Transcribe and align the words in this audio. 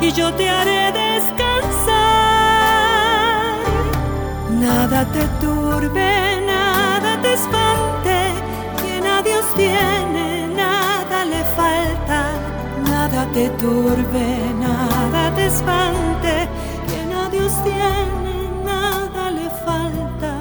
y 0.00 0.12
yo 0.12 0.32
te 0.34 0.48
haré 0.48 0.92
descansar. 0.92 1.90
Nada 4.50 5.04
te 5.12 5.26
turbe, 5.40 6.40
nada 6.46 7.20
te 7.20 7.32
espante, 7.34 8.16
quien 8.80 9.06
a 9.06 9.22
Dios 9.22 9.44
tiene, 9.54 10.48
nada 10.54 11.24
le 11.24 11.44
falta. 11.56 12.20
Nada 12.84 13.26
te 13.32 13.48
turbe, 13.50 14.38
nada 14.58 15.34
te 15.34 15.46
espante, 15.46 16.48
quien 16.88 17.12
a 17.12 17.28
Dios 17.28 17.52
tiene, 17.62 18.34
nada 18.64 19.30
le 19.30 19.48
falta. 19.64 20.32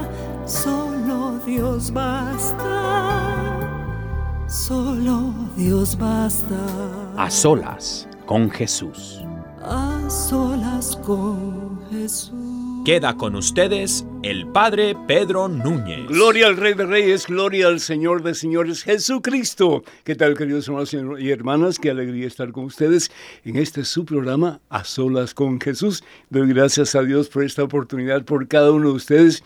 Solo 0.46 1.40
Dios 1.46 1.92
basta, 1.92 3.58
solo 4.48 5.34
Dios 5.56 5.98
basta. 5.98 6.56
A 7.18 7.30
solas 7.30 8.09
con 8.30 8.52
Jesús. 8.52 9.24
A 9.64 10.08
solas 10.08 10.96
con 11.04 11.80
Jesús. 11.90 12.32
Queda 12.86 13.18
con 13.18 13.36
ustedes 13.36 14.06
el 14.22 14.46
Padre 14.50 14.96
Pedro 15.08 15.48
Núñez. 15.48 16.08
Gloria 16.08 16.46
al 16.46 16.56
Rey 16.56 16.76
de 16.76 16.86
Reyes, 16.86 17.26
gloria 17.26 17.66
al 17.66 17.80
Señor 17.80 18.22
de 18.22 18.36
Señores, 18.36 18.84
Jesucristo. 18.84 19.84
¿Qué 20.04 20.14
tal, 20.14 20.38
queridos 20.38 20.68
hermanos 20.68 20.94
y 20.94 21.32
hermanas? 21.32 21.80
Qué 21.80 21.90
alegría 21.90 22.28
estar 22.28 22.52
con 22.52 22.66
ustedes 22.66 23.10
en 23.46 23.56
este 23.56 23.84
su 23.84 24.06
programa 24.06 24.62
A 24.70 24.84
Solas 24.84 25.34
con 25.34 25.60
Jesús. 25.60 26.04
Doy 26.30 26.54
gracias 26.54 26.94
a 26.94 27.02
Dios 27.02 27.30
por 27.30 27.44
esta 27.44 27.64
oportunidad, 27.64 28.26
por 28.26 28.48
cada 28.48 28.72
uno 28.72 28.90
de 28.90 28.94
ustedes. 28.94 29.44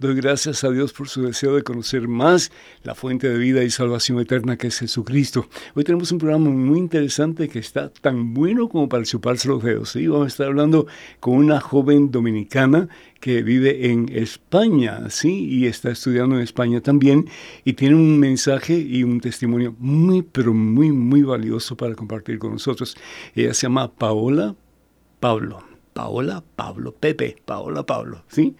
Doy 0.00 0.14
gracias 0.14 0.64
a 0.64 0.70
Dios 0.70 0.94
por 0.94 1.10
su 1.10 1.24
deseo 1.24 1.54
de 1.54 1.62
conocer 1.62 2.08
más 2.08 2.50
la 2.84 2.94
fuente 2.94 3.28
de 3.28 3.36
vida 3.36 3.62
y 3.62 3.68
salvación 3.68 4.18
eterna 4.18 4.56
que 4.56 4.68
es 4.68 4.78
Jesucristo. 4.78 5.46
Hoy 5.74 5.84
tenemos 5.84 6.10
un 6.10 6.16
programa 6.16 6.48
muy 6.48 6.78
interesante 6.78 7.50
que 7.50 7.58
está 7.58 7.90
tan 7.90 8.32
bueno 8.32 8.70
como 8.70 8.88
para 8.88 9.04
chuparse 9.04 9.48
los 9.48 9.62
dedos. 9.62 9.94
Vamos 9.94 10.24
a 10.24 10.28
estar 10.28 10.46
hablando 10.46 10.86
con 11.20 11.34
una 11.34 11.60
joven 11.60 12.10
dominicana 12.10 12.88
que 13.20 13.42
vive 13.42 13.90
en 13.90 14.08
España, 14.10 15.10
¿sí? 15.10 15.44
Y 15.44 15.66
está 15.66 15.90
estudiando 15.90 16.36
en 16.36 16.40
España 16.40 16.80
también 16.80 17.28
y 17.66 17.74
tiene 17.74 17.94
un 17.94 18.18
mensaje 18.18 18.78
y 18.78 19.04
un 19.04 19.20
testimonio 19.20 19.76
muy, 19.78 20.22
pero 20.22 20.54
muy, 20.54 20.92
muy 20.92 21.20
valioso 21.20 21.76
para 21.76 21.94
compartir 21.94 22.38
con 22.38 22.52
nosotros. 22.52 22.96
Ella 23.34 23.52
se 23.52 23.66
llama 23.66 23.92
Paola 23.92 24.56
Pablo. 25.20 25.69
Paola 26.00 26.42
Pablo, 26.56 26.94
Pepe, 26.98 27.36
Paola 27.44 27.84
Pablo, 27.84 28.22
¿sí? 28.26 28.54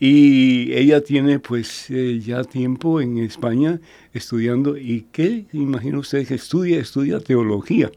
Y 0.00 0.72
ella 0.72 1.00
tiene 1.00 1.38
pues 1.38 1.88
eh, 1.88 2.18
ya 2.18 2.42
tiempo 2.42 3.00
en 3.00 3.18
España 3.18 3.80
estudiando 4.12 4.76
y 4.76 5.06
¿qué? 5.12 5.44
Imagina 5.52 6.00
usted 6.00 6.26
que 6.26 6.34
estudia, 6.34 6.80
estudia 6.80 7.20
teología, 7.20 7.92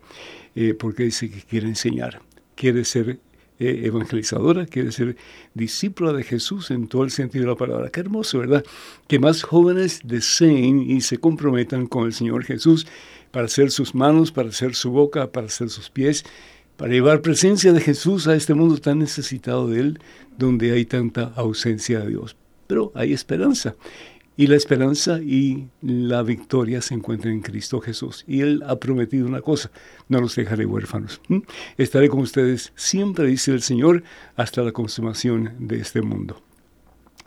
eh, 0.53 0.75
porque 0.75 1.05
dice 1.05 1.31
que 1.31 1.41
quiere 1.41 1.69
enseñar, 1.69 2.21
quiere 2.53 2.85
ser 2.85 3.17
eh, 3.57 3.81
evangelizadora, 3.85 4.67
quiere 4.67 4.91
ser 4.91 5.15
discípula 5.55 6.13
de 6.13 6.23
Jesús 6.23 6.69
en 6.69 6.87
todo 6.87 7.03
el 7.03 7.09
sentido 7.09 7.45
de 7.45 7.49
la 7.49 7.57
palabra. 7.57 7.89
Qué 7.89 8.01
hermoso, 8.01 8.37
¿verdad? 8.37 8.63
Que 9.07 9.17
más 9.17 9.41
jóvenes 9.41 10.01
deseen 10.03 10.81
y 10.81 11.01
se 11.01 11.17
comprometan 11.17 11.87
con 11.87 12.05
el 12.05 12.13
Señor 12.13 12.43
Jesús 12.43 12.85
para 13.31 13.47
ser 13.47 13.71
sus 13.71 13.95
manos, 13.95 14.31
para 14.31 14.51
ser 14.51 14.75
su 14.75 14.91
boca, 14.91 15.31
para 15.31 15.49
ser 15.49 15.71
sus 15.71 15.89
pies 15.89 16.23
para 16.83 16.95
llevar 16.95 17.21
presencia 17.21 17.71
de 17.71 17.79
Jesús 17.79 18.27
a 18.27 18.35
este 18.35 18.53
mundo 18.53 18.77
tan 18.77 18.99
necesitado 18.99 19.69
de 19.69 19.79
Él, 19.79 19.99
donde 20.37 20.73
hay 20.73 20.83
tanta 20.83 21.31
ausencia 21.37 22.01
de 22.01 22.09
Dios. 22.09 22.35
Pero 22.67 22.91
hay 22.93 23.13
esperanza. 23.13 23.77
Y 24.35 24.47
la 24.47 24.57
esperanza 24.57 25.21
y 25.21 25.69
la 25.81 26.23
victoria 26.23 26.81
se 26.81 26.93
encuentran 26.93 27.35
en 27.35 27.39
Cristo 27.39 27.79
Jesús. 27.79 28.25
Y 28.27 28.41
Él 28.41 28.63
ha 28.67 28.81
prometido 28.81 29.25
una 29.25 29.39
cosa, 29.39 29.71
no 30.09 30.19
los 30.19 30.35
dejaré 30.35 30.65
huérfanos. 30.65 31.21
Estaré 31.77 32.09
con 32.09 32.19
ustedes 32.19 32.73
siempre, 32.75 33.27
dice 33.27 33.53
el 33.53 33.61
Señor, 33.61 34.03
hasta 34.35 34.61
la 34.61 34.73
consumación 34.73 35.53
de 35.59 35.77
este 35.77 36.01
mundo. 36.01 36.43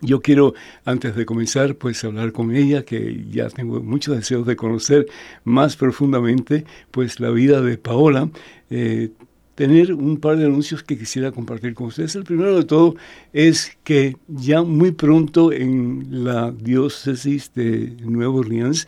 Yo 0.02 0.20
quiero, 0.20 0.52
antes 0.84 1.16
de 1.16 1.24
comenzar, 1.24 1.76
pues 1.76 2.04
hablar 2.04 2.32
con 2.32 2.54
ella, 2.54 2.84
que 2.84 3.24
ya 3.30 3.48
tengo 3.48 3.82
muchos 3.82 4.16
deseos 4.16 4.46
de 4.46 4.54
conocer 4.54 5.06
más 5.44 5.76
profundamente, 5.76 6.66
pues 6.90 7.20
la 7.20 7.30
vida 7.30 7.62
de 7.62 7.78
Paola. 7.78 8.28
Eh, 8.68 9.12
tener 9.56 9.94
un 9.94 10.18
par 10.18 10.36
de 10.36 10.44
anuncios 10.44 10.84
que 10.84 10.96
quisiera 10.96 11.32
compartir 11.32 11.74
con 11.74 11.88
ustedes. 11.88 12.14
El 12.14 12.24
primero 12.24 12.56
de 12.56 12.64
todo 12.64 12.94
es 13.32 13.76
que 13.82 14.16
ya 14.28 14.62
muy 14.62 14.92
pronto 14.92 15.50
en 15.50 16.06
la 16.10 16.52
diócesis 16.52 17.52
de 17.54 17.96
Nueva 18.02 18.34
Orleans, 18.34 18.86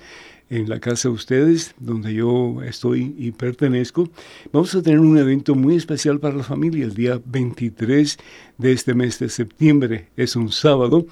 en 0.50 0.68
la 0.68 0.78
casa 0.78 1.08
de 1.08 1.14
ustedes, 1.14 1.74
donde 1.78 2.14
yo 2.14 2.62
estoy 2.62 3.14
y 3.18 3.32
pertenezco, 3.32 4.08
vamos 4.52 4.74
a 4.74 4.82
tener 4.82 5.00
un 5.00 5.18
evento 5.18 5.54
muy 5.54 5.74
especial 5.74 6.20
para 6.20 6.36
la 6.36 6.44
familia 6.44 6.84
el 6.84 6.94
día 6.94 7.20
23 7.24 8.18
de 8.58 8.72
este 8.72 8.94
mes 8.94 9.18
de 9.18 9.30
septiembre. 9.30 10.08
Es 10.16 10.36
un 10.36 10.52
sábado 10.52 11.06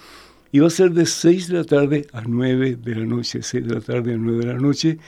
y 0.52 0.58
va 0.58 0.66
a 0.66 0.70
ser 0.70 0.92
de 0.92 1.06
6 1.06 1.48
de 1.48 1.54
la 1.54 1.64
tarde 1.64 2.06
a 2.12 2.22
9 2.22 2.76
de 2.76 2.94
la 2.94 3.06
noche, 3.06 3.42
6 3.42 3.66
de 3.66 3.74
la 3.74 3.80
tarde 3.80 4.14
a 4.14 4.16
9 4.18 4.38
de 4.38 4.52
la 4.52 4.58
noche 4.58 4.98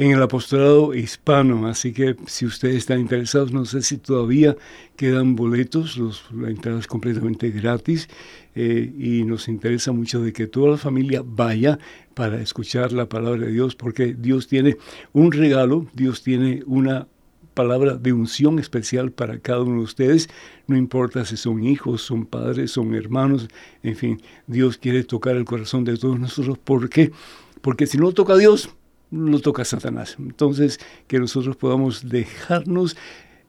en 0.00 0.12
el 0.12 0.22
apostolado 0.22 0.94
hispano. 0.94 1.66
Así 1.66 1.92
que 1.92 2.16
si 2.26 2.46
ustedes 2.46 2.76
están 2.76 3.00
interesados, 3.00 3.52
no 3.52 3.66
sé 3.66 3.82
si 3.82 3.98
todavía 3.98 4.56
quedan 4.96 5.36
boletos, 5.36 6.00
la 6.32 6.48
entrada 6.48 6.78
es 6.78 6.86
completamente 6.86 7.50
gratis 7.50 8.08
eh, 8.54 8.90
y 8.98 9.24
nos 9.24 9.46
interesa 9.46 9.92
mucho 9.92 10.22
de 10.22 10.32
que 10.32 10.46
toda 10.46 10.70
la 10.70 10.76
familia 10.78 11.22
vaya 11.22 11.78
para 12.14 12.40
escuchar 12.40 12.92
la 12.92 13.10
palabra 13.10 13.44
de 13.44 13.52
Dios, 13.52 13.76
porque 13.76 14.14
Dios 14.14 14.48
tiene 14.48 14.78
un 15.12 15.32
regalo, 15.32 15.86
Dios 15.92 16.22
tiene 16.22 16.62
una 16.64 17.06
palabra 17.52 17.96
de 17.96 18.14
unción 18.14 18.58
especial 18.58 19.12
para 19.12 19.38
cada 19.38 19.60
uno 19.60 19.80
de 19.80 19.84
ustedes, 19.84 20.30
no 20.66 20.78
importa 20.78 21.26
si 21.26 21.36
son 21.36 21.62
hijos, 21.62 22.00
son 22.00 22.24
padres, 22.24 22.70
son 22.70 22.94
hermanos, 22.94 23.48
en 23.82 23.96
fin, 23.96 24.22
Dios 24.46 24.78
quiere 24.78 25.04
tocar 25.04 25.36
el 25.36 25.44
corazón 25.44 25.84
de 25.84 25.98
todos 25.98 26.18
nosotros. 26.18 26.56
¿Por 26.56 26.88
qué? 26.88 27.12
Porque 27.60 27.86
si 27.86 27.98
no 27.98 28.12
toca 28.12 28.38
Dios, 28.38 28.70
lo 29.10 29.40
toca 29.40 29.64
Satanás. 29.64 30.16
Entonces, 30.18 30.78
que 31.06 31.18
nosotros 31.18 31.56
podamos 31.56 32.08
dejarnos 32.08 32.96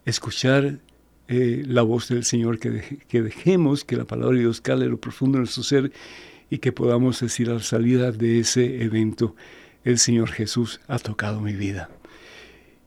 escuchar 0.06 0.80
eh, 1.28 1.64
la 1.66 1.82
voz 1.82 2.10
del 2.10 2.26
Señor, 2.26 2.60
que, 2.60 3.22
dejemos 3.22 3.86
que 3.86 3.96
la 3.96 4.06
palabra 4.06 4.36
de 4.36 4.42
Dios 4.42 4.60
cale 4.60 4.88
lo 4.88 5.00
profundo 5.00 5.38
de 5.38 5.44
nuestro 5.44 5.64
ser 5.64 5.92
y 6.50 6.58
que 6.58 6.72
podamos 6.72 7.20
decir 7.22 7.50
a 7.50 7.54
la 7.54 7.64
salida 7.64 8.12
de 8.12 8.40
ese 8.40 8.84
evento, 8.84 9.36
el 9.84 9.98
Señor 9.98 10.30
Jesús 10.30 10.82
ha 10.88 11.00
tocado 11.00 11.40
mi 11.40 11.54
vida. 11.54 11.90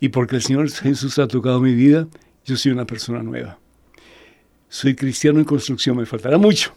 Y 0.00 0.11
porque 0.11 0.37
el 0.37 0.43
Señor 0.43 0.70
Jesús 0.70 1.19
ha 1.19 1.29
tocado 1.29 1.61
mi 1.61 1.75
vida, 1.75 2.06
yo 2.44 2.56
soy 2.56 2.73
una 2.73 2.87
persona 2.87 3.23
nueva. 3.23 3.59
Soy 4.69 4.94
cristiano 4.94 5.38
en 5.38 5.44
construcción, 5.44 5.97
me 5.97 6.05
faltará 6.05 6.37
mucho, 6.37 6.75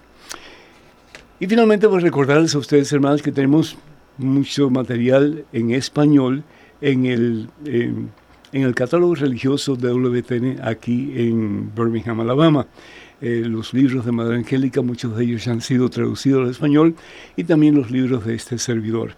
Y 1.39 1.47
finalmente, 1.47 1.87
pues 1.87 2.03
recordarles 2.03 2.53
a 2.55 2.59
ustedes, 2.59 2.91
hermanos, 2.91 3.21
que 3.21 3.31
tenemos 3.31 3.77
mucho 4.17 4.69
material 4.69 5.45
en 5.53 5.71
español 5.71 6.43
en 6.81 7.05
el 7.05 7.47
en 8.53 8.61
el 8.61 8.75
catálogo 8.75 9.15
religioso 9.15 9.75
de 9.75 9.91
WTN 9.91 10.59
aquí 10.63 11.11
en 11.15 11.73
Birmingham, 11.75 12.21
Alabama. 12.21 12.67
Eh, 13.19 13.43
los 13.45 13.73
libros 13.73 14.05
de 14.05 14.11
Madre 14.11 14.37
Angélica, 14.37 14.81
muchos 14.81 15.17
de 15.17 15.23
ellos 15.23 15.45
ya 15.45 15.53
han 15.53 15.61
sido 15.61 15.89
traducidos 15.89 16.43
al 16.43 16.51
español, 16.51 16.95
y 17.35 17.45
también 17.45 17.75
los 17.75 17.89
libros 17.89 18.25
de 18.25 18.35
este 18.35 18.57
servidor. 18.57 19.15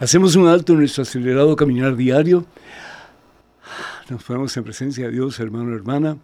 Hacemos 0.00 0.34
un 0.34 0.46
alto 0.46 0.72
en 0.72 0.78
nuestro 0.78 1.02
acelerado 1.02 1.54
caminar 1.54 1.94
diario. 1.94 2.46
Nos 4.08 4.24
ponemos 4.24 4.56
en 4.56 4.64
presencia 4.64 5.04
de 5.04 5.12
Dios, 5.12 5.38
hermano, 5.38 5.74
hermana. 5.74 6.16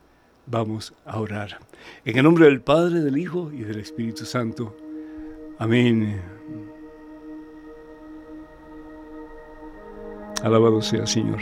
Vamos 0.46 0.94
a 1.04 1.20
orar. 1.20 1.58
En 2.06 2.16
el 2.16 2.24
nombre 2.24 2.46
del 2.46 2.62
Padre, 2.62 3.00
del 3.00 3.18
Hijo 3.18 3.52
y 3.52 3.64
del 3.64 3.78
Espíritu 3.78 4.24
Santo. 4.24 4.74
Amén. 5.58 6.18
Alabado 10.42 10.80
sea, 10.80 11.06
Señor. 11.06 11.40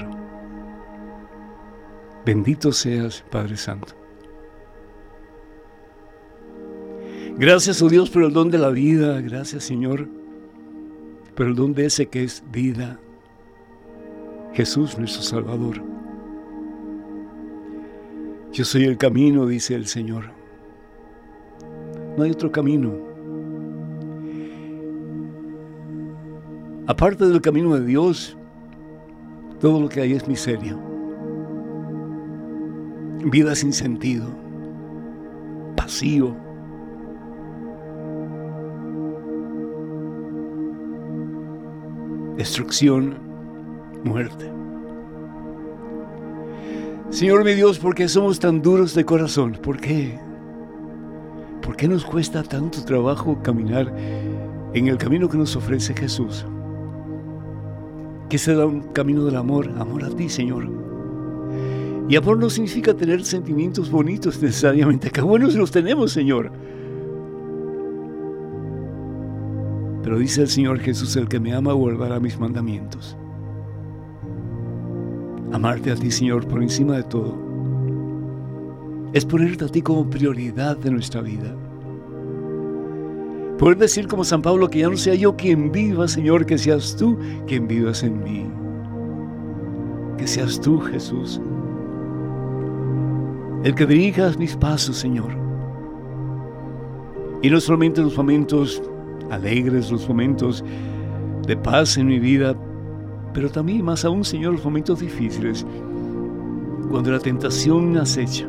Bendito 2.26 2.72
seas, 2.72 3.24
Padre 3.30 3.56
Santo. 3.56 3.94
Gracias, 7.36 7.80
oh 7.80 7.88
Dios, 7.88 8.10
por 8.10 8.24
el 8.24 8.32
don 8.32 8.50
de 8.50 8.58
la 8.58 8.70
vida. 8.70 9.20
Gracias, 9.20 9.62
Señor 9.62 10.23
pero 11.34 11.50
el 11.50 11.56
don 11.56 11.74
de 11.74 11.86
ese 11.86 12.06
que 12.06 12.24
es 12.24 12.42
vida, 12.52 12.98
Jesús 14.52 14.98
nuestro 14.98 15.22
Salvador. 15.22 15.82
Yo 18.52 18.64
soy 18.64 18.84
el 18.84 18.96
camino, 18.96 19.46
dice 19.46 19.74
el 19.74 19.86
Señor. 19.86 20.30
No 22.16 22.22
hay 22.22 22.30
otro 22.30 22.52
camino. 22.52 22.92
Aparte 26.86 27.26
del 27.26 27.40
camino 27.40 27.74
de 27.74 27.84
Dios, 27.84 28.36
todo 29.58 29.80
lo 29.80 29.88
que 29.88 30.02
hay 30.02 30.12
es 30.12 30.28
miseria. 30.28 30.78
Vida 33.24 33.56
sin 33.56 33.72
sentido, 33.72 34.28
vacío, 35.76 36.36
destrucción, 42.36 43.18
muerte. 44.04 44.50
Señor 47.10 47.44
mi 47.44 47.54
Dios, 47.54 47.78
¿por 47.78 47.94
qué 47.94 48.08
somos 48.08 48.40
tan 48.40 48.60
duros 48.60 48.94
de 48.94 49.04
corazón? 49.04 49.52
¿Por 49.62 49.80
qué? 49.80 50.18
¿Por 51.62 51.76
qué 51.76 51.86
nos 51.86 52.04
cuesta 52.04 52.42
tanto 52.42 52.84
trabajo 52.84 53.40
caminar 53.42 53.92
en 54.74 54.88
el 54.88 54.98
camino 54.98 55.28
que 55.28 55.38
nos 55.38 55.54
ofrece 55.54 55.94
Jesús? 55.94 56.44
Que 58.28 58.36
será 58.36 58.66
un 58.66 58.80
camino 58.92 59.24
del 59.24 59.36
amor, 59.36 59.70
amor 59.78 60.04
a 60.04 60.10
ti, 60.10 60.28
Señor. 60.28 60.68
Y 62.08 62.16
amor 62.16 62.38
no 62.38 62.50
significa 62.50 62.94
tener 62.94 63.24
sentimientos 63.24 63.90
bonitos 63.90 64.42
necesariamente, 64.42 65.10
que 65.10 65.20
buenos 65.20 65.54
los 65.54 65.70
tenemos, 65.70 66.12
Señor. 66.12 66.50
Pero 70.04 70.18
dice 70.18 70.42
el 70.42 70.48
Señor 70.48 70.78
Jesús, 70.80 71.16
el 71.16 71.28
que 71.28 71.40
me 71.40 71.54
ama 71.54 71.72
guardará 71.72 72.20
mis 72.20 72.38
mandamientos. 72.38 73.16
Amarte 75.50 75.90
a 75.90 75.94
ti, 75.96 76.10
Señor, 76.10 76.46
por 76.46 76.62
encima 76.62 76.96
de 76.96 77.04
todo, 77.04 77.34
es 79.14 79.24
ponerte 79.24 79.64
a 79.64 79.68
ti 79.68 79.80
como 79.80 80.10
prioridad 80.10 80.76
de 80.76 80.90
nuestra 80.90 81.22
vida. 81.22 81.56
Poder 83.58 83.78
decir 83.78 84.06
como 84.06 84.24
San 84.24 84.42
Pablo 84.42 84.68
que 84.68 84.80
ya 84.80 84.90
no 84.90 84.96
sea 84.98 85.14
yo 85.14 85.36
quien 85.36 85.72
viva, 85.72 86.06
Señor, 86.06 86.44
que 86.44 86.58
seas 86.58 86.94
tú 86.96 87.16
quien 87.46 87.66
vivas 87.66 88.02
en 88.02 88.22
mí. 88.22 88.46
Que 90.18 90.26
seas 90.26 90.60
tú, 90.60 90.80
Jesús, 90.80 91.40
el 93.62 93.74
que 93.74 93.86
dirijas 93.86 94.36
mis 94.36 94.54
pasos, 94.54 94.96
Señor. 94.96 95.30
Y 97.40 97.48
no 97.48 97.58
solamente 97.58 98.00
en 98.00 98.08
los 98.08 98.16
momentos 98.18 98.82
alegres, 99.34 99.90
los 99.90 100.08
momentos 100.08 100.64
de 101.46 101.56
paz 101.56 101.96
en 101.96 102.06
mi 102.06 102.18
vida, 102.18 102.54
pero 103.32 103.50
también 103.50 103.84
más 103.84 104.04
aún, 104.04 104.24
Señor, 104.24 104.54
los 104.54 104.64
momentos 104.64 105.00
difíciles, 105.00 105.66
cuando 106.90 107.10
la 107.10 107.18
tentación 107.18 107.96
acecha, 107.96 108.48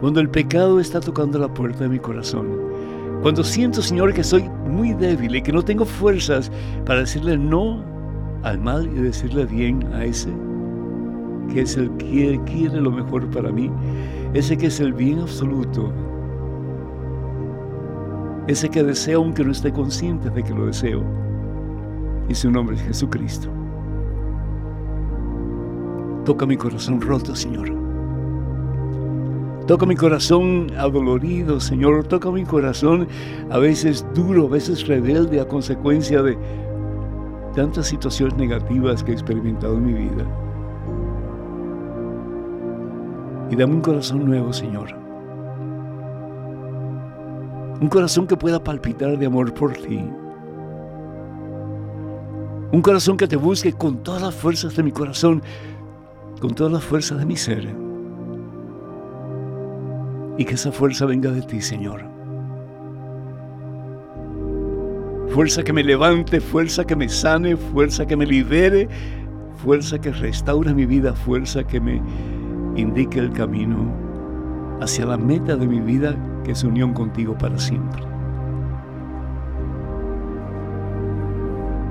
cuando 0.00 0.20
el 0.20 0.28
pecado 0.28 0.80
está 0.80 1.00
tocando 1.00 1.38
la 1.38 1.52
puerta 1.52 1.80
de 1.80 1.88
mi 1.88 1.98
corazón, 1.98 2.46
cuando 3.22 3.42
siento, 3.42 3.82
Señor, 3.82 4.14
que 4.14 4.22
soy 4.22 4.48
muy 4.66 4.94
débil 4.94 5.34
y 5.34 5.42
que 5.42 5.52
no 5.52 5.62
tengo 5.62 5.84
fuerzas 5.84 6.52
para 6.86 7.00
decirle 7.00 7.36
no 7.36 7.84
al 8.44 8.60
mal 8.60 8.86
y 8.86 9.00
decirle 9.00 9.44
bien 9.46 9.84
a 9.92 10.04
ese 10.04 10.30
que 11.48 11.62
es 11.62 11.76
el 11.76 11.90
que 11.96 12.40
quiere 12.46 12.80
lo 12.80 12.90
mejor 12.90 13.28
para 13.30 13.50
mí, 13.50 13.70
ese 14.34 14.56
que 14.56 14.66
es 14.66 14.80
el 14.80 14.92
bien 14.92 15.20
absoluto, 15.20 15.92
ese 18.48 18.70
que 18.70 18.82
deseo 18.82 19.20
aunque 19.20 19.44
no 19.44 19.52
esté 19.52 19.72
consciente 19.72 20.30
de 20.30 20.42
que 20.42 20.54
lo 20.54 20.66
deseo. 20.66 21.04
Y 22.28 22.34
su 22.34 22.50
nombre 22.50 22.76
es 22.76 22.82
Jesucristo. 22.82 23.48
Toca 26.24 26.46
mi 26.46 26.56
corazón 26.56 27.00
roto, 27.00 27.36
Señor. 27.36 27.70
Toca 29.66 29.84
mi 29.84 29.94
corazón 29.94 30.72
adolorido, 30.78 31.60
Señor. 31.60 32.04
Toca 32.04 32.30
mi 32.30 32.44
corazón 32.44 33.06
a 33.50 33.58
veces 33.58 34.04
duro, 34.14 34.46
a 34.46 34.48
veces 34.48 34.86
rebelde 34.86 35.40
a 35.40 35.46
consecuencia 35.46 36.22
de 36.22 36.38
tantas 37.54 37.86
situaciones 37.86 38.34
negativas 38.38 39.04
que 39.04 39.10
he 39.10 39.14
experimentado 39.14 39.76
en 39.76 39.86
mi 39.86 39.92
vida. 39.92 40.24
Y 43.50 43.56
dame 43.56 43.74
un 43.74 43.82
corazón 43.82 44.24
nuevo, 44.24 44.54
Señor 44.54 45.07
un 47.80 47.88
corazón 47.88 48.26
que 48.26 48.36
pueda 48.36 48.62
palpitar 48.62 49.18
de 49.18 49.26
amor 49.26 49.54
por 49.54 49.72
ti. 49.72 50.04
Un 52.72 52.82
corazón 52.82 53.16
que 53.16 53.28
te 53.28 53.36
busque 53.36 53.72
con 53.72 54.02
todas 54.02 54.20
las 54.20 54.34
fuerzas 54.34 54.74
de 54.76 54.82
mi 54.82 54.90
corazón, 54.90 55.42
con 56.40 56.54
todas 56.54 56.72
las 56.72 56.84
fuerzas 56.84 57.18
de 57.18 57.26
mi 57.26 57.36
ser. 57.36 57.68
Y 60.36 60.44
que 60.44 60.54
esa 60.54 60.72
fuerza 60.72 61.06
venga 61.06 61.30
de 61.30 61.42
ti, 61.42 61.60
Señor. 61.60 62.04
Fuerza 65.28 65.62
que 65.62 65.72
me 65.72 65.84
levante, 65.84 66.40
fuerza 66.40 66.84
que 66.84 66.96
me 66.96 67.08
sane, 67.08 67.56
fuerza 67.56 68.06
que 68.06 68.16
me 68.16 68.26
libere, 68.26 68.88
fuerza 69.56 70.00
que 70.00 70.10
restaure 70.10 70.74
mi 70.74 70.84
vida, 70.84 71.14
fuerza 71.14 71.64
que 71.64 71.80
me 71.80 72.02
indique 72.76 73.18
el 73.18 73.30
camino 73.32 73.92
hacia 74.80 75.06
la 75.06 75.16
meta 75.16 75.56
de 75.56 75.66
mi 75.66 75.80
vida 75.80 76.16
es 76.50 76.64
unión 76.64 76.92
contigo 76.94 77.36
para 77.36 77.58
siempre. 77.58 78.02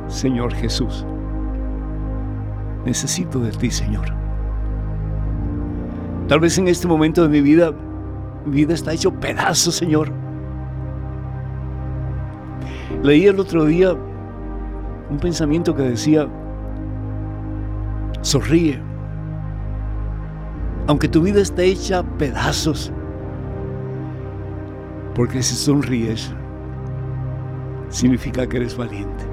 Señor 0.08 0.54
Jesús, 0.54 1.06
necesito 2.86 3.40
de 3.40 3.52
ti, 3.52 3.70
Señor. 3.70 4.08
Tal 6.28 6.40
vez 6.40 6.58
en 6.58 6.68
este 6.68 6.88
momento 6.88 7.24
de 7.24 7.30
mi 7.30 7.42
vida, 7.42 7.72
mi 8.46 8.58
vida 8.58 8.74
está 8.74 8.94
hecho 8.94 9.12
pedazos, 9.12 9.76
Señor. 9.76 10.12
Leí 13.04 13.26
el 13.28 13.40
otro 13.40 13.66
día 13.66 13.94
un 15.10 15.18
pensamiento 15.20 15.76
que 15.76 15.84
decía, 15.84 16.28
sonríe, 18.22 18.82
aunque 20.88 21.08
tu 21.08 21.22
vida 21.22 21.42
esté 21.42 21.66
hecha 21.66 22.04
pedazos, 22.18 22.92
porque 25.18 25.42
si 25.42 25.56
sonríes, 25.56 26.32
significa 27.90 28.48
que 28.48 28.58
eres 28.58 28.78
valiente. 28.78 29.26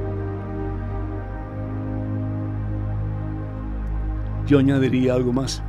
Yo 4.46 4.58
añadiría 4.58 5.12
algo 5.12 5.30
más. 5.30 5.62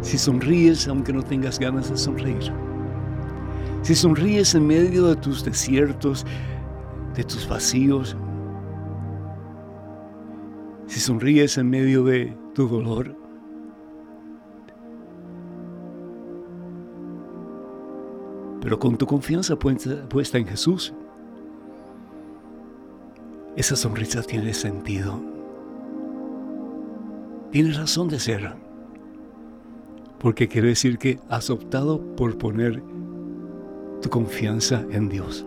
Si 0.00 0.16
sonríes 0.16 0.88
aunque 0.88 1.12
no 1.12 1.22
tengas 1.22 1.58
ganas 1.58 1.90
de 1.90 1.98
sonreír. 1.98 2.50
Si 3.82 3.94
sonríes 3.94 4.54
en 4.54 4.66
medio 4.66 5.06
de 5.08 5.16
tus 5.16 5.44
desiertos, 5.44 6.24
de 7.14 7.24
tus 7.24 7.46
vacíos. 7.46 8.16
Si 10.86 10.98
sonríes 10.98 11.58
en 11.58 11.68
medio 11.68 12.04
de 12.04 12.34
tu 12.54 12.68
dolor. 12.68 13.27
Pero 18.60 18.78
con 18.78 18.96
tu 18.98 19.06
confianza 19.06 19.56
puesta 19.56 20.38
en 20.38 20.46
Jesús, 20.46 20.92
esa 23.56 23.76
sonrisa 23.76 24.22
tiene 24.22 24.54
sentido. 24.54 25.20
Tiene 27.50 27.72
razón 27.72 28.08
de 28.08 28.18
ser. 28.18 28.52
Porque 30.18 30.48
quiere 30.48 30.68
decir 30.68 30.98
que 30.98 31.18
has 31.28 31.50
optado 31.50 32.00
por 32.16 32.36
poner 32.38 32.82
tu 34.02 34.08
confianza 34.10 34.84
en 34.90 35.08
Dios. 35.08 35.44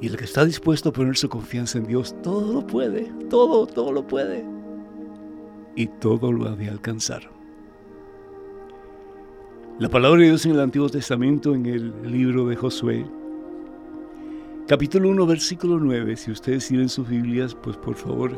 Y 0.00 0.08
el 0.08 0.16
que 0.16 0.24
está 0.24 0.44
dispuesto 0.44 0.88
a 0.88 0.92
poner 0.92 1.16
su 1.16 1.28
confianza 1.28 1.78
en 1.78 1.86
Dios, 1.86 2.14
todo 2.22 2.52
lo 2.52 2.66
puede, 2.66 3.12
todo, 3.30 3.66
todo 3.66 3.92
lo 3.92 4.06
puede. 4.06 4.44
Y 5.76 5.86
todo 5.86 6.32
lo 6.32 6.48
ha 6.48 6.56
de 6.56 6.68
alcanzar. 6.68 7.30
La 9.82 9.88
palabra 9.88 10.20
de 10.20 10.28
Dios 10.28 10.46
en 10.46 10.52
el 10.52 10.60
Antiguo 10.60 10.88
Testamento, 10.88 11.56
en 11.56 11.66
el 11.66 11.92
libro 12.04 12.46
de 12.46 12.54
Josué, 12.54 13.04
capítulo 14.68 15.08
1, 15.08 15.26
versículo 15.26 15.80
9. 15.80 16.16
Si 16.16 16.30
ustedes 16.30 16.68
tienen 16.68 16.88
sus 16.88 17.08
Biblias, 17.08 17.56
pues 17.56 17.76
por 17.78 17.96
favor, 17.96 18.30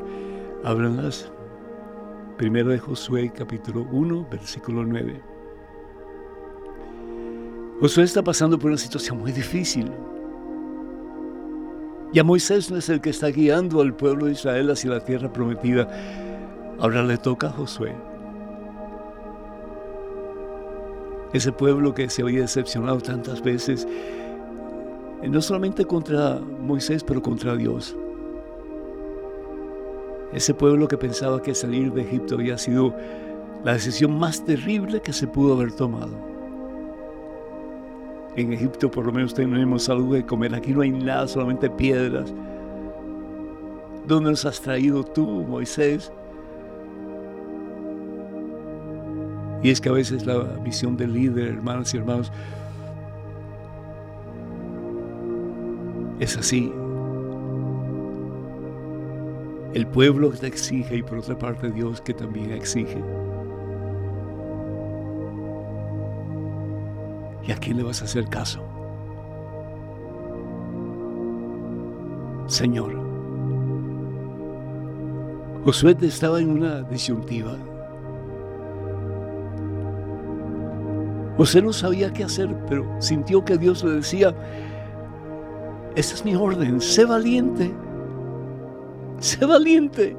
ábranlas. 0.64 1.30
Primero 2.38 2.70
de 2.70 2.78
Josué, 2.78 3.30
capítulo 3.36 3.86
1, 3.92 4.26
versículo 4.30 4.86
9. 4.86 5.20
Josué 7.78 8.04
está 8.04 8.24
pasando 8.24 8.58
por 8.58 8.70
una 8.70 8.78
situación 8.78 9.18
muy 9.18 9.30
difícil. 9.30 9.92
Ya 12.14 12.24
Moisés 12.24 12.70
no 12.70 12.78
es 12.78 12.88
el 12.88 13.02
que 13.02 13.10
está 13.10 13.26
guiando 13.26 13.82
al 13.82 13.94
pueblo 13.94 14.24
de 14.24 14.32
Israel 14.32 14.70
hacia 14.70 14.92
la 14.92 15.04
tierra 15.04 15.30
prometida. 15.30 15.90
Ahora 16.78 17.02
le 17.02 17.18
toca 17.18 17.48
a 17.48 17.50
Josué. 17.50 18.13
Ese 21.34 21.50
pueblo 21.52 21.92
que 21.92 22.08
se 22.08 22.22
había 22.22 22.42
decepcionado 22.42 23.00
tantas 23.00 23.42
veces, 23.42 23.86
eh, 25.20 25.28
no 25.28 25.42
solamente 25.42 25.84
contra 25.84 26.38
Moisés, 26.38 27.02
pero 27.02 27.20
contra 27.20 27.56
Dios. 27.56 27.96
Ese 30.32 30.54
pueblo 30.54 30.86
que 30.86 30.96
pensaba 30.96 31.42
que 31.42 31.54
salir 31.54 31.92
de 31.92 32.02
Egipto 32.02 32.36
había 32.36 32.56
sido 32.56 32.94
la 33.64 33.72
decisión 33.72 34.16
más 34.16 34.44
terrible 34.44 35.02
que 35.02 35.12
se 35.12 35.26
pudo 35.26 35.54
haber 35.54 35.72
tomado. 35.72 36.12
En 38.36 38.52
Egipto 38.52 38.90
por 38.90 39.04
lo 39.06 39.12
menos 39.12 39.34
tenemos 39.34 39.88
algo 39.88 40.14
de 40.14 40.24
comer. 40.24 40.54
Aquí 40.54 40.72
no 40.72 40.82
hay 40.82 40.90
nada, 40.90 41.26
solamente 41.26 41.68
piedras. 41.68 42.32
¿Dónde 44.06 44.30
nos 44.30 44.44
has 44.44 44.60
traído 44.60 45.02
tú, 45.02 45.26
Moisés? 45.26 46.12
Y 49.64 49.70
es 49.70 49.80
que 49.80 49.88
a 49.88 49.92
veces 49.92 50.26
la 50.26 50.44
misión 50.62 50.94
del 50.98 51.14
líder, 51.14 51.48
hermanos 51.48 51.94
y 51.94 51.96
hermanos, 51.96 52.30
es 56.20 56.36
así. 56.36 56.70
El 59.72 59.86
pueblo 59.86 60.28
te 60.32 60.48
exige 60.48 60.96
y 60.96 61.02
por 61.02 61.16
otra 61.16 61.38
parte 61.38 61.70
Dios 61.70 62.02
que 62.02 62.12
también 62.12 62.50
exige. 62.50 63.02
¿Y 67.46 67.50
a 67.50 67.56
quién 67.56 67.78
le 67.78 67.84
vas 67.84 68.02
a 68.02 68.04
hacer 68.04 68.28
caso? 68.28 68.62
Señor. 72.48 72.92
Josué 75.64 75.96
estaba 76.02 76.38
en 76.38 76.50
una 76.50 76.82
disyuntiva. 76.82 77.56
José 81.36 81.62
no 81.62 81.72
sabía 81.72 82.12
qué 82.12 82.24
hacer, 82.24 82.54
pero 82.68 82.86
sintió 83.00 83.44
que 83.44 83.58
Dios 83.58 83.82
le 83.82 83.92
decía, 83.92 84.34
esa 85.96 86.14
es 86.14 86.24
mi 86.24 86.34
orden, 86.34 86.80
sé 86.80 87.04
valiente, 87.04 87.72
sé 89.18 89.44
valiente. 89.44 90.16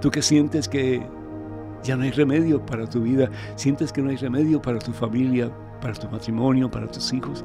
Tú 0.00 0.10
que 0.10 0.22
sientes 0.22 0.68
que 0.68 1.06
ya 1.82 1.96
no 1.96 2.02
hay 2.02 2.10
remedio 2.10 2.64
para 2.64 2.86
tu 2.88 3.02
vida, 3.02 3.30
sientes 3.54 3.92
que 3.92 4.02
no 4.02 4.10
hay 4.10 4.16
remedio 4.16 4.60
para 4.60 4.78
tu 4.78 4.92
familia, 4.92 5.50
para 5.80 5.94
tu 5.94 6.08
matrimonio, 6.08 6.70
para 6.70 6.86
tus 6.86 7.12
hijos. 7.12 7.44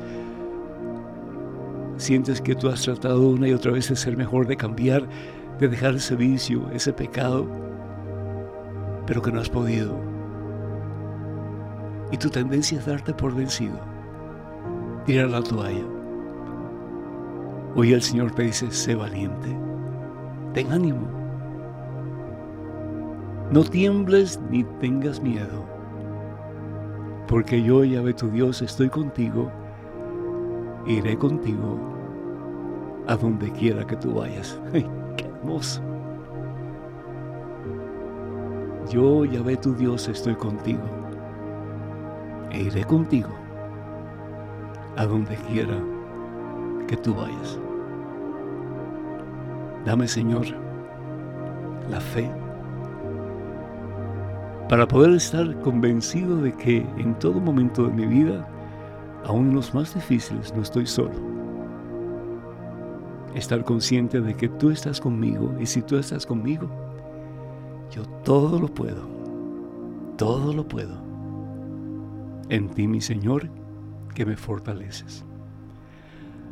Sientes 1.98 2.42
que 2.42 2.56
tú 2.56 2.70
has 2.70 2.82
tratado 2.82 3.30
una 3.30 3.48
y 3.48 3.54
otra 3.54 3.72
vez 3.72 3.90
de 3.90 3.96
ser 3.96 4.18
mejor, 4.18 4.48
de 4.48 4.58
cambiar, 4.58 5.08
de 5.60 5.68
dejar 5.68 5.96
ese 5.96 6.16
vicio, 6.16 6.70
ese 6.72 6.94
pecado, 6.94 7.46
pero 9.10 9.22
que 9.22 9.34
no 9.34 9.42
has 9.42 9.50
podido. 9.50 9.94
Y 12.12 12.18
tu 12.18 12.30
tendencia 12.30 12.80
es 12.80 12.86
darte 12.86 13.14
por 13.14 13.36
vencido, 13.36 13.78
tirar 15.06 15.30
la 15.30 15.42
toalla. 15.42 15.84
Hoy 17.76 17.92
el 17.92 18.02
Señor 18.02 18.32
te 18.32 18.44
dice, 18.44 18.72
sé 18.72 18.96
valiente, 18.96 19.50
ten 20.54 20.72
ánimo 20.72 21.20
no 23.52 23.64
tiembles 23.64 24.40
ni 24.52 24.64
tengas 24.80 25.20
miedo, 25.22 25.66
porque 27.28 27.64
yo, 27.64 27.84
Yahvé 27.84 28.14
tu 28.14 28.30
Dios, 28.30 28.62
estoy 28.62 28.90
contigo, 28.90 29.52
iré 30.86 31.18
contigo 31.18 31.80
a 33.08 33.16
donde 33.16 33.52
quiera 33.52 33.88
que 33.88 33.96
tú 33.96 34.14
vayas. 34.14 34.60
¡Ay, 34.74 34.88
qué 35.18 35.26
hermoso! 35.26 35.89
Yo, 38.90 39.24
Yahvé 39.24 39.56
tu 39.58 39.76
Dios, 39.76 40.08
estoy 40.08 40.36
contigo, 40.36 40.82
e 42.52 42.64
iré 42.64 42.84
contigo 42.84 43.30
a 44.98 45.06
donde 45.06 45.36
quiera 45.36 45.80
que 46.88 46.98
tú 46.98 47.14
vayas. 47.14 47.60
Dame, 49.86 50.08
Señor, 50.08 50.48
la 51.90 52.02
fe 52.02 52.32
para 54.70 54.88
poder 54.88 55.14
estar 55.14 55.60
convencido 55.62 56.38
de 56.38 56.54
que 56.54 56.86
en 56.98 57.18
todo 57.18 57.40
momento 57.40 57.86
de 57.86 57.92
mi 57.92 58.06
vida, 58.06 58.48
aún 59.26 59.50
en 59.50 59.56
los 59.56 59.74
más 59.74 59.96
difíciles, 59.96 60.54
no 60.54 60.62
estoy 60.62 60.86
solo. 60.86 61.16
Estar 63.34 63.64
consciente 63.64 64.22
de 64.22 64.36
que 64.36 64.48
tú 64.48 64.70
estás 64.70 65.02
conmigo 65.02 65.56
y 65.60 65.66
si 65.66 65.82
tú 65.82 65.98
estás 65.98 66.24
conmigo, 66.24 66.70
yo 67.92 68.04
todo 68.24 68.60
lo 68.60 68.68
puedo, 68.68 69.08
todo 70.18 70.54
lo 70.54 70.68
puedo. 70.68 70.98
En 72.50 72.70
ti, 72.70 72.88
mi 72.88 73.02
Señor, 73.02 73.50
que 74.14 74.26
me 74.26 74.36
fortaleces. 74.36 75.24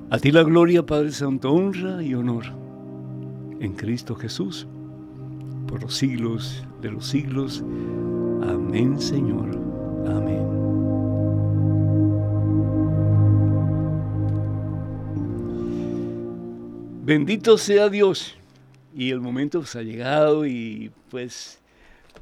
A 0.10 0.18
ti 0.20 0.32
la 0.32 0.44
gloria, 0.44 0.86
Padre 0.86 1.12
Santo, 1.12 1.52
honra 1.52 2.02
y 2.02 2.14
honor. 2.14 2.46
En 3.60 3.74
Cristo 3.74 4.16
Jesús, 4.16 4.68
por 5.68 5.82
los 5.82 5.96
siglos 5.96 6.66
de 6.82 6.92
los 6.92 7.08
siglos. 7.08 7.64
Amén, 8.42 9.00
Señor. 9.00 9.50
Amén. 10.08 10.48
Bendito 17.04 17.58
sea 17.58 17.90
Dios. 17.90 18.37
Y 18.98 19.12
el 19.12 19.22
momento 19.22 19.64
se 19.66 19.80
ha 19.80 19.84
llegado 19.84 20.46
y 20.46 20.92
pues 21.10 21.62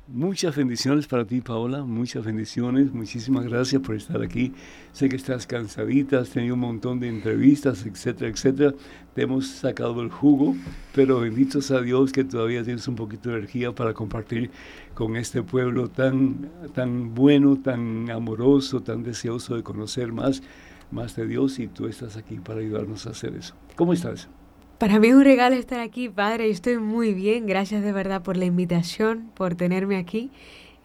Muchas 0.07 0.55
bendiciones 0.55 1.07
para 1.07 1.25
ti, 1.25 1.41
Paola. 1.41 1.83
Muchas 1.83 2.23
bendiciones. 2.23 2.93
Muchísimas 2.93 3.45
gracias 3.45 3.81
por 3.81 3.95
estar 3.95 4.21
aquí. 4.21 4.53
Sé 4.91 5.09
que 5.09 5.15
estás 5.15 5.47
cansadita, 5.47 6.19
has 6.19 6.29
tenido 6.29 6.53
un 6.53 6.59
montón 6.59 6.99
de 6.99 7.07
entrevistas, 7.07 7.85
etcétera, 7.87 8.29
etcétera. 8.29 8.73
Te 9.15 9.23
hemos 9.23 9.47
sacado 9.47 10.01
el 10.01 10.11
jugo, 10.11 10.55
pero 10.93 11.21
bendito 11.21 11.59
sea 11.59 11.81
Dios 11.81 12.11
que 12.11 12.23
todavía 12.23 12.63
tienes 12.63 12.87
un 12.87 12.95
poquito 12.95 13.29
de 13.29 13.37
energía 13.37 13.73
para 13.73 13.93
compartir 13.93 14.51
con 14.93 15.15
este 15.15 15.41
pueblo 15.41 15.89
tan, 15.89 16.51
tan 16.75 17.15
bueno, 17.15 17.57
tan 17.57 18.11
amoroso, 18.11 18.83
tan 18.83 19.01
deseoso 19.01 19.55
de 19.55 19.63
conocer 19.63 20.11
más, 20.11 20.43
más 20.91 21.15
de 21.15 21.25
Dios 21.25 21.57
y 21.57 21.67
tú 21.67 21.87
estás 21.87 22.15
aquí 22.15 22.35
para 22.35 22.59
ayudarnos 22.59 23.07
a 23.07 23.09
hacer 23.09 23.33
eso. 23.35 23.55
¿Cómo 23.75 23.91
estás? 23.93 24.29
Para 24.77 24.99
mí 24.99 25.07
es 25.07 25.15
un 25.15 25.23
regalo 25.23 25.55
estar 25.55 25.79
aquí, 25.79 26.09
Padre. 26.09 26.47
Yo 26.47 26.53
estoy 26.53 26.77
muy 26.77 27.13
bien. 27.13 27.45
Gracias 27.45 27.81
de 27.83 27.91
verdad 27.91 28.21
por 28.21 28.37
la 28.37 28.45
invitación, 28.45 29.31
por 29.35 29.55
tenerme 29.55 29.97
aquí 29.97 30.31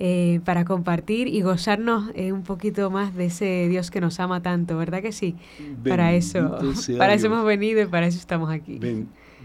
eh, 0.02 0.40
para 0.46 0.64
compartir 0.64 1.28
y 1.28 1.42
gozarnos 1.42 2.10
eh, 2.14 2.32
un 2.32 2.42
poquito 2.42 2.90
más 2.90 3.14
de 3.14 3.26
ese 3.26 3.68
Dios 3.68 3.90
que 3.90 4.00
nos 4.00 4.18
ama 4.18 4.40
tanto, 4.40 4.78
¿verdad 4.78 5.02
que 5.02 5.12
sí? 5.12 5.36
para 5.86 6.14
eso, 6.14 6.58
para 6.96 7.12
eso 7.12 7.26
hemos 7.26 7.44
venido 7.44 7.82
y 7.82 7.86
para 7.86 8.06
eso 8.06 8.18
estamos 8.18 8.50
aquí. 8.50 8.80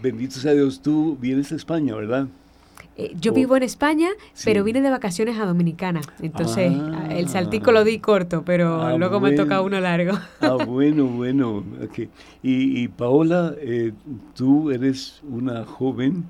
bendito 0.00 0.36
sea 0.36 0.54
Dios. 0.54 0.80
Tú 0.80 1.18
vienes 1.20 1.50
de 1.50 1.56
España, 1.56 1.94
¿verdad? 1.94 2.28
Eh, 2.98 3.14
yo 3.20 3.32
vivo 3.32 3.56
en 3.56 3.62
España, 3.62 4.08
pero 4.44 4.64
vine 4.64 4.80
de 4.80 4.90
vacaciones 4.90 5.38
a 5.38 5.44
Dominicana. 5.44 6.00
Entonces, 6.22 6.72
ah. 6.74 7.08
el 7.10 7.28
saltico 7.28 7.70
lo 7.70 7.84
di 7.84 7.98
corto, 7.98 8.42
pero 8.44 8.80
ah, 8.80 8.96
luego 8.96 9.20
me 9.20 9.32
toca 9.32 9.60
uno 9.60 9.78
largo. 9.80 10.18
Ah, 10.40 10.56
bueno, 10.66 11.06
bueno. 11.06 11.62
Okay. 11.84 12.08
Y, 12.42 12.82
y 12.82 12.88
Paola, 12.88 13.54
eh, 13.58 13.92
tú 14.34 14.70
eres 14.70 15.20
una 15.28 15.64
joven 15.64 16.24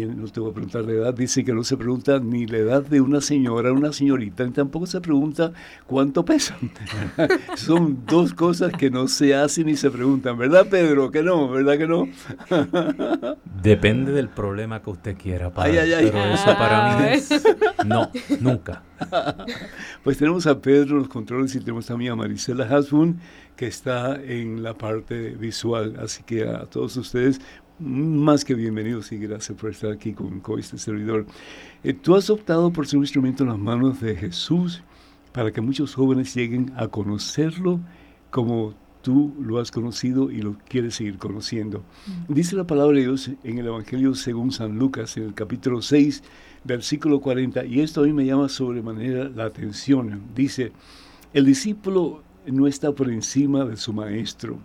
no 0.00 0.26
te 0.28 0.40
voy 0.40 0.50
a 0.50 0.54
preguntar 0.54 0.84
la 0.84 0.92
edad, 0.92 1.14
dice 1.14 1.44
que 1.44 1.52
no 1.52 1.64
se 1.64 1.76
pregunta 1.76 2.18
ni 2.18 2.46
la 2.46 2.58
edad 2.58 2.82
de 2.82 3.00
una 3.00 3.20
señora, 3.20 3.72
una 3.72 3.92
señorita, 3.92 4.44
ni 4.44 4.52
tampoco 4.52 4.86
se 4.86 5.00
pregunta 5.00 5.52
cuánto 5.86 6.24
pesan. 6.24 6.70
Son 7.56 8.04
dos 8.06 8.34
cosas 8.34 8.72
que 8.72 8.90
no 8.90 9.08
se 9.08 9.34
hacen 9.34 9.66
ni 9.66 9.76
se 9.76 9.90
preguntan, 9.90 10.38
¿verdad 10.38 10.66
Pedro? 10.68 11.10
Que 11.10 11.22
no, 11.22 11.50
¿verdad 11.50 11.78
que 11.78 11.86
no? 11.86 12.08
Depende 13.62 14.12
del 14.12 14.28
problema 14.28 14.82
que 14.82 14.90
usted 14.90 15.16
quiera, 15.16 15.50
padre, 15.50 15.82
pero 16.10 16.24
eso 16.24 16.46
para 16.46 16.98
mí 16.98 17.06
es 17.12 17.30
no, 17.84 18.10
nunca. 18.40 18.82
Pues 20.04 20.18
tenemos 20.18 20.46
a 20.46 20.60
Pedro 20.60 20.92
en 20.92 20.98
los 20.98 21.08
controles 21.08 21.54
y 21.54 21.60
tenemos 21.60 21.86
también 21.86 22.12
a 22.12 22.16
Marisela 22.16 22.64
Hasbun 22.64 23.20
que 23.56 23.66
está 23.66 24.16
en 24.16 24.62
la 24.62 24.74
parte 24.74 25.30
visual. 25.30 25.96
Así 26.00 26.22
que 26.22 26.48
a 26.48 26.64
todos 26.66 26.96
ustedes, 26.96 27.40
más 27.78 28.44
que 28.44 28.54
bienvenidos 28.54 29.12
y 29.12 29.18
gracias 29.18 29.58
por 29.58 29.70
estar 29.70 29.90
aquí 29.92 30.12
con, 30.12 30.42
este 30.58 30.78
servidor. 30.78 31.26
Eh, 31.82 31.92
tú 31.92 32.14
has 32.14 32.30
optado 32.30 32.72
por 32.72 32.86
ser 32.86 32.98
un 32.98 33.04
instrumento 33.04 33.42
en 33.42 33.50
las 33.50 33.58
manos 33.58 34.00
de 34.00 34.14
Jesús 34.16 34.82
para 35.32 35.50
que 35.50 35.60
muchos 35.60 35.94
jóvenes 35.94 36.34
lleguen 36.34 36.72
a 36.76 36.88
conocerlo 36.88 37.80
como 38.30 38.74
tú 39.02 39.34
lo 39.40 39.58
has 39.58 39.70
conocido 39.70 40.30
y 40.30 40.42
lo 40.42 40.56
quieres 40.68 40.94
seguir 40.94 41.18
conociendo. 41.18 41.84
Mm. 42.28 42.34
Dice 42.34 42.56
la 42.56 42.66
palabra 42.66 42.96
de 42.96 43.02
Dios 43.02 43.30
en 43.42 43.58
el 43.58 43.66
Evangelio 43.66 44.14
según 44.14 44.52
San 44.52 44.78
Lucas, 44.78 45.16
en 45.16 45.24
el 45.24 45.34
capítulo 45.34 45.82
6, 45.82 46.22
versículo 46.64 47.20
40, 47.20 47.64
y 47.64 47.80
esto 47.80 48.02
a 48.02 48.04
mí 48.04 48.12
me 48.12 48.26
llama 48.26 48.48
sobremanera 48.48 49.28
la 49.28 49.44
atención. 49.44 50.22
Dice, 50.34 50.72
el 51.32 51.46
discípulo 51.46 52.22
no 52.46 52.66
está 52.66 52.92
por 52.92 53.10
encima 53.10 53.64
de 53.64 53.76
su 53.76 53.92
maestro, 53.92 54.58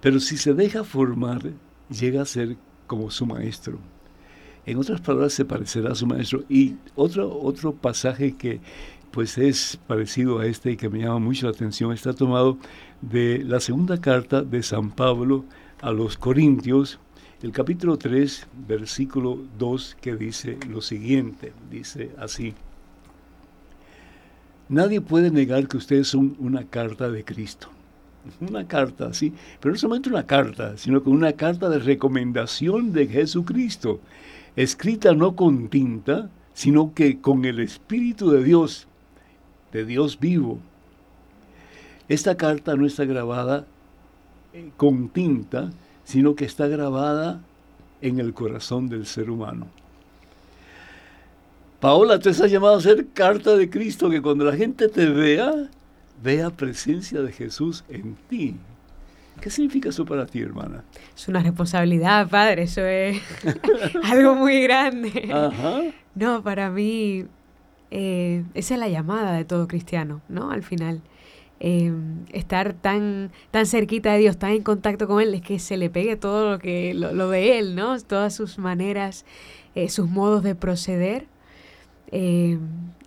pero 0.00 0.20
si 0.20 0.36
se 0.36 0.52
deja 0.52 0.84
formar, 0.84 1.52
llega 1.92 2.22
a 2.22 2.26
ser 2.26 2.56
como 2.86 3.10
su 3.10 3.26
maestro. 3.26 3.78
En 4.64 4.78
otras 4.78 5.00
palabras, 5.00 5.32
se 5.32 5.44
parecerá 5.44 5.92
a 5.92 5.94
su 5.94 6.06
maestro. 6.06 6.44
Y 6.48 6.76
otro, 6.94 7.40
otro 7.40 7.72
pasaje 7.72 8.36
que 8.36 8.60
pues 9.10 9.36
es 9.36 9.78
parecido 9.86 10.38
a 10.38 10.46
este 10.46 10.72
y 10.72 10.76
que 10.76 10.88
me 10.88 11.00
llama 11.00 11.18
mucho 11.18 11.46
la 11.46 11.52
atención 11.52 11.92
está 11.92 12.14
tomado 12.14 12.56
de 13.02 13.44
la 13.44 13.60
segunda 13.60 14.00
carta 14.00 14.42
de 14.42 14.62
San 14.62 14.90
Pablo 14.90 15.44
a 15.82 15.92
los 15.92 16.16
Corintios, 16.16 16.98
el 17.42 17.52
capítulo 17.52 17.98
3, 17.98 18.46
versículo 18.66 19.38
2, 19.58 19.98
que 20.00 20.16
dice 20.16 20.58
lo 20.68 20.80
siguiente, 20.80 21.52
dice 21.70 22.12
así. 22.18 22.54
Nadie 24.68 25.02
puede 25.02 25.30
negar 25.30 25.68
que 25.68 25.76
ustedes 25.76 26.08
son 26.08 26.36
una 26.38 26.64
carta 26.64 27.10
de 27.10 27.24
Cristo 27.24 27.68
una 28.40 28.66
carta, 28.66 29.12
sí, 29.12 29.32
pero 29.60 29.72
no 29.72 29.78
solamente 29.78 30.08
una 30.08 30.26
carta, 30.26 30.76
sino 30.76 31.02
con 31.02 31.12
una 31.12 31.32
carta 31.32 31.68
de 31.68 31.78
recomendación 31.78 32.92
de 32.92 33.06
Jesucristo, 33.06 34.00
escrita 34.56 35.14
no 35.14 35.34
con 35.34 35.68
tinta, 35.68 36.30
sino 36.54 36.92
que 36.94 37.20
con 37.20 37.44
el 37.44 37.60
Espíritu 37.60 38.30
de 38.30 38.44
Dios, 38.44 38.86
de 39.72 39.84
Dios 39.84 40.18
vivo. 40.20 40.58
Esta 42.08 42.36
carta 42.36 42.76
no 42.76 42.86
está 42.86 43.04
grabada 43.04 43.66
eh, 44.52 44.70
con 44.76 45.08
tinta, 45.08 45.70
sino 46.04 46.34
que 46.34 46.44
está 46.44 46.66
grabada 46.66 47.40
en 48.00 48.18
el 48.18 48.34
corazón 48.34 48.88
del 48.88 49.06
ser 49.06 49.30
humano. 49.30 49.66
Paola, 51.80 52.18
tú 52.18 52.28
estás 52.28 52.50
llamado 52.50 52.76
a 52.76 52.80
ser 52.80 53.08
carta 53.12 53.56
de 53.56 53.68
Cristo, 53.68 54.08
que 54.10 54.22
cuando 54.22 54.44
la 54.44 54.54
gente 54.54 54.88
te 54.88 55.06
vea, 55.06 55.68
vea 56.22 56.50
presencia 56.50 57.20
de 57.20 57.32
Jesús 57.32 57.84
en 57.88 58.16
ti. 58.28 58.56
¿Qué 59.40 59.50
significa 59.50 59.88
eso 59.88 60.04
para 60.04 60.26
ti, 60.26 60.40
hermana? 60.40 60.84
Es 61.16 61.26
una 61.26 61.42
responsabilidad, 61.42 62.28
padre, 62.28 62.62
eso 62.62 62.84
es 62.84 63.20
algo 64.04 64.34
muy 64.34 64.62
grande. 64.62 65.30
Ajá. 65.32 65.80
No, 66.14 66.42
para 66.42 66.70
mí, 66.70 67.24
eh, 67.90 68.44
esa 68.54 68.74
es 68.74 68.80
la 68.80 68.88
llamada 68.88 69.32
de 69.32 69.44
todo 69.44 69.66
cristiano, 69.66 70.20
¿no? 70.28 70.50
Al 70.50 70.62
final. 70.62 71.02
Em, 71.64 72.24
estar 72.32 72.72
tan, 72.72 73.30
tan 73.52 73.66
cerquita 73.66 74.12
de 74.12 74.18
Dios, 74.18 74.36
tan 74.36 74.50
en 74.50 74.64
contacto 74.64 75.06
con 75.06 75.20
Él, 75.20 75.32
es 75.32 75.42
que 75.42 75.60
se 75.60 75.76
le 75.76 75.90
pegue 75.90 76.16
todo 76.16 76.50
lo 76.50 76.58
que 76.58 76.92
lo, 76.92 77.30
de 77.30 77.58
Él, 77.58 77.76
¿no? 77.76 78.00
Todas 78.00 78.34
sus 78.34 78.58
maneras, 78.58 79.24
eh, 79.76 79.88
sus 79.88 80.08
modos 80.08 80.42
de 80.42 80.56
proceder. 80.56 81.26
Eh, 82.12 82.58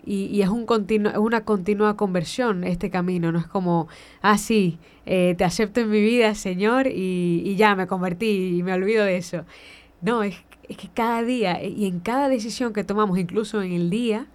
y, 0.06 0.42
es, 0.42 0.50
un 0.50 0.66
continuo, 0.66 1.12
es 1.12 1.18
una 1.18 1.42
continua 1.46 1.98
conversión 1.98 2.64
este 2.64 2.90
camino, 2.92 3.32
no 3.32 3.40
es 3.40 3.48
como, 3.48 3.88
ah, 4.22 4.38
sí, 4.38 4.78
eh, 5.06 5.34
te 5.38 5.44
acepto 5.44 5.80
en 5.82 5.90
mi 5.90 6.02
vida, 6.02 6.36
Señor, 6.36 6.88
y, 6.88 7.56
ya 7.56 7.76
me 7.76 7.88
convertí 7.88 8.58
y 8.58 8.64
me 8.64 8.74
olvido 8.74 9.04
de 9.04 9.18
eso. 9.18 9.46
No, 10.02 10.24
es, 10.24 10.36
que 10.68 10.90
cada 10.94 11.24
día 11.24 11.64
y 11.64 11.86
en 11.86 12.00
cada 12.00 12.28
decisión 12.30 12.74
que 12.74 12.84
tomamos, 12.84 13.18
incluso 13.18 13.62
en 13.62 13.72
el 13.72 13.90
día, 13.90 14.28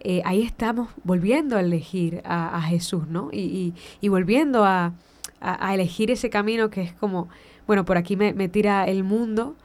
eh, 0.00 0.22
ahí 0.24 0.42
estamos 0.42 0.88
volviendo 1.04 1.56
a 1.56 1.60
elegir 1.60 2.22
a, 2.24 2.60
Jesús, 2.62 3.06
¿no? 3.08 3.30
Y, 3.32 3.74
volviendo 4.08 4.64
a, 4.64 4.92
elegir 5.72 6.10
ese 6.10 6.30
camino 6.30 6.70
que 6.70 6.82
es 6.82 6.92
como, 6.94 7.28
bueno, 7.66 7.84
por 7.84 7.96
aquí 7.98 8.16
me, 8.16 8.32
me 8.32 8.48
tira 8.48 8.86
el 8.86 9.04
mundo, 9.04 9.56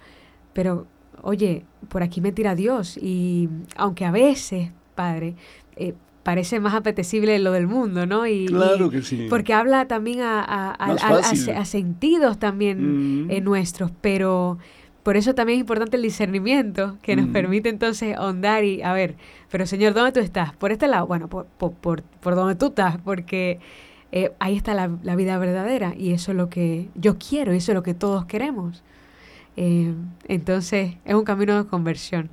pero 0.54 0.88
oye, 1.28 1.66
por 1.90 2.04
aquí 2.04 2.22
me 2.22 2.32
tira 2.32 2.56
Dios. 2.56 2.98
Y 2.98 3.50
aunque 3.76 4.06
a 4.06 4.12
veces 4.12 4.72
Padre, 4.96 5.36
eh, 5.76 5.94
parece 6.24 6.62
más 6.62 6.74
apetecible 6.74 7.38
lo 7.40 7.52
del 7.52 7.68
mundo, 7.68 8.06
¿no? 8.06 8.26
Y, 8.26 8.46
claro 8.46 8.90
que 8.90 9.02
sí. 9.02 9.28
Porque 9.30 9.54
habla 9.54 9.88
también 9.88 10.20
a, 10.22 11.66
sentidos 11.66 12.40
también 12.40 13.28
mm. 13.28 13.44
nuestros, 13.44 13.92
pero 14.00 14.58
por 15.04 15.18
eso 15.18 15.36
también 15.36 15.58
es 15.58 15.62
importante 15.62 15.98
el 15.98 16.04
discernimiento 16.04 16.98
que 17.02 17.18
nos 17.18 17.28
mm. 17.28 17.34
permite 17.34 17.70
entonces 17.70 18.16
ahondar 18.16 18.64
y, 18.64 18.82
a 18.82 18.94
ver, 18.94 19.16
pero 19.52 19.66
Señor, 19.66 19.94
¿dónde 19.94 20.14
tú 20.14 20.22
estás? 20.22 20.56
¿Por 20.56 20.72
este 20.72 20.88
lado? 20.88 21.08
Bueno, 21.08 21.28
por, 21.28 21.46
por, 21.46 21.74
por, 22.04 22.36
donde 22.36 22.56
tú 22.56 22.68
estás, 22.68 22.98
porque 23.00 23.60
eh, 24.14 24.32
ahí 24.40 24.56
está 24.56 24.74
la, 24.74 25.16
vida 25.16 25.38
verdadera 25.38 25.94
y 25.98 26.14
eso 26.14 26.32
es 26.32 26.38
lo 26.38 26.50
que 26.50 26.88
yo 26.96 27.18
quiero 27.18 27.54
y 27.54 27.58
eso 27.58 27.74
es 27.74 27.76
lo 27.76 27.84
que 27.84 27.94
todos 27.94 28.26
queremos. 28.26 28.82
Eh, 29.58 29.94
entonces, 30.28 30.96
es 31.04 31.16
un 31.16 31.24
camino 31.24 31.62
de 31.62 31.70
conversión 31.70 32.30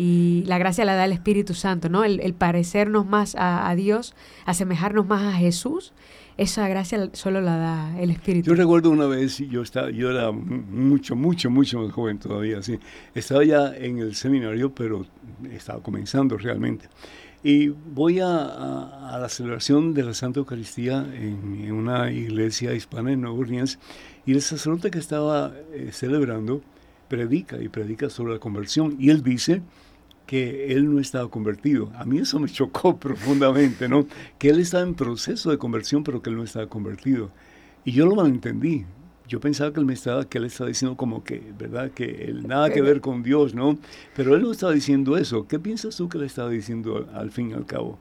y 0.00 0.44
la 0.46 0.58
gracia 0.58 0.84
la 0.84 0.94
da 0.94 1.04
el 1.04 1.12
Espíritu 1.12 1.54
Santo, 1.54 1.88
¿no? 1.88 2.04
El, 2.04 2.32
parecernos 2.34 3.04
más 3.04 3.34
a, 3.36 3.74
Dios, 3.74 4.14
asemejarnos 4.46 5.08
más 5.08 5.34
a 5.34 5.36
Jesús, 5.36 5.92
esa 6.36 6.68
gracia 6.68 7.10
solo 7.14 7.40
la 7.40 7.56
da 7.56 8.00
el 8.00 8.12
Espíritu. 8.12 8.50
Yo 8.50 8.54
recuerdo 8.54 8.90
una 8.90 9.06
vez, 9.06 9.38
yo, 9.38 9.60
estaba, 9.60 9.90
yo 9.90 10.12
era 10.12 10.30
mucho, 10.30 11.16
mucho, 11.16 11.50
mucho 11.50 11.80
más 11.80 11.90
joven 11.90 12.20
todavía, 12.20 12.62
sí. 12.62 12.78
estaba 13.12 13.44
ya 13.44 13.74
en 13.74 13.98
el 13.98 14.14
seminario, 14.14 14.72
pero 14.72 15.04
estaba 15.50 15.82
comenzando 15.82 16.38
realmente. 16.38 16.88
Y 17.42 17.68
voy 17.68 18.20
a, 18.20 19.16
la 19.20 19.28
celebración 19.28 19.94
de 19.94 20.02
la 20.04 20.14
Santa 20.14 20.40
Eucaristía 20.40 21.06
en, 21.12 21.72
una 21.72 22.10
iglesia 22.10 22.74
hispana 22.74 23.12
en 23.12 23.20
Nueva 23.20 23.36
Orleans 23.36 23.78
y 24.28 24.32
el 24.32 24.42
sacerdote 24.42 24.90
que 24.90 24.98
estaba 24.98 25.54
eh, 25.72 25.88
celebrando 25.90 26.60
predica 27.08 27.62
y 27.62 27.70
predica 27.70 28.10
sobre 28.10 28.34
la 28.34 28.38
conversión 28.38 28.94
y 28.98 29.08
él 29.08 29.22
dice 29.22 29.62
que 30.26 30.74
él 30.74 30.92
no 30.92 31.00
estaba 31.00 31.30
convertido. 31.30 31.90
A 31.96 32.04
mí 32.04 32.18
eso 32.18 32.38
me 32.38 32.46
chocó 32.52 32.98
profundamente, 32.98 33.88
¿no? 33.88 34.06
Que 34.38 34.50
él 34.50 34.60
estaba 34.60 34.82
en 34.82 34.92
proceso 34.92 35.50
de 35.50 35.56
conversión, 35.56 36.04
pero 36.04 36.20
que 36.20 36.28
él 36.28 36.36
no 36.36 36.44
estaba 36.44 36.66
convertido. 36.66 37.30
Y 37.86 37.92
yo 37.92 38.04
lo 38.04 38.16
malentendí. 38.16 38.84
yo 39.26 39.40
pensaba 39.40 39.72
que 39.72 39.80
él 39.80 39.86
me 39.86 39.94
estaba, 39.94 40.28
que 40.28 40.36
él 40.36 40.44
estaba 40.44 40.68
diciendo 40.68 40.94
como 40.94 41.24
que, 41.24 41.42
¿verdad? 41.58 41.90
Que 41.92 42.26
él, 42.26 42.46
nada 42.46 42.68
que 42.68 42.82
ver 42.82 43.00
con 43.00 43.22
Dios, 43.22 43.54
¿no? 43.54 43.78
Pero 44.14 44.36
él 44.36 44.42
no 44.42 44.52
estaba 44.52 44.72
diciendo 44.72 45.16
eso. 45.16 45.48
¿Qué 45.48 45.58
piensas 45.58 45.96
tú 45.96 46.10
que 46.10 46.18
le 46.18 46.26
estaba 46.26 46.50
diciendo 46.50 47.08
al 47.14 47.30
fin 47.30 47.52
y 47.52 47.54
al 47.54 47.64
cabo? 47.64 47.98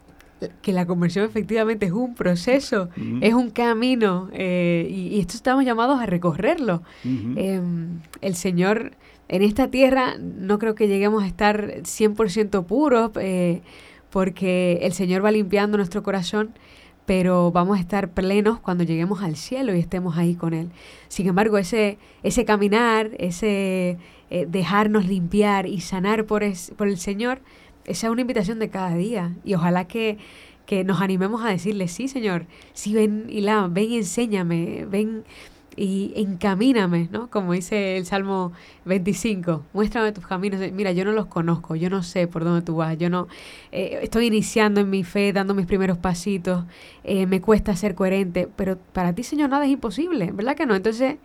Que 0.61 0.71
la 0.71 0.85
conversión 0.85 1.25
efectivamente 1.25 1.85
es 1.85 1.91
un 1.91 2.13
proceso, 2.13 2.89
es 3.21 3.33
un 3.33 3.49
camino 3.49 4.29
eh, 4.33 4.87
y, 4.89 5.19
esto 5.19 5.35
estamos 5.35 5.65
llamados 5.65 5.99
a 5.99 6.05
recorrerlo. 6.05 6.83
Em, 7.03 7.99
el 8.21 8.35
Señor 8.35 8.91
en 9.29 9.41
esta 9.41 9.69
tierra 9.69 10.15
no 10.19 10.59
creo 10.59 10.75
que 10.75 10.87
lleguemos 10.87 11.23
a 11.23 11.27
estar 11.27 11.81
100% 11.81 12.65
puros 12.65 13.11
eh, 13.19 13.61
porque 14.09 14.79
el 14.83 14.93
Señor 14.93 15.25
va 15.25 15.31
limpiando 15.31 15.77
nuestro 15.77 16.03
corazón 16.03 16.53
pero 17.07 17.53
vamos 17.53 17.77
a 17.77 17.79
estar 17.79 18.09
plenos 18.09 18.59
cuando 18.59 18.83
lleguemos 18.83 19.23
al 19.23 19.37
cielo 19.37 19.73
y 19.73 19.79
estemos 19.79 20.17
ahí 20.17 20.35
con 20.35 20.53
Él. 20.53 20.71
Sin 21.07 21.25
embargo, 21.25 21.57
ese, 21.57 21.97
ese 22.21 22.43
caminar, 22.43 23.11
ese 23.17 23.97
eh, 24.29 24.45
dejarnos 24.45 25.05
limpiar 25.05 25.67
y 25.67 25.79
sanar 25.79 26.25
por, 26.25 26.43
por 26.75 26.89
el 26.89 26.97
Señor, 26.97 27.39
esa 27.87 28.07
es 28.07 28.11
una 28.11 28.21
invitación 28.21 28.59
de 28.59 28.69
cada 28.69 28.95
día. 28.95 29.35
Y 29.43 29.55
ojalá 29.55 29.87
que, 29.87 30.17
que 30.65 30.83
nos 30.83 31.01
animemos 31.01 31.43
a 31.43 31.49
decirle, 31.49 31.87
sí, 31.87 32.07
Señor, 32.07 32.45
sí, 32.73 32.93
ven 32.93 33.27
la, 33.43 33.67
ven 33.67 33.91
y 33.91 33.97
enséñame, 33.97 34.85
ven 34.85 35.23
y 35.77 36.11
encamíname, 36.15 37.07
¿no? 37.11 37.29
Como 37.29 37.53
dice 37.53 37.97
el 37.97 38.05
Salmo 38.05 38.51
25, 38.85 39.63
muéstrame 39.73 40.11
tus 40.11 40.25
caminos. 40.25 40.59
Mira, 40.73 40.91
yo 40.91 41.05
no 41.05 41.11
los 41.11 41.27
conozco, 41.27 41.75
yo 41.75 41.89
no 41.89 42.01
sé 42.01 42.27
por 42.27 42.43
dónde 42.43 42.63
tú 42.63 42.77
vas, 42.77 42.97
yo 42.97 43.09
no 43.11 43.27
eh, 43.71 43.99
estoy 44.01 44.25
iniciando 44.25 44.81
en 44.81 44.89
mi 44.89 45.03
fe, 45.03 45.31
dando 45.33 45.53
mis 45.53 45.67
primeros 45.67 45.99
pasitos, 45.99 46.65
eh, 47.03 47.27
me 47.27 47.41
cuesta 47.41 47.75
ser 47.75 47.93
coherente, 47.93 48.49
pero 48.55 48.77
para 48.91 49.13
ti, 49.13 49.23
Señor, 49.23 49.49
nada 49.49 49.65
es 49.65 49.71
imposible, 49.71 50.31
¿verdad 50.33 50.55
que 50.55 50.65
no? 50.65 50.75
Entonces, 50.75 51.17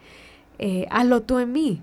eh, 0.58 0.86
hazlo 0.90 1.22
tú 1.22 1.38
en 1.38 1.50
mí, 1.50 1.82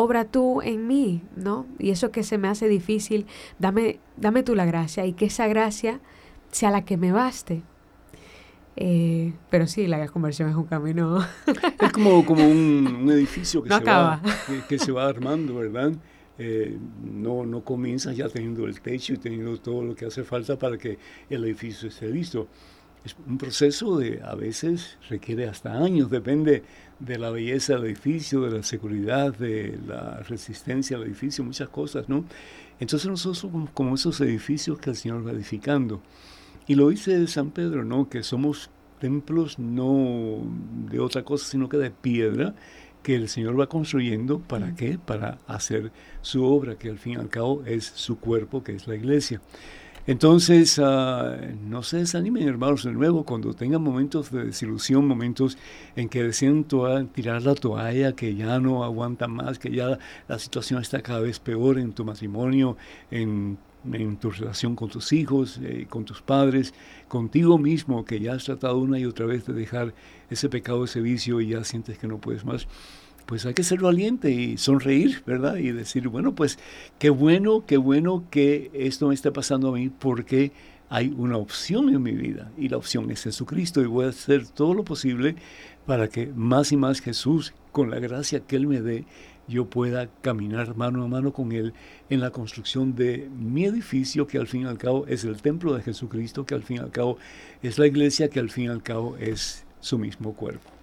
obra 0.00 0.24
tú 0.24 0.62
en 0.62 0.86
mí, 0.86 1.22
¿no? 1.34 1.66
Y 1.80 1.90
eso 1.90 2.12
que 2.12 2.22
se 2.22 2.38
me 2.38 2.46
hace 2.46 2.68
difícil, 2.68 3.26
dame, 3.58 3.98
dame 4.16 4.44
tú 4.44 4.54
la 4.54 4.64
gracia 4.64 5.04
y 5.06 5.12
que 5.12 5.24
esa 5.24 5.48
gracia 5.48 5.98
sea 6.52 6.70
la 6.70 6.84
que 6.84 6.96
me 6.96 7.10
baste. 7.10 7.62
Eh, 8.76 9.32
pero 9.50 9.66
sí, 9.66 9.88
la 9.88 10.06
conversión 10.06 10.48
es 10.50 10.54
un 10.54 10.66
camino. 10.66 11.18
es 11.82 11.92
como, 11.92 12.24
como 12.24 12.48
un, 12.48 13.10
edificio 13.10 13.60
que, 13.60 13.70
se 13.70 13.80
Va, 13.80 14.22
que, 14.68 14.78
se 14.78 14.92
va 14.92 15.08
armando, 15.08 15.56
¿verdad? 15.56 15.92
Eh, 16.38 16.78
no, 17.02 17.44
no 17.44 17.64
comienzas 17.64 18.16
ya 18.16 18.28
teniendo 18.28 18.66
el 18.66 18.80
techo 18.80 19.14
y 19.14 19.16
teniendo 19.16 19.58
todo 19.58 19.82
lo 19.82 19.96
que 19.96 20.06
hace 20.06 20.22
falta 20.22 20.56
para 20.56 20.78
que 20.78 20.96
el 21.28 21.42
edificio 21.42 21.88
esté 21.88 22.08
listo. 22.08 22.46
Es 23.08 23.16
un 23.26 23.38
proceso 23.38 23.96
de, 23.96 24.20
a 24.22 24.34
veces 24.34 24.98
requiere 25.08 25.48
hasta 25.48 25.72
años, 25.72 26.10
depende 26.10 26.62
de 26.98 27.18
la 27.18 27.30
belleza 27.30 27.74
del 27.74 27.86
edificio, 27.86 28.42
de 28.42 28.58
la 28.58 28.62
seguridad, 28.62 29.34
de 29.34 29.78
la 29.86 30.18
resistencia 30.28 30.98
al 30.98 31.04
edificio, 31.04 31.42
muchas 31.42 31.70
cosas, 31.70 32.06
¿no? 32.10 32.26
Entonces 32.78 33.08
nosotros 33.08 33.38
somos 33.38 33.70
como 33.70 33.94
esos 33.94 34.20
edificios 34.20 34.78
que 34.78 34.90
el 34.90 34.96
Señor 34.96 35.26
va 35.26 35.32
edificando. 35.32 36.02
Y 36.66 36.74
lo 36.74 36.90
dice 36.90 37.26
San 37.28 37.50
Pedro, 37.50 37.82
¿no? 37.82 38.10
Que 38.10 38.22
somos 38.22 38.68
templos 39.00 39.58
no 39.58 40.42
de 40.90 41.00
otra 41.00 41.22
cosa, 41.22 41.46
sino 41.46 41.70
que 41.70 41.78
de 41.78 41.90
piedra 41.90 42.54
que 43.02 43.14
el 43.14 43.30
Señor 43.30 43.58
va 43.58 43.70
construyendo. 43.70 44.38
¿Para 44.38 44.74
qué? 44.74 44.98
Para 44.98 45.38
hacer 45.46 45.92
su 46.20 46.44
obra, 46.44 46.76
que 46.76 46.90
al 46.90 46.98
fin 46.98 47.14
y 47.14 47.16
al 47.16 47.30
cabo 47.30 47.62
es 47.64 47.86
su 47.86 48.18
cuerpo, 48.18 48.62
que 48.62 48.74
es 48.74 48.86
la 48.86 48.96
iglesia. 48.96 49.40
Entonces, 50.08 50.80
ah, 50.82 51.36
no 51.68 51.82
se 51.82 51.98
desanimen, 51.98 52.48
hermanos, 52.48 52.82
de 52.82 52.92
nuevo, 52.92 53.24
cuando 53.24 53.52
tengan 53.52 53.82
momentos 53.82 54.30
de 54.30 54.46
desilusión, 54.46 55.06
momentos 55.06 55.58
en 55.96 56.08
que 56.08 56.22
deciden 56.22 56.64
tirar 57.12 57.42
la 57.42 57.54
toalla, 57.54 58.16
que 58.16 58.34
ya 58.34 58.58
no 58.58 58.84
aguantan 58.84 59.32
más, 59.32 59.58
que 59.58 59.70
ya 59.70 59.98
la 60.26 60.38
situación 60.38 60.80
está 60.80 61.02
cada 61.02 61.20
vez 61.20 61.38
peor 61.38 61.78
en 61.78 61.92
tu 61.92 62.06
matrimonio, 62.06 62.78
en 63.10 63.58
en 63.92 64.16
tu 64.16 64.30
relación 64.30 64.74
con 64.74 64.88
tus 64.88 65.12
hijos, 65.12 65.60
eh, 65.62 65.86
con 65.88 66.04
tus 66.04 66.20
padres, 66.20 66.74
contigo 67.06 67.58
mismo, 67.58 68.04
que 68.04 68.18
ya 68.18 68.32
has 68.34 68.44
tratado 68.44 68.78
una 68.78 68.98
y 68.98 69.04
otra 69.04 69.26
vez 69.26 69.46
de 69.46 69.52
dejar 69.52 69.94
ese 70.30 70.48
pecado, 70.48 70.84
ese 70.84 71.00
vicio 71.00 71.40
y 71.40 71.48
ya 71.48 71.64
sientes 71.64 71.98
que 71.98 72.08
no 72.08 72.18
puedes 72.18 72.44
más, 72.44 72.66
pues 73.28 73.44
hay 73.44 73.52
que 73.52 73.62
ser 73.62 73.80
valiente 73.80 74.30
y 74.30 74.56
sonreír, 74.56 75.22
¿verdad? 75.26 75.56
Y 75.56 75.70
decir, 75.70 76.08
bueno, 76.08 76.34
pues 76.34 76.58
qué 76.98 77.10
bueno, 77.10 77.62
qué 77.66 77.76
bueno 77.76 78.24
que 78.30 78.70
esto 78.72 79.08
me 79.08 79.14
está 79.14 79.34
pasando 79.34 79.68
a 79.68 79.72
mí 79.72 79.90
porque 79.90 80.50
hay 80.88 81.14
una 81.14 81.36
opción 81.36 81.90
en 81.90 82.02
mi 82.02 82.12
vida 82.12 82.50
y 82.56 82.70
la 82.70 82.78
opción 82.78 83.10
es 83.10 83.24
Jesucristo 83.24 83.82
y 83.82 83.86
voy 83.86 84.06
a 84.06 84.08
hacer 84.08 84.48
todo 84.48 84.72
lo 84.72 84.82
posible 84.82 85.36
para 85.84 86.08
que 86.08 86.28
más 86.34 86.72
y 86.72 86.78
más 86.78 87.02
Jesús, 87.02 87.52
con 87.70 87.90
la 87.90 87.98
gracia 87.98 88.40
que 88.40 88.56
Él 88.56 88.66
me 88.66 88.80
dé, 88.80 89.04
yo 89.46 89.66
pueda 89.66 90.08
caminar 90.22 90.74
mano 90.74 91.04
a 91.04 91.08
mano 91.08 91.34
con 91.34 91.52
Él 91.52 91.74
en 92.08 92.20
la 92.20 92.30
construcción 92.30 92.96
de 92.96 93.28
mi 93.38 93.66
edificio, 93.66 94.26
que 94.26 94.38
al 94.38 94.46
fin 94.46 94.62
y 94.62 94.64
al 94.64 94.78
cabo 94.78 95.06
es 95.06 95.24
el 95.24 95.42
templo 95.42 95.74
de 95.74 95.82
Jesucristo, 95.82 96.46
que 96.46 96.54
al 96.54 96.62
fin 96.62 96.78
y 96.78 96.80
al 96.80 96.90
cabo 96.90 97.18
es 97.62 97.78
la 97.78 97.86
iglesia, 97.86 98.30
que 98.30 98.40
al 98.40 98.48
fin 98.48 98.64
y 98.64 98.68
al 98.68 98.82
cabo 98.82 99.18
es 99.18 99.66
su 99.80 99.98
mismo 99.98 100.32
cuerpo. 100.32 100.77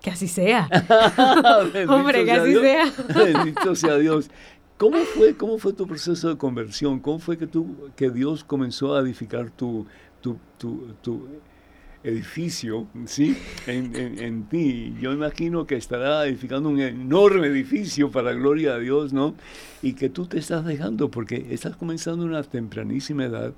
Que 0.00 0.10
así 0.10 0.28
sea. 0.28 0.68
Hombre, 1.88 2.24
que 2.24 2.32
así 2.32 2.54
sea. 2.54 2.92
Bendito 3.14 3.74
sea 3.74 3.98
Dios. 3.98 4.30
¿Cómo 4.78 4.96
fue, 5.14 5.36
¿Cómo 5.36 5.58
fue 5.58 5.72
tu 5.74 5.86
proceso 5.86 6.30
de 6.30 6.38
conversión? 6.38 7.00
¿Cómo 7.00 7.18
fue 7.18 7.36
que, 7.36 7.46
tú, 7.46 7.90
que 7.96 8.10
Dios 8.10 8.44
comenzó 8.44 8.96
a 8.96 9.00
edificar 9.00 9.50
tu, 9.50 9.86
tu, 10.22 10.38
tu 11.02 11.28
edificio, 12.02 12.86
¿sí? 13.04 13.36
En, 13.66 13.94
en, 13.94 14.44
ti. 14.44 14.94
Yo 15.00 15.12
imagino 15.12 15.66
que 15.66 15.76
estará 15.76 16.26
edificando 16.26 16.70
un 16.70 16.80
enorme 16.80 17.48
edificio 17.48 18.10
para 18.10 18.32
gloria 18.32 18.74
a 18.74 18.78
Dios, 18.78 19.12
¿no? 19.12 19.34
Y 19.82 19.92
que 19.92 20.08
tú 20.08 20.26
te 20.26 20.38
estás 20.38 20.64
dejando 20.64 21.10
porque 21.10 21.48
estás 21.50 21.76
comenzando 21.76 22.24
una 22.24 22.42
tempranísima 22.42 23.24
edad 23.26 23.52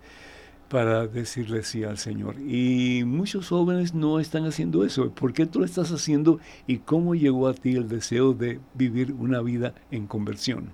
para 0.72 1.06
decirle 1.06 1.62
sí 1.64 1.84
al 1.84 1.98
Señor. 1.98 2.36
Y 2.40 3.04
muchos 3.04 3.50
jóvenes 3.50 3.92
no 3.92 4.18
están 4.18 4.46
haciendo 4.46 4.86
eso. 4.86 5.10
¿Por 5.10 5.34
qué 5.34 5.44
tú 5.44 5.58
lo 5.58 5.66
estás 5.66 5.92
haciendo 5.92 6.40
y 6.66 6.78
cómo 6.78 7.14
llegó 7.14 7.46
a 7.46 7.52
ti 7.52 7.76
el 7.76 7.90
deseo 7.90 8.32
de 8.32 8.58
vivir 8.72 9.12
una 9.12 9.42
vida 9.42 9.74
en 9.90 10.06
conversión? 10.06 10.70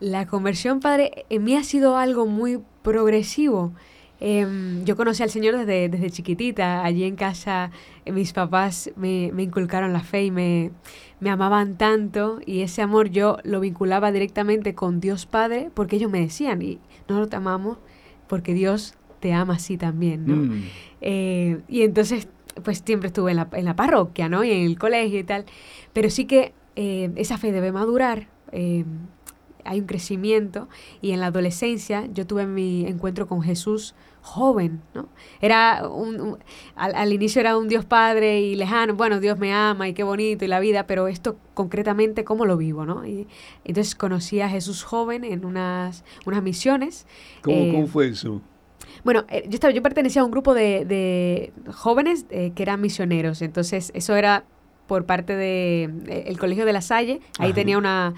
La 0.00 0.26
conversión, 0.26 0.80
Padre, 0.80 1.26
en 1.30 1.44
mí 1.44 1.54
ha 1.54 1.62
sido 1.62 1.96
algo 1.96 2.26
muy 2.26 2.58
progresivo. 2.82 3.72
Em, 4.18 4.84
yo 4.84 4.96
conocí 4.96 5.22
al 5.22 5.30
Señor 5.30 5.56
desde, 5.56 5.88
desde 5.88 6.10
chiquitita. 6.10 6.84
Allí 6.84 7.04
en 7.04 7.14
casa 7.14 7.70
eh, 8.04 8.10
mis 8.10 8.32
papás 8.32 8.90
me, 8.96 9.30
me, 9.32 9.44
inculcaron 9.44 9.92
la 9.92 10.00
fe 10.00 10.24
y 10.24 10.32
me, 10.32 10.72
me 11.20 11.30
amaban 11.30 11.78
tanto 11.78 12.40
y 12.44 12.62
ese 12.62 12.82
amor 12.82 13.10
yo 13.10 13.38
lo 13.44 13.60
vinculaba 13.60 14.10
directamente 14.10 14.74
con 14.74 14.98
Dios 14.98 15.26
Padre 15.26 15.70
porque 15.72 15.94
ellos 15.94 16.10
me 16.10 16.18
decían, 16.20 16.62
y 16.62 16.80
nosotros 17.06 17.30
te 17.30 17.36
amamos 17.36 17.78
porque 18.28 18.54
Dios 18.54 18.94
te 19.20 19.32
ama 19.32 19.54
así 19.54 19.76
también, 19.76 20.26
¿no? 20.26 20.36
Mm. 20.36 20.62
Eh, 21.00 21.60
y 21.68 21.82
entonces, 21.82 22.28
pues 22.62 22.82
siempre 22.84 23.08
estuve 23.08 23.32
en 23.32 23.38
la, 23.38 23.48
en 23.52 23.64
la, 23.64 23.74
parroquia, 23.74 24.28
¿no? 24.28 24.44
Y 24.44 24.52
en 24.52 24.66
el 24.66 24.78
colegio 24.78 25.18
y 25.18 25.24
tal. 25.24 25.44
Pero 25.92 26.10
sí 26.10 26.26
que 26.26 26.52
eh, 26.76 27.10
esa 27.16 27.38
fe 27.38 27.52
debe 27.52 27.72
madurar 27.72 28.28
hay 29.68 29.80
un 29.80 29.86
crecimiento 29.86 30.68
y 31.00 31.12
en 31.12 31.20
la 31.20 31.26
adolescencia 31.26 32.06
yo 32.12 32.26
tuve 32.26 32.46
mi 32.46 32.86
encuentro 32.86 33.26
con 33.26 33.42
Jesús 33.42 33.94
joven, 34.28 34.82
¿no? 34.94 35.08
Era 35.40 35.88
un, 35.88 36.38
al, 36.76 37.12
inicio 37.12 37.40
era 37.40 37.56
un 37.56 37.66
Dios 37.68 37.84
Padre 37.84 38.40
y 38.40 38.56
lejano, 38.56 38.94
bueno, 38.94 39.20
Dios 39.20 39.38
me 39.38 39.52
ama 39.54 39.88
y 39.88 39.94
qué 39.94 40.02
bonito 40.02 40.44
y 40.44 40.48
la 40.48 40.60
vida, 40.60 40.86
pero 40.86 41.08
esto 41.08 41.38
concretamente 41.54 42.24
cómo 42.24 42.44
lo 42.44 42.56
vivo, 42.56 42.84
¿no? 42.84 43.06
Y 43.06 43.26
entonces 43.64 43.94
conocí 43.94 44.40
a 44.40 44.48
Jesús 44.48 44.84
joven 44.84 45.24
en 45.24 45.44
unas, 45.44 46.04
unas 46.26 46.42
misiones. 46.42 47.06
¿Cómo, 47.42 47.56
eh, 47.56 47.86
fue 47.90 48.08
eso? 48.08 48.42
Bueno, 49.02 49.24
eh, 49.30 49.44
yo, 49.48 49.54
estaba, 49.54 49.72
yo 49.72 49.82
pertenecía 49.82 50.22
a 50.22 50.24
un 50.26 50.30
grupo 50.30 50.52
de, 50.52 50.84
de 50.84 51.52
jóvenes 51.72 52.26
eh, 52.28 52.52
que 52.54 52.62
eran 52.62 52.80
misioneros, 52.80 53.40
entonces 53.40 53.90
eso 53.94 54.14
era 54.14 54.44
por 54.86 55.04
parte 55.04 55.36
del 55.36 56.04
de, 56.04 56.22
el 56.22 56.38
Colegio 56.38 56.64
de 56.64 56.72
la 56.72 56.80
Salle, 56.80 57.20
ahí 57.38 57.52
tenía 57.52 57.76
una 57.76 58.14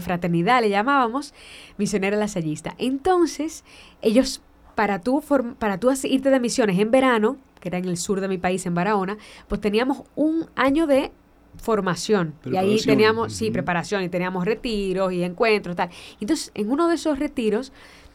fraternidad, 0.00 0.60
le 0.60 0.68
llamábamos, 0.68 1.32
misionera 1.76 2.16
lasallista. 2.16 2.74
Entonces, 2.76 3.64
ellos 4.02 4.42
para 4.78 5.00
tú, 5.00 5.20
para 5.58 5.80
tú 5.80 5.90
irte 6.04 6.30
de 6.30 6.38
misiones 6.38 6.78
en 6.78 6.92
verano, 6.92 7.36
que 7.58 7.68
era 7.68 7.78
en 7.78 7.86
el 7.86 7.96
sur 7.96 8.20
de 8.20 8.28
mi 8.28 8.38
país, 8.38 8.64
en 8.64 8.76
Barahona, 8.76 9.18
pues 9.48 9.60
teníamos 9.60 10.04
un 10.14 10.46
año 10.54 10.86
de 10.86 11.10
formación. 11.56 12.34
Y 12.44 12.54
ahí 12.54 12.78
teníamos, 12.78 13.32
sí, 13.32 13.50
preparación, 13.50 14.04
y 14.04 14.08
teníamos 14.08 14.44
retiros 14.44 15.12
y 15.12 15.24
encuentros, 15.24 15.74
tal. 15.74 15.88
Entonces, 16.20 16.52
en 16.54 16.70
uno 16.70 16.86
de 16.86 16.94
esos 16.94 17.18
retiros, 17.18 17.72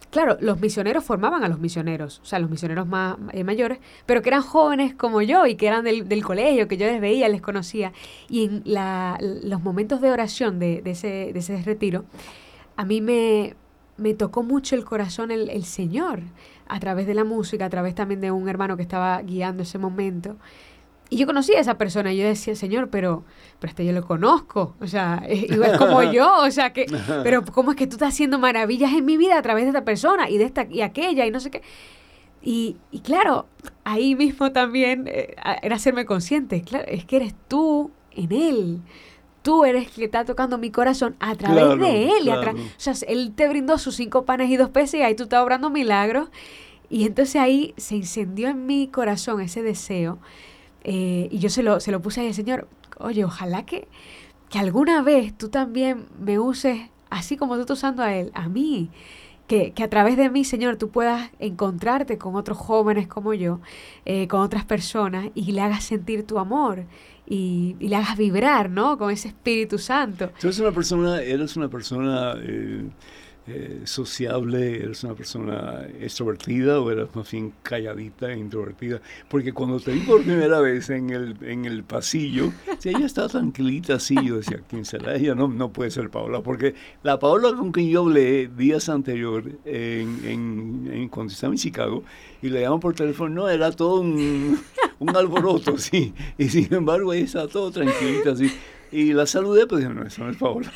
claro, 0.10 0.38
los 0.40 0.62
misioneros 0.62 1.04
formaban 1.04 1.44
a 1.44 1.50
los 1.50 1.60
misioneros, 1.60 2.22
o 2.24 2.26
sea, 2.26 2.40
los 2.40 2.50
misioneros 2.50 2.88
más 2.88 3.18
eh, 3.34 3.44
mayores, 3.44 3.80
pero 4.06 4.22
que 4.22 4.30
eran 4.30 4.42
jóvenes 4.42 4.96
como 4.96 5.22
yo 5.22 5.46
y 5.46 5.56
que 5.56 5.68
eran 5.68 5.84
del, 5.84 6.08
del, 6.08 6.24
colegio, 6.24 6.70
que 6.70 6.78
yo 6.78 6.86
les 6.86 7.02
veía, 7.02 7.28
les 7.28 7.42
conocía. 7.42 7.92
Y 8.30 8.46
en 8.46 8.62
la, 8.64 9.18
los 9.20 9.62
momentos 9.62 10.00
de 10.00 10.12
oración 10.12 10.60
de, 10.60 10.82
de, 10.82 10.92
ese, 10.92 11.34
de 11.34 11.40
ese 11.40 11.62
retiro, 11.62 12.06
a 12.78 12.86
mí 12.86 13.02
me, 13.02 13.54
me 13.98 14.14
tocó 14.14 14.44
mucho 14.44 14.76
el 14.76 14.86
corazón 14.86 15.30
el, 15.32 15.50
el 15.50 15.66
Señor 15.66 16.22
a 16.68 16.80
través 16.80 17.08
de 17.08 17.14
la 17.14 17.24
música, 17.24 17.66
a 17.66 17.70
través 17.70 17.96
también 17.96 18.22
de 18.22 18.32
un 18.32 18.50
hermano 18.50 18.78
que 18.78 18.84
estaba 18.84 19.22
guiando 19.22 19.64
ese 19.64 19.78
momento. 19.78 20.38
Y 21.10 21.18
yo 21.18 21.28
conocía 21.28 21.58
a 21.58 21.62
esa 21.62 21.78
persona 21.78 22.12
y 22.12 22.18
yo 22.18 22.26
decía, 22.26 22.56
Señor, 22.56 22.90
pero, 22.90 23.24
pero 23.60 23.70
este 23.70 23.86
yo 23.86 23.92
lo 23.92 24.04
conozco, 24.04 24.76
o 24.80 24.88
sea, 24.88 25.24
es, 25.28 25.46
como 25.78 26.02
yo, 26.04 26.42
o 26.42 26.50
sea, 26.50 26.74
que, 26.74 26.86
pero 27.24 27.44
¿cómo 27.46 27.72
es 27.72 27.78
que 27.78 27.86
tú 27.86 27.94
estás 27.94 28.14
haciendo 28.14 28.40
maravillas 28.40 28.94
en 28.94 29.06
mi 29.06 29.18
vida 29.18 29.38
a 29.38 29.42
través 29.42 29.66
de 29.66 29.70
esta 29.70 29.86
persona 29.86 30.30
y 30.30 30.38
de 30.38 30.46
esta 30.46 30.66
y 30.70 30.82
aquella 30.82 31.26
y 31.26 31.32
no 31.32 31.40
sé 31.40 31.52
qué? 31.52 31.62
Y, 32.42 32.78
y 32.92 33.02
claro, 33.02 33.46
ahí 33.84 34.16
mismo 34.16 34.52
también 34.52 35.06
eh, 35.08 35.36
era 35.62 35.76
hacerme 35.76 36.06
consciente, 36.06 36.62
claro, 36.62 36.86
es 36.88 37.06
que 37.06 37.18
eres 37.18 37.36
tú 37.48 37.92
en 38.12 38.32
él. 38.32 38.82
Tú 39.44 39.66
eres 39.66 39.88
el 39.88 39.94
que 39.94 40.06
está 40.06 40.26
tocando 40.26 40.58
mi 40.58 40.72
corazón 40.72 41.16
a 41.20 41.36
través 41.36 41.78
de 41.78 42.06
él. 42.06 42.26
Y 42.26 42.30
o 42.30 42.56
sea, 42.78 42.94
él 43.08 43.34
te 43.36 43.48
brindó 43.48 43.78
sus 43.78 43.96
cinco 43.96 44.26
panes 44.26 44.50
y 44.50 44.58
dos 44.58 44.70
peces 44.70 45.02
y 45.02 45.04
ahí 45.04 45.14
tú 45.14 45.24
estás 45.24 45.44
obrando 45.44 45.70
milagros. 45.70 46.30
Y 46.90 47.06
entonces 47.06 47.36
ahí 47.36 47.76
se 47.78 47.96
incendió 47.96 48.50
en 48.50 48.66
mi 48.66 48.88
corazón 48.88 49.42
ese 49.42 49.62
deseo 49.62 50.18
eh, 50.84 51.30
y 51.32 51.40
yo 51.40 51.50
se 51.50 51.64
lo, 51.64 51.80
se 51.80 51.92
lo 51.92 52.02
puse 52.02 52.26
al 52.26 52.34
Señor, 52.34 52.68
oye, 53.00 53.24
ojalá 53.24 53.66
que, 53.66 53.88
que 54.50 54.60
alguna 54.60 55.02
vez 55.02 55.34
tú 55.38 55.50
también 55.50 56.06
me 56.20 56.40
uses 56.40 56.90
así 57.10 57.38
como 57.38 57.56
tú 57.56 57.62
estás 57.62 57.78
usando 57.78 58.04
a 58.04 58.14
Él, 58.14 58.32
a 58.34 58.50
mí. 58.50 58.90
Que, 59.48 59.74
que, 59.74 59.84
a 59.84 59.90
través 59.90 60.16
de 60.16 60.30
mí, 60.30 60.46
Señor, 60.46 60.78
tú 60.78 60.90
puedas 60.90 61.30
encontrarte 61.38 62.18
con 62.18 62.36
otros 62.36 62.58
jóvenes 62.58 63.08
como 63.08 63.34
yo, 63.34 63.60
eh, 64.06 64.28
con 64.30 64.40
otras 64.40 64.64
personas, 64.64 65.28
y 65.36 65.52
le 65.52 65.62
hagas 65.62 65.84
sentir 65.84 66.26
tu 66.26 66.40
amor 66.40 66.86
y, 67.28 67.76
y, 67.80 67.88
le 67.88 67.96
hagas 67.96 68.18
vibrar, 68.18 68.70
¿no? 68.70 68.98
Con 68.98 69.12
ese 69.12 69.30
Espíritu 69.30 69.78
Santo. 69.78 70.32
Tú 70.40 70.48
eres 70.48 70.60
una 70.60 70.72
persona, 70.72 71.22
eres 71.22 71.56
una 71.56 71.70
persona 71.70 72.36
eh, 72.42 72.90
eh, 73.46 73.82
sociable, 73.84 74.84
eres 74.84 75.04
una 75.04 75.16
persona 75.16 75.86
extrovertida 76.00 76.80
o 76.80 76.90
eres 76.90 77.14
más 77.14 77.30
bien 77.30 77.54
calladita 77.62 78.32
e 78.32 78.38
introvertida? 78.38 79.02
Porque 79.30 79.52
cuando 79.52 79.80
te 79.80 79.92
vi 79.92 80.00
por 80.02 80.24
primera 80.24 80.60
vez 80.60 80.90
en 80.90 81.10
el, 81.10 81.36
en 81.42 81.66
el 81.66 81.84
pasillo, 81.84 82.52
si 82.80 82.90
ella 82.90 83.06
estaba 83.06 83.28
tranquilita 83.28 83.96
así, 83.96 84.16
yo 84.24 84.38
decía, 84.38 84.62
¿quién 84.70 84.86
será 84.86 85.16
ella? 85.16 85.36
No, 85.36 85.48
no 85.48 85.74
puede 85.74 85.92
ser 85.92 86.10
Paola, 86.10 86.42
porque 86.42 86.74
la 87.04 87.20
Paola 87.20 87.54
con 87.56 87.72
quien 87.72 87.90
yo 87.90 88.02
hablé 88.02 88.48
días 88.48 88.88
anteriores, 88.90 89.56
en, 89.66 90.88
en, 90.92 91.10
cuando 91.10 91.34
estaba 91.34 91.54
en 91.54 91.58
Chicago, 91.58 92.04
y 92.42 92.50
le 92.50 92.62
llaman 92.62 92.80
por 92.80 92.94
teléfono, 92.94 93.36
no, 93.36 93.50
era 93.50 93.72
todo 93.72 94.02
un, 94.02 94.60
un 95.00 95.16
alboroto, 95.16 95.78
sí, 95.78 96.14
y 96.38 96.50
sin 96.50 96.74
embargo 96.74 97.14
ella 97.14 97.26
estaba 97.26 97.48
todo 97.48 97.72
tranquilita 97.72 98.32
así. 98.32 98.52
Y 98.94 99.12
la 99.12 99.26
saludé, 99.26 99.66
pues 99.66 99.82
dije, 99.82 99.92
no, 99.92 100.06
eso 100.06 100.24
no 100.24 100.30
es 100.30 100.38
Paola. 100.38 100.72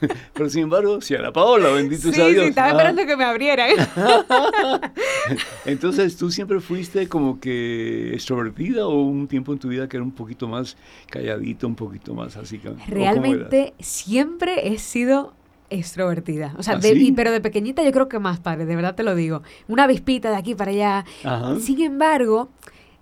Pero 0.34 0.50
sin 0.50 0.64
embargo, 0.64 1.00
si 1.00 1.14
era 1.14 1.32
Paola, 1.32 1.70
bendito 1.70 2.12
sea 2.12 2.26
Dios. 2.26 2.42
Sí, 2.42 2.48
estaba 2.50 2.68
esperando 2.68 3.06
que 3.06 3.16
me 3.16 3.24
abrieran. 3.24 3.70
Entonces, 5.64 6.18
¿tú 6.18 6.30
siempre 6.30 6.60
fuiste 6.60 7.08
como 7.08 7.40
que 7.40 8.12
extrovertida 8.12 8.86
o 8.86 9.00
un 9.00 9.26
tiempo 9.26 9.54
en 9.54 9.58
tu 9.58 9.68
vida 9.68 9.88
que 9.88 9.96
era 9.96 10.04
un 10.04 10.12
poquito 10.12 10.46
más 10.48 10.76
calladito, 11.08 11.66
un 11.66 11.74
poquito 11.74 12.12
más 12.12 12.36
así? 12.36 12.60
Realmente 12.86 13.72
siempre 13.80 14.68
he 14.68 14.78
sido 14.78 15.32
extrovertida. 15.70 16.54
O 16.58 16.62
sea, 16.62 16.74
¿Ah, 16.74 16.80
pero 17.16 17.32
de 17.32 17.40
pequeñita 17.40 17.82
yo 17.82 17.92
creo 17.92 18.08
que 18.08 18.18
más, 18.18 18.38
padre, 18.38 18.66
de 18.66 18.76
verdad 18.76 18.94
te 18.94 19.02
lo 19.02 19.14
digo. 19.14 19.42
Una 19.66 19.86
vispita 19.86 20.28
de 20.30 20.36
aquí 20.36 20.54
para 20.54 20.72
allá. 20.72 21.04
Sin 21.58 21.80
embargo, 21.80 22.50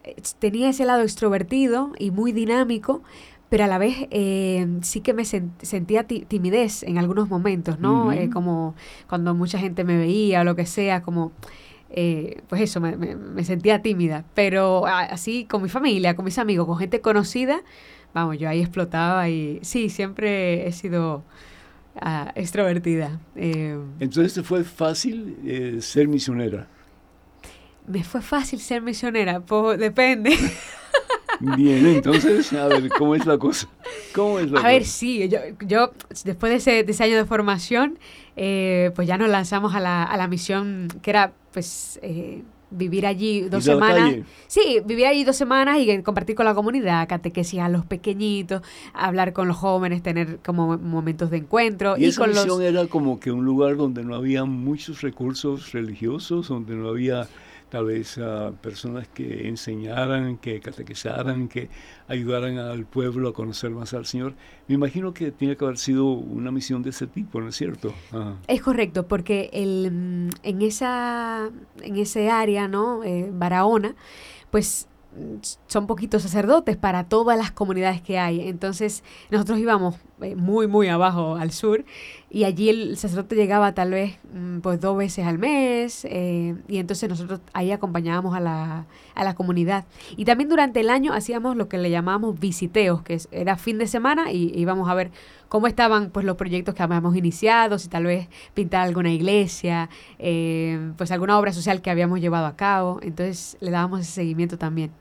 eh, 0.05 0.15
tenía 0.39 0.71
ese 0.71 0.85
lado 0.85 1.03
extrovertido 1.03 1.93
y 1.99 2.13
muy 2.13 2.31
dinámico, 2.31 3.03
pero 3.51 3.65
a 3.65 3.67
la 3.67 3.79
vez 3.79 4.07
eh, 4.13 4.65
sí 4.81 5.01
que 5.01 5.13
me 5.13 5.25
sentía 5.25 6.05
timidez 6.05 6.85
en 6.85 6.99
algunos 6.99 7.29
momentos, 7.29 7.81
¿no? 7.81 8.13
Eh, 8.13 8.31
como 8.31 8.77
cuando 9.09 9.35
mucha 9.35 9.59
gente 9.59 9.83
me 9.83 9.99
veía 9.99 10.43
o 10.43 10.45
lo 10.45 10.55
que 10.55 10.67
sea, 10.67 11.03
como, 11.03 11.33
eh, 11.91 12.43
pues 12.49 12.63
eso, 12.63 12.81
me, 12.81 13.45
sentía 13.45 13.83
tímida. 13.83 14.25
Pero 14.35 14.87
así 14.87 15.47
con 15.47 15.65
mi 15.65 15.69
familia, 15.69 16.15
con 16.15 16.25
mis 16.25 16.39
amigos, 16.39 16.65
con 16.65 16.79
gente 16.79 17.01
conocida, 17.01 17.61
vamos, 18.15 18.39
yo 18.39 18.49
ahí 18.49 18.61
explotaba 18.61 19.29
y 19.29 19.59
sí, 19.63 19.91
siempre 19.91 20.69
he 20.69 20.71
sido 20.71 21.25
ah, 22.01 22.31
extrovertida. 22.37 23.19
Entonces, 23.35 24.33
¿te 24.33 24.45
fue 24.45 24.63
fácil 24.63 25.81
ser 25.81 26.07
misionera? 26.07 26.69
Me 27.89 28.05
fue 28.05 28.23
fácil 28.23 28.61
ser 28.61 28.81
misionera, 28.81 29.41
pues 29.41 29.77
depende. 29.77 30.39
Bien, 31.41 31.87
entonces, 31.87 32.53
a 32.53 32.69
ver, 32.69 32.89
¿cómo 32.91 33.15
es 33.15 33.25
la 33.27 33.39
cosa? 33.39 33.67
¿Cómo 34.15 34.39
es 34.39 34.53
a 34.53 34.67
ver, 34.67 34.85
sí, 34.85 35.29
yo, 35.29 35.39
yo 35.67 35.91
después 36.25 36.51
de 36.51 36.57
ese, 36.57 36.85
de 36.85 36.93
ese 36.93 37.05
año 37.05 37.17
de 37.17 37.25
formación, 37.25 37.99
eh, 38.37 38.93
pues 38.95 39.09
ya 39.09 39.17
nos 39.17 39.31
lanzamos 39.31 39.75
a 39.75 39.81
la, 39.81 40.05
a 40.05 40.17
la 40.17 40.29
misión 40.29 40.89
que 41.03 41.11
era, 41.11 41.33
pues, 41.53 41.99
eh, 42.03 42.43
vivir 42.71 43.07
allí 43.07 43.43
dos 43.43 43.65
semanas. 43.65 44.17
Sí, 44.47 44.81
vivir 44.85 45.07
allí 45.07 45.25
dos 45.25 45.37
semanas 45.37 45.79
y 45.79 46.03
compartir 46.03 46.37
con 46.37 46.47
la 46.47 46.55
comunidad, 46.55 47.09
catequesis 47.09 47.61
a 47.61 47.69
los 47.69 47.85
pequeñitos, 47.85 48.63
hablar 48.93 49.33
con 49.33 49.49
los 49.49 49.57
jóvenes, 49.57 50.03
tener 50.03 50.39
como 50.45 50.79
momentos 50.79 51.31
de 51.31 51.39
encuentro. 51.39 51.97
Y, 51.97 52.07
esa 52.07 52.27
misión 52.27 52.63
era 52.63 52.87
como 52.87 53.19
que 53.19 53.33
un 53.33 53.45
lugar 53.45 53.77
donde 53.77 54.05
no 54.05 54.15
había 54.15 54.45
muchos 54.45 55.01
recursos 55.03 55.73
religiosos, 55.73 56.49
donde 56.49 56.75
no 56.75 56.89
había 56.89 57.29
tal 57.71 57.87
vez 57.87 58.19
a 58.19 58.51
personas 58.51 59.09
que 59.09 59.49
enseñaran, 59.49 60.37
que 60.39 60.61
catequizaran, 60.61 61.49
que 61.49 61.71
ayudaran 62.09 62.59
al 62.59 62.85
pueblo 62.85 63.29
a 63.29 63.33
conocer 63.33 63.71
más 63.71 63.95
al 63.95 64.07
Señor. 64.07 64.35
Me 64.69 64.75
imagino 64.75 65.15
que 65.15 65.31
tiene 65.31 65.57
que 65.57 65.65
haber 65.65 65.79
sido 65.79 66.07
una 66.07 66.51
misión 66.51 66.83
de 66.83 66.91
ese 66.91 67.07
tipo, 67.07 67.41
¿no 67.41 67.49
es 67.49 67.57
cierto? 67.57 67.95
Es 68.49 68.61
correcto, 68.61 69.07
porque 69.07 69.51
el, 69.53 69.91
mm, 69.91 70.31
en, 70.43 70.63
esa, 70.63 71.49
en 71.81 71.97
ese 71.97 72.29
área, 72.29 72.69
¿no? 72.69 73.05
Eh, 73.05 73.31
Barahona, 73.33 73.95
pues 74.51 74.89
son 75.67 75.87
poquitos 75.87 76.23
sacerdotes 76.23 76.77
para 76.77 77.05
todas 77.05 77.37
las 77.37 77.51
comunidades 77.51 78.01
que 78.01 78.19
hay. 78.19 78.49
Entonces 78.49 79.03
nosotros 79.31 79.59
íbamos 79.59 79.97
eh, 80.23 80.37
muy, 80.37 80.67
muy 80.67 80.89
abajo 80.89 81.37
al 81.37 81.51
sur 81.53 81.85
y 82.31 82.45
allí 82.45 82.69
el 82.69 82.97
sacerdote 82.97 83.35
llegaba 83.35 83.75
tal 83.75 83.91
vez 83.91 84.19
mm, 84.33 84.61
pues 84.61 84.81
dos 84.81 84.97
veces 84.97 85.27
al 85.27 85.39
mes 85.39 86.05
eh, 86.05 86.55
y 86.69 86.79
entonces 86.79 87.09
nosotros 87.09 87.41
ahí 87.53 87.73
acompañábamos 87.73 88.35
a 88.37 88.41
la, 88.41 88.87
a 89.15 89.25
la 89.25 89.35
comunidad. 89.35 89.85
Y 90.17 90.25
también 90.25 90.49
durante 90.49 90.81
el 90.81 90.91
año 90.91 91.13
hacíamos 91.13 91.57
lo 91.57 91.69
que 91.69 91.79
le 91.79 91.91
llamábamos 91.91 92.39
visiteos, 92.39 93.03
que 93.03 93.21
era 93.33 93.57
fin 93.57 93.79
de 93.79 93.87
semana 93.87 94.33
y 94.33 94.53
íbamos 94.55 94.89
a 94.89 94.95
ver 94.95 95.11
cómo 95.49 95.67
estaban 95.67 96.11
pues 96.11 96.25
los 96.25 96.37
proyectos 96.37 96.75
que 96.75 96.83
habíamos 96.83 97.17
iniciado, 97.17 97.79
si 97.79 97.89
tal 97.89 98.05
vez 98.05 98.29
pintar 98.55 98.87
alguna 98.87 99.11
iglesia, 99.11 99.91
eh, 100.19 100.93
pues 100.97 101.11
alguna 101.11 101.39
obra 101.39 101.53
social 101.53 101.83
que 101.83 101.91
habíamos 101.91 102.21
llevado 102.21 102.47
a 102.47 102.57
cabo. 102.57 103.01
Entonces 103.03 103.57
le 103.61 103.71
dábamos 103.73 104.01
ese 104.01 104.13
seguimiento 104.13 104.57
también. 104.57 104.93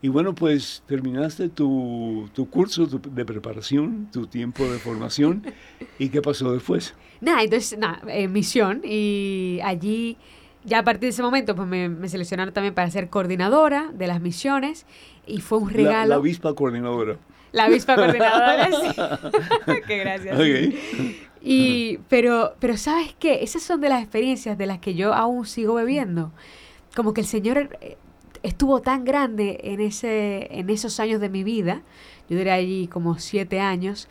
Y 0.00 0.08
bueno, 0.08 0.34
pues 0.34 0.82
terminaste 0.86 1.48
tu, 1.48 2.28
tu 2.32 2.48
curso 2.48 2.86
de 2.86 3.24
preparación, 3.24 4.08
tu 4.12 4.26
tiempo 4.26 4.64
de 4.64 4.78
formación. 4.78 5.42
¿Y 5.98 6.10
qué 6.10 6.22
pasó 6.22 6.52
después? 6.52 6.94
Nada, 7.20 7.42
entonces, 7.42 7.78
nada, 7.78 8.00
eh, 8.06 8.28
misión. 8.28 8.82
Y 8.84 9.58
allí, 9.64 10.16
ya 10.64 10.80
a 10.80 10.84
partir 10.84 11.02
de 11.02 11.08
ese 11.08 11.22
momento, 11.22 11.56
pues 11.56 11.66
me, 11.66 12.08
seleccionaron 12.08 12.54
también 12.54 12.74
para 12.74 12.88
ser 12.90 13.08
coordinadora 13.08 13.90
de 13.92 14.06
las 14.06 14.20
misiones. 14.20 14.86
Y 15.26 15.40
fue 15.40 15.58
un 15.58 15.70
regalo. 15.70 16.00
La, 16.00 16.06
la 16.06 16.14
avispa 16.16 16.54
coordinadora. 16.54 17.18
La 17.50 17.64
avispa 17.64 17.96
coordinadora, 17.96 18.66
sí. 18.70 19.72
qué 19.86 19.98
gracias. 19.98 20.38
Y, 21.40 21.98
pero, 22.08 22.54
pero 22.60 22.76
¿sabes 22.76 23.16
qué? 23.18 23.42
Esas 23.42 23.62
son 23.62 23.80
de 23.80 23.88
las 23.88 24.02
experiencias 24.02 24.56
de 24.58 24.66
las 24.66 24.78
que 24.78 24.94
yo 24.94 25.12
aún 25.12 25.44
sigo 25.44 25.74
bebiendo. 25.74 26.32
Como 26.94 27.14
que 27.14 27.22
el 27.22 27.26
Señor 27.26 27.76
eh, 27.80 27.96
estuvo 28.42 28.80
tan 28.80 29.04
grande 29.04 29.60
en, 29.64 29.80
ese, 29.80 30.48
en 30.58 30.70
esos 30.70 31.00
años 31.00 31.20
de 31.20 31.28
mi 31.28 31.44
vida, 31.44 31.82
yo 32.28 32.36
diría 32.36 32.54
allí 32.54 32.86
como 32.88 33.18
siete 33.18 33.60
años, 33.60 34.08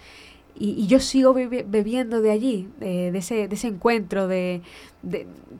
y, 0.60 0.88
yo 0.88 1.00
sigo 1.00 1.34
bebiendo 1.34 2.22
de 2.22 2.32
allí, 2.32 2.68
de, 2.80 3.16
ese, 3.16 3.48
de 3.48 3.56
ese 3.56 3.68
encuentro 3.68 4.28
de, 4.28 4.62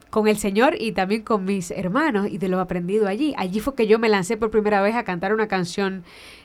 con 0.10 0.28
el 0.28 0.38
Señor 0.38 0.76
y 0.80 0.92
también 0.92 1.22
con 1.22 1.46
mis 1.46 1.72
hermanos 1.72 2.28
y 2.30 2.38
de 2.38 2.50
lo 2.50 2.60
aprendido 2.60 3.08
allí. 3.08 3.34
Allí 3.38 3.60
fue 3.60 3.76
que 3.76 3.88
yo 3.88 4.00
me 4.00 4.10
lancé 4.10 4.38
por 4.38 4.50
primera 4.50 4.82
vez 4.82 4.96
a 4.96 5.04
cantar 5.04 5.34
una 5.34 5.48
canción 5.48 6.04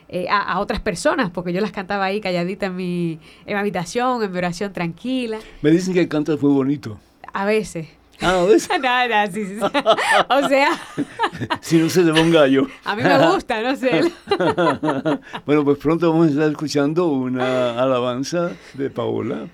eh, 0.09 0.27
a, 0.29 0.59
otras 0.59 0.79
personas, 0.79 1.31
porque 1.31 1.53
yo 1.53 1.61
las 1.61 1.71
cantaba 1.71 2.05
ahí 2.05 2.21
calladita 2.21 2.67
en 2.67 2.75
mi, 2.75 3.19
en 3.45 3.53
mi 3.55 3.59
habitación, 3.59 4.21
en 4.21 4.31
mi 4.31 4.37
oración 4.37 4.71
tranquila. 4.71 5.39
Me 5.61 5.71
dicen 5.71 5.93
que 5.93 6.07
cantas 6.07 6.41
muy 6.41 6.53
bonito. 6.53 6.99
A 7.33 7.45
veces. 7.45 7.87
Ah, 8.21 8.45
¿ves? 8.47 8.69
no, 8.81 9.31
sí, 9.31 9.45
sí. 9.45 9.57
o 9.59 10.47
sea. 10.47 10.69
si 11.61 11.77
no 11.77 11.89
se 11.89 12.03
le 12.03 12.11
un 12.11 12.31
gallo. 12.31 12.67
a 12.85 12.95
mí 12.95 13.03
me 13.03 13.27
gusta, 13.27 13.61
no 13.61 13.75
sé. 13.75 14.11
bueno, 15.45 15.63
pues 15.63 15.77
pronto 15.77 16.11
vamos 16.11 16.27
a 16.27 16.29
estar 16.31 16.49
escuchando 16.49 17.07
una 17.07 17.81
alabanza 17.81 18.51
de 18.73 18.89
Paola, 18.89 19.47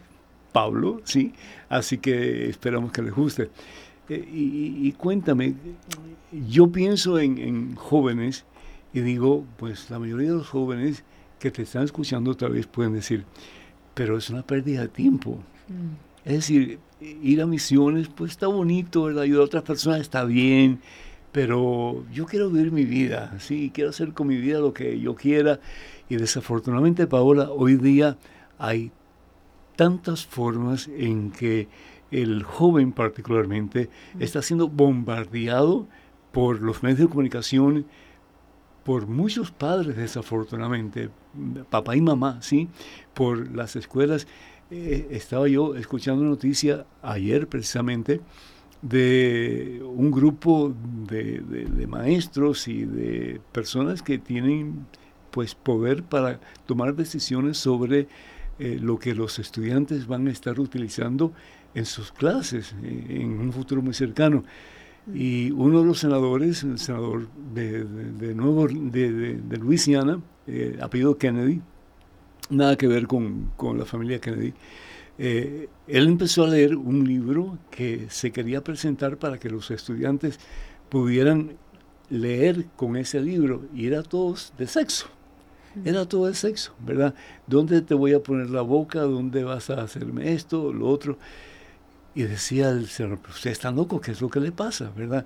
Pablo, 0.51 1.01
sí. 1.03 1.33
Así 1.69 1.99
que 1.99 2.49
esperamos 2.49 2.91
que 2.91 3.01
les 3.01 3.13
guste. 3.13 3.49
Eh, 4.09 4.27
y, 4.31 4.91
cuéntame, 4.93 5.53
yo 6.31 6.71
pienso 6.71 7.19
en, 7.19 7.75
jóvenes 7.75 8.45
y 8.91 9.01
digo, 9.01 9.45
pues 9.57 9.89
la 9.91 9.99
mayoría 9.99 10.29
de 10.29 10.37
los 10.37 10.49
jóvenes 10.49 11.03
que 11.37 11.51
te 11.51 11.61
están 11.61 11.83
escuchando 11.83 12.31
otra 12.31 12.49
vez 12.49 12.65
pueden 12.65 12.93
decir, 12.93 13.23
pero 13.93 14.17
es 14.17 14.29
una 14.31 14.41
pérdida 14.41 14.81
de 14.81 14.87
tiempo. 14.87 15.39
Mm. 15.67 16.25
Es 16.25 16.33
decir, 16.33 16.79
ir 17.01 17.41
a 17.41 17.45
misiones, 17.45 18.09
pues 18.09 18.31
está 18.31 18.47
bonito, 18.47 19.03
¿verdad? 19.03 19.23
Ayudar 19.23 19.41
a 19.41 19.45
otras 19.45 19.63
personas 19.63 20.01
está 20.01 20.23
bien, 20.25 20.79
pero 21.31 22.05
yo 22.11 22.25
quiero 22.25 22.49
vivir 22.49 22.71
mi 22.71 22.85
vida, 22.85 23.35
sí, 23.39 23.71
quiero 23.73 23.91
hacer 23.91 24.13
con 24.13 24.27
mi 24.27 24.37
vida 24.37 24.59
lo 24.59 24.73
que 24.73 24.99
yo 24.99 25.15
quiera. 25.15 25.59
Y 26.09 26.15
desafortunadamente, 26.15 27.07
Paola, 27.07 27.51
hoy 27.51 27.75
día 27.75 28.17
hay 28.57 28.91
tantas 29.75 30.25
formas 30.25 30.89
en 30.89 31.31
que 31.31 31.67
el 32.11 32.43
joven 32.43 32.91
particularmente 32.91 33.89
está 34.19 34.41
siendo 34.41 34.67
bombardeado 34.67 35.87
por 36.31 36.61
los 36.61 36.83
medios 36.83 36.99
de 36.99 37.07
comunicación, 37.07 37.85
por 38.83 39.07
muchos 39.07 39.51
padres 39.51 39.95
desafortunadamente, 39.95 41.09
papá 41.69 41.95
y 41.95 42.01
mamá, 42.01 42.41
¿sí? 42.41 42.67
Por 43.13 43.55
las 43.55 43.75
escuelas. 43.75 44.27
Eh, 44.71 45.07
estaba 45.11 45.47
yo 45.47 45.75
escuchando 45.75 46.21
una 46.21 46.29
noticia 46.29 46.85
ayer 47.01 47.47
precisamente 47.47 48.21
de 48.81 49.81
un 49.83 50.11
grupo 50.11 50.73
de, 51.07 51.87
maestros 51.87 52.67
y 52.67 52.85
de 52.85 53.41
personas 53.51 54.01
que 54.01 54.17
tienen 54.17 54.85
pues 55.31 55.55
poder 55.55 56.03
para 56.03 56.39
tomar 56.65 56.95
decisiones 56.95 57.57
sobre 57.57 58.07
eh, 58.57 58.77
lo 58.81 58.97
que 58.97 59.15
los 59.15 59.39
estudiantes 59.39 60.07
van 60.07 60.27
a 60.27 60.31
estar 60.31 60.59
utilizando 60.59 61.33
en 61.73 61.85
sus 61.85 62.11
clases 62.11 62.75
eh, 62.83 63.21
en 63.21 63.39
un 63.39 63.51
futuro 63.51 63.81
muy 63.81 63.93
cercano. 63.93 64.43
Y 65.13 65.49
uno 65.51 65.79
de 65.79 65.85
los 65.85 65.99
senadores, 65.99 66.63
el 66.63 66.77
senador 66.77 67.29
de, 67.53 67.83
de, 67.83 68.35
nuevo, 68.35 68.67
de, 68.67 69.37
de 69.37 69.57
Luisiana, 69.57 70.21
eh, 70.45 70.77
apellido 70.81 71.17
Kennedy, 71.17 71.61
nada 72.49 72.75
que 72.77 72.87
ver 72.87 73.07
con, 73.07 73.51
con 73.55 73.77
la 73.77 73.85
familia 73.85 74.19
Kennedy, 74.19 74.53
eh, 75.17 75.67
él 75.87 76.07
empezó 76.07 76.45
a 76.45 76.47
leer 76.47 76.75
un 76.75 77.05
libro 77.05 77.57
que 77.69 78.07
se 78.09 78.31
quería 78.31 78.63
presentar 78.63 79.17
para 79.17 79.37
que 79.37 79.49
los 79.49 79.69
estudiantes 79.69 80.39
pudieran 80.89 81.57
leer 82.09 82.65
con 82.75 82.95
ese 82.95 83.21
libro 83.21 83.63
y 83.75 83.87
era 83.87 84.01
todo 84.03 84.35
de 84.57 84.67
sexo. 84.67 85.07
Era 85.85 86.05
todo 86.05 86.25
de 86.25 86.33
sexo, 86.33 86.73
¿verdad? 86.79 87.13
¿Dónde 87.45 87.81
te 87.81 87.93
voy 87.93 88.13
a 88.13 88.23
poner 88.23 88.49
la 88.49 88.61
boca? 88.61 89.01
¿Dónde 89.01 89.43
vas 89.43 89.69
a 89.69 89.81
hacerme 89.81 90.33
esto, 90.33 90.73
lo 90.73 90.87
otro? 90.87 91.17
Y 92.15 92.23
decía 92.23 92.69
el 92.69 92.87
señor, 92.87 93.19
usted 93.29 93.51
está 93.51 93.71
loco, 93.71 94.01
¿qué 94.01 94.11
es 94.11 94.21
lo 94.21 94.29
que 94.29 94.39
le 94.39 94.51
pasa, 94.51 94.91
verdad? 94.95 95.25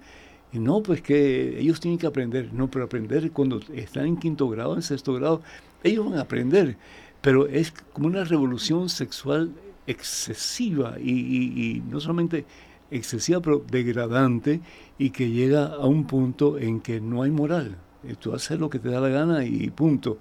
Y 0.52 0.60
no, 0.60 0.84
pues 0.84 1.02
que 1.02 1.60
ellos 1.60 1.80
tienen 1.80 1.98
que 1.98 2.08
aprender. 2.08 2.54
No, 2.54 2.70
pero 2.70 2.86
aprender 2.86 3.32
cuando 3.32 3.60
están 3.74 4.06
en 4.06 4.18
quinto 4.18 4.50
grado, 4.50 4.76
en 4.76 4.82
sexto 4.82 5.14
grado, 5.14 5.42
ellos 5.84 6.06
van 6.06 6.20
a 6.20 6.22
aprender. 6.22 6.78
Pero 7.24 7.48
es 7.48 7.72
como 7.94 8.08
una 8.08 8.26
revolución 8.26 8.90
sexual 8.90 9.54
excesiva 9.88 11.00
y, 11.00 11.82
no 11.90 12.02
solamente 12.02 12.46
excesiva, 12.92 13.42
pero 13.42 13.64
degradante 13.66 14.60
y 14.98 15.12
que 15.12 15.32
llega 15.32 15.68
a 15.68 15.86
un 15.86 16.06
punto 16.06 16.60
en 16.60 16.82
que 16.82 17.00
no 17.00 17.24
hay 17.24 17.32
moral. 17.32 17.78
Eh, 18.04 18.16
tú 18.20 18.34
haces 18.34 18.60
lo 18.60 18.70
que 18.70 18.78
te 18.78 18.90
da 18.90 19.00
la 19.00 19.08
gana 19.08 19.46
y 19.46 19.70
punto. 19.70 20.20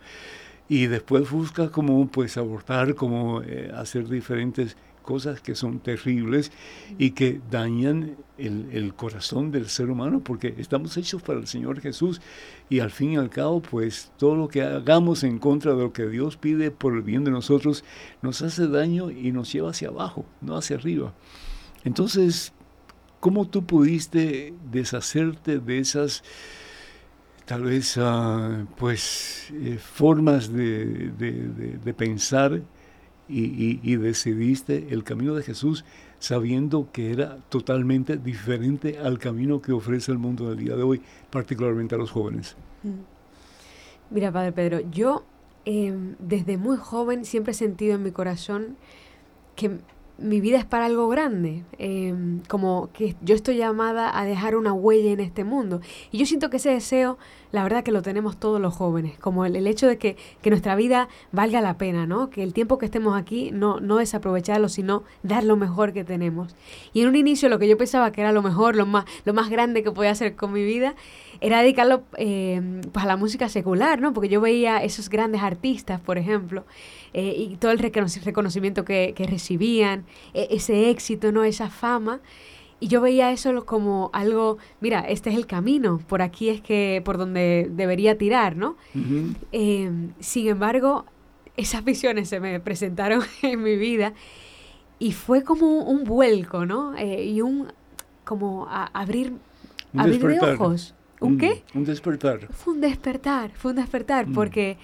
Y 0.69 0.87
después 0.87 1.29
buscas 1.29 1.71
como 1.71 2.07
pues 2.07 2.37
abortar, 2.37 2.95
como 2.95 3.43
eh, 3.43 3.73
hacer 3.75 4.09
diferentes 4.09 4.77
cosas 5.03 5.41
que 5.41 5.55
son 5.55 5.81
terribles 5.81 6.53
y 6.99 7.11
que 7.11 7.41
dañan 7.51 8.17
el, 8.39 8.95
corazón 8.95 9.51
del 9.51 9.69
ser 9.69 9.91
humano, 9.91 10.21
porque 10.25 10.55
estamos 10.59 10.97
hechos 10.97 11.23
para 11.23 11.39
el 11.39 11.47
Señor 11.47 11.81
Jesús 11.81 12.21
y 12.69 12.81
al 12.81 12.91
fin 12.91 13.13
y 13.13 13.17
al 13.17 13.31
cabo, 13.31 13.61
pues 13.61 14.13
todo 14.17 14.37
lo 14.37 14.49
que 14.49 14.63
hagamos 14.63 15.25
en 15.25 15.39
contra 15.39 15.75
de 15.75 15.83
lo 15.83 15.93
que 15.93 16.07
Dios 16.07 16.37
pide 16.37 16.71
por 16.71 16.95
el 16.95 17.03
bien 17.03 17.25
de 17.25 17.31
nosotros 17.31 17.85
nos 18.23 18.43
hace 18.43 18.67
daño 18.69 19.11
y 19.11 19.33
nos 19.33 19.53
lleva 19.53 19.71
hacia 19.71 19.89
abajo, 19.89 20.25
no 20.41 20.57
hacia 20.57 20.77
arriba. 20.77 21.13
Entonces, 21.85 22.53
¿cómo 23.21 23.49
tú 23.49 23.65
pudiste 23.65 24.55
deshacerte 24.71 25.59
de 25.59 25.79
esas 25.79 26.23
tal 27.45 27.65
vez 27.65 27.99
ah, 27.99 28.67
pues 28.77 29.49
eh, 29.53 29.79
formas 29.79 30.53
de, 30.53 31.11
de 31.85 31.95
pensar 31.95 32.63
y, 33.29 33.97
decidiste 33.97 34.89
el 34.91 35.05
camino 35.05 35.35
de 35.35 35.43
Jesús 35.43 35.85
sabiendo 36.19 36.89
que 36.93 37.13
era 37.13 37.39
totalmente 37.49 38.17
diferente 38.17 38.99
al 38.99 39.19
camino 39.19 39.61
que 39.61 39.73
ofrece 39.73 40.13
el 40.13 40.19
mundo 40.19 40.51
del 40.51 40.59
día 40.59 40.77
de 40.77 40.83
hoy, 40.83 41.03
particularmente 41.31 41.95
a 41.95 41.99
los 41.99 42.11
jóvenes. 42.11 42.57
Mm. 42.83 44.15
Mira, 44.15 44.31
Padre 44.31 44.53
Pedro, 44.53 44.81
yo 44.91 45.25
em, 45.65 46.15
desde 46.19 46.59
muy 46.59 46.77
joven 46.77 47.25
siempre 47.25 47.53
he 47.53 47.55
sentido 47.55 47.95
en 47.95 48.03
mi 48.03 48.11
corazón 48.11 48.77
que 49.57 49.79
mi 50.19 50.41
vida 50.41 50.59
es 50.59 50.65
para 50.65 50.87
algo 50.87 51.09
grande, 51.09 51.65
em, 51.79 52.41
como 52.49 52.91
que 52.93 53.17
yo 53.23 53.35
estoy 53.35 53.57
llamada 53.57 54.17
a 54.19 54.25
dejar 54.25 54.57
una 54.57 54.73
huella 54.73 55.11
en 55.11 55.21
este 55.21 55.45
mundo. 55.45 55.81
Y 56.11 56.19
yo 56.19 56.27
siento 56.27 56.51
que 56.51 56.59
ese 56.59 56.71
deseo, 56.71 57.19
la 57.51 57.63
verdad 57.63 57.83
que 57.83 57.93
lo 57.93 58.03
tenemos 58.03 58.37
todos 58.37 58.61
los 58.61 58.75
jóvenes, 58.75 59.19
como 59.19 59.45
el, 59.45 59.67
hecho 59.67 59.87
de 59.87 59.99
que, 59.99 60.17
que, 60.41 60.51
nuestra 60.51 60.77
vida 60.77 61.09
valga 61.33 61.61
la 61.61 61.77
pena, 61.79 62.07
¿no? 62.07 62.31
Que 62.31 62.43
el 62.43 62.53
tiempo 62.53 62.79
que 62.79 62.87
estemos 62.87 63.17
aquí 63.17 63.51
no, 63.53 63.81
no 63.81 63.97
desaprovecharlo, 63.97 64.69
sino 64.69 65.03
dar 65.23 65.45
lo 65.45 65.57
mejor 65.57 65.93
que 65.93 66.05
tenemos. 66.05 66.55
Y 66.93 67.03
en 67.03 67.09
un 67.09 67.17
inicio 67.17 67.49
lo 67.49 67.59
que 67.59 67.69
yo 67.69 67.77
pensaba 67.77 68.13
que 68.13 68.21
era 68.21 68.33
lo 68.33 68.43
mejor, 68.43 68.77
lo 68.77 68.87
más, 68.87 69.05
lo 69.25 69.35
más 69.35 69.51
grande 69.51 69.83
que 69.83 69.91
podía 69.91 70.11
hacer 70.11 70.37
con 70.37 70.53
mi 70.53 70.65
vida, 70.65 70.95
era 71.43 71.61
dedicarlo 71.61 72.05
eh, 72.19 72.81
pues 72.93 73.05
a 73.05 73.09
la 73.09 73.17
música 73.17 73.49
secular, 73.49 74.01
¿no? 74.01 74.13
Porque 74.13 74.29
yo 74.29 74.41
veía 74.41 74.79
esos 74.85 75.09
grandes 75.09 75.43
artistas, 75.43 76.01
por 76.01 76.17
ejemplo, 76.17 76.65
eh, 77.15 77.35
y 77.37 77.57
todo 77.57 77.73
el 77.73 77.81
reconocimiento 77.81 78.85
que, 78.85 79.13
recibían, 79.29 80.05
e, 80.35 80.47
ese 80.53 80.89
éxito, 80.89 81.33
¿no? 81.33 81.43
Esa 81.43 81.69
fama. 81.69 82.21
Y 82.79 82.87
yo 82.87 83.01
veía 83.01 83.33
eso 83.33 83.67
como 83.67 84.11
algo, 84.13 84.59
mira, 84.81 85.01
este 85.01 85.31
es 85.31 85.37
el 85.37 85.47
camino, 85.47 85.99
por 86.07 86.23
aquí 86.23 86.49
es 86.49 86.61
que, 86.61 87.03
por 87.05 87.19
donde 87.19 87.69
debería 87.73 88.17
tirar, 88.17 88.57
¿no? 88.57 88.77
Eh, 89.51 89.91
sin 90.21 90.47
embargo, 90.47 91.07
esas 91.57 91.85
visiones 91.85 92.29
se 92.29 92.39
me 92.39 92.61
presentaron 92.61 93.21
en 93.43 93.63
mi 93.65 93.77
vida 93.77 94.15
y 95.01 95.11
fue 95.11 95.43
como 95.43 95.83
un 95.83 96.05
vuelco, 96.05 96.67
¿no? 96.67 96.95
y 97.01 97.41
un, 97.41 97.73
como 98.25 98.69
abrir, 98.71 99.33
abrir 99.97 100.25
de 100.25 100.41
ojos. 100.55 100.95
¿Un 101.23 101.39
qué? 101.39 101.63
Un 101.75 101.85
despertar. 101.85 102.49
Fue 102.53 102.75
un 102.75 102.81
despertar, 102.81 103.53
fue 103.53 103.71
un 103.73 103.77
despertar, 103.77 104.29
mm. 104.29 104.33
porque 104.33 104.77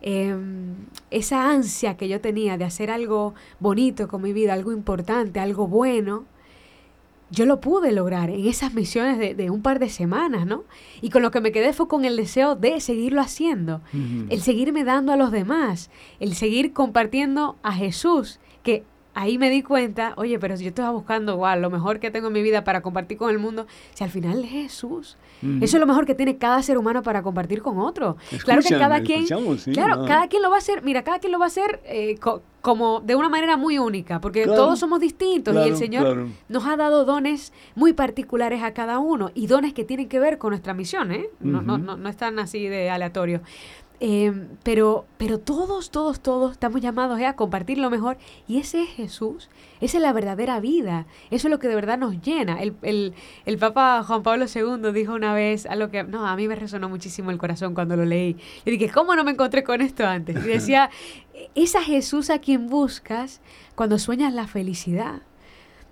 em, 0.00 0.74
esa 1.10 1.50
ansia 1.50 1.96
que 1.96 2.08
yo 2.08 2.20
tenía 2.20 2.58
de 2.58 2.64
hacer 2.64 2.90
algo 2.90 3.34
bonito 3.60 4.08
con 4.08 4.22
mi 4.22 4.32
vida, 4.32 4.52
algo 4.52 4.72
importante, 4.72 5.40
algo 5.40 5.66
bueno, 5.66 6.24
yo 7.30 7.44
lo 7.44 7.60
pude 7.60 7.92
lograr 7.92 8.30
en 8.30 8.46
esas 8.46 8.74
misiones 8.74 9.36
de, 9.36 9.50
un 9.50 9.60
par 9.60 9.78
de 9.78 9.88
semanas, 9.88 10.46
¿no? 10.46 10.64
Y 11.00 11.10
con 11.10 11.22
lo 11.22 11.30
que 11.30 11.40
me 11.40 11.50
quedé 11.50 11.72
fue 11.72 11.88
con 11.88 12.04
el 12.04 12.16
deseo 12.16 12.54
de 12.54 12.80
seguirlo 12.80 13.20
haciendo, 13.20 13.80
el 14.28 14.40
seguirme 14.42 14.84
dando 14.84 15.12
a 15.12 15.16
los 15.16 15.32
demás, 15.32 15.90
el 16.20 16.34
seguir 16.34 16.72
compartiendo 16.72 17.56
a 17.64 17.72
Jesús, 17.72 18.38
que 18.62 18.84
ahí 19.16 19.38
me 19.38 19.48
di 19.48 19.62
cuenta, 19.62 20.12
oye, 20.18 20.38
pero 20.38 20.58
si 20.58 20.64
yo 20.64 20.68
estaba 20.68 20.90
buscando 20.90 21.42
lo 21.56 21.70
mejor 21.70 22.00
que 22.00 22.10
tengo 22.10 22.26
en 22.26 22.34
mi 22.34 22.42
vida 22.42 22.64
para 22.64 22.82
compartir 22.82 23.16
con 23.16 23.30
el 23.30 23.38
mundo, 23.38 23.66
si 23.94 24.04
al 24.04 24.10
final 24.10 24.44
es 24.44 24.50
Jesús. 24.50 25.16
Eso 25.60 25.76
es 25.76 25.80
lo 25.80 25.86
mejor 25.86 26.04
que 26.04 26.14
tiene 26.14 26.36
cada 26.36 26.62
ser 26.62 26.76
humano 26.76 27.02
para 27.02 27.22
compartir 27.22 27.62
con 27.62 27.78
otro. 27.78 28.18
claro 28.44 28.60
que 28.62 28.76
cada 28.78 29.00
quien, 29.00 29.26
claro, 29.72 30.04
cada 30.06 30.28
quien 30.28 30.42
lo 30.42 30.50
va 30.50 30.56
a 30.56 30.58
hacer, 30.58 30.82
mira, 30.82 31.02
cada 31.02 31.18
quien 31.18 31.32
lo 31.32 31.38
va 31.38 31.46
a 31.46 31.48
hacer 31.48 31.80
eh, 31.84 32.18
como 32.60 33.00
de 33.00 33.14
una 33.14 33.30
manera 33.30 33.56
muy 33.56 33.78
única, 33.78 34.20
porque 34.20 34.44
todos 34.44 34.78
somos 34.78 35.00
distintos 35.00 35.54
y 35.54 35.68
el 35.68 35.76
Señor 35.76 36.26
nos 36.48 36.66
ha 36.66 36.76
dado 36.76 37.06
dones 37.06 37.54
muy 37.74 37.94
particulares 37.94 38.62
a 38.62 38.74
cada 38.74 38.98
uno 38.98 39.30
y 39.34 39.46
dones 39.46 39.72
que 39.72 39.84
tienen 39.84 40.08
que 40.08 40.18
ver 40.18 40.36
con 40.36 40.50
nuestra 40.50 40.74
misión, 40.74 41.10
¿eh? 41.10 41.30
No, 41.40 41.62
no, 41.62 41.78
no, 41.78 41.96
no 41.96 42.08
están 42.08 42.38
así 42.38 42.68
de 42.68 42.90
aleatorio. 42.90 43.40
Em, 43.98 44.48
pero, 44.62 45.06
pero 45.16 45.38
todos, 45.38 45.90
todos, 45.90 46.20
todos 46.20 46.52
estamos 46.52 46.82
llamados 46.82 47.18
a 47.22 47.34
compartir 47.34 47.78
lo 47.78 47.88
mejor 47.88 48.18
y 48.46 48.58
ese 48.58 48.82
es 48.82 48.90
Jesús, 48.90 49.48
esa 49.80 49.96
es 49.96 50.02
la 50.02 50.12
verdadera 50.12 50.60
vida, 50.60 51.06
eso 51.30 51.48
es 51.48 51.50
lo 51.50 51.58
que 51.58 51.68
de 51.68 51.74
verdad 51.74 51.96
nos 51.96 52.20
llena. 52.20 52.60
El, 52.60 52.74
el, 52.82 53.14
el 53.46 53.58
Papa 53.58 54.04
Juan 54.06 54.22
Pablo 54.22 54.44
II 54.54 54.92
dijo 54.92 55.14
una 55.14 55.32
vez 55.32 55.64
algo 55.64 55.88
que 55.88 56.04
no, 56.04 56.26
a 56.26 56.36
mí 56.36 56.46
me 56.46 56.56
resonó 56.56 56.90
muchísimo 56.90 57.30
el 57.30 57.38
corazón 57.38 57.72
cuando 57.72 57.96
lo 57.96 58.04
leí. 58.04 58.36
Y 58.66 58.70
dije, 58.70 58.90
¿cómo 58.90 59.16
no 59.16 59.24
me 59.24 59.30
encontré 59.30 59.64
con 59.64 59.80
esto 59.80 60.06
antes? 60.06 60.36
Y 60.44 60.48
decía, 60.48 60.90
es 61.54 61.74
a 61.74 61.82
Jesús 61.82 62.28
a 62.28 62.38
quien 62.38 62.66
buscas 62.66 63.40
cuando 63.74 63.98
sueñas 63.98 64.34
la 64.34 64.46
felicidad 64.46 65.22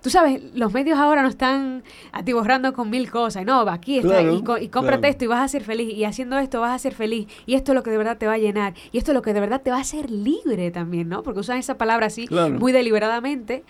tú 0.05 0.11
sabes, 0.11 0.39
los 0.53 0.71
medios 0.71 0.99
ahora 0.99 1.23
nos 1.23 1.31
están 1.31 1.83
atiborrando 2.11 2.73
con 2.73 2.91
mil 2.91 3.09
cosas. 3.09 3.43
No, 3.43 3.61
aquí 3.61 3.97
está, 3.97 4.21
y, 4.21 4.43
y, 4.61 4.67
cómprate 4.69 5.07
esto 5.07 5.25
y 5.25 5.27
vas 5.27 5.43
a 5.43 5.47
ser 5.47 5.63
feliz. 5.63 5.91
Y 5.95 6.03
haciendo 6.03 6.37
esto 6.37 6.61
vas 6.61 6.75
a 6.75 6.77
ser 6.77 6.93
feliz. 6.93 7.25
Y 7.47 7.55
esto 7.55 7.71
es 7.71 7.75
lo 7.75 7.81
que 7.81 7.89
de 7.89 7.97
verdad 7.97 8.15
te 8.15 8.27
va 8.27 8.33
a 8.33 8.37
llenar. 8.37 8.75
Y 8.91 8.99
esto 8.99 9.13
es 9.13 9.15
lo 9.15 9.23
que 9.23 9.33
de 9.33 9.39
verdad 9.39 9.63
te 9.63 9.71
va 9.71 9.77
a 9.77 9.81
hacer 9.81 10.11
libre 10.11 10.69
también, 10.69 11.09
¿no? 11.09 11.23
Porque 11.23 11.39
usan 11.39 11.57
esa 11.57 11.79
palabra 11.79 12.05
así 12.05 12.27
muy 12.29 12.71
deliberadamente. 12.71 13.63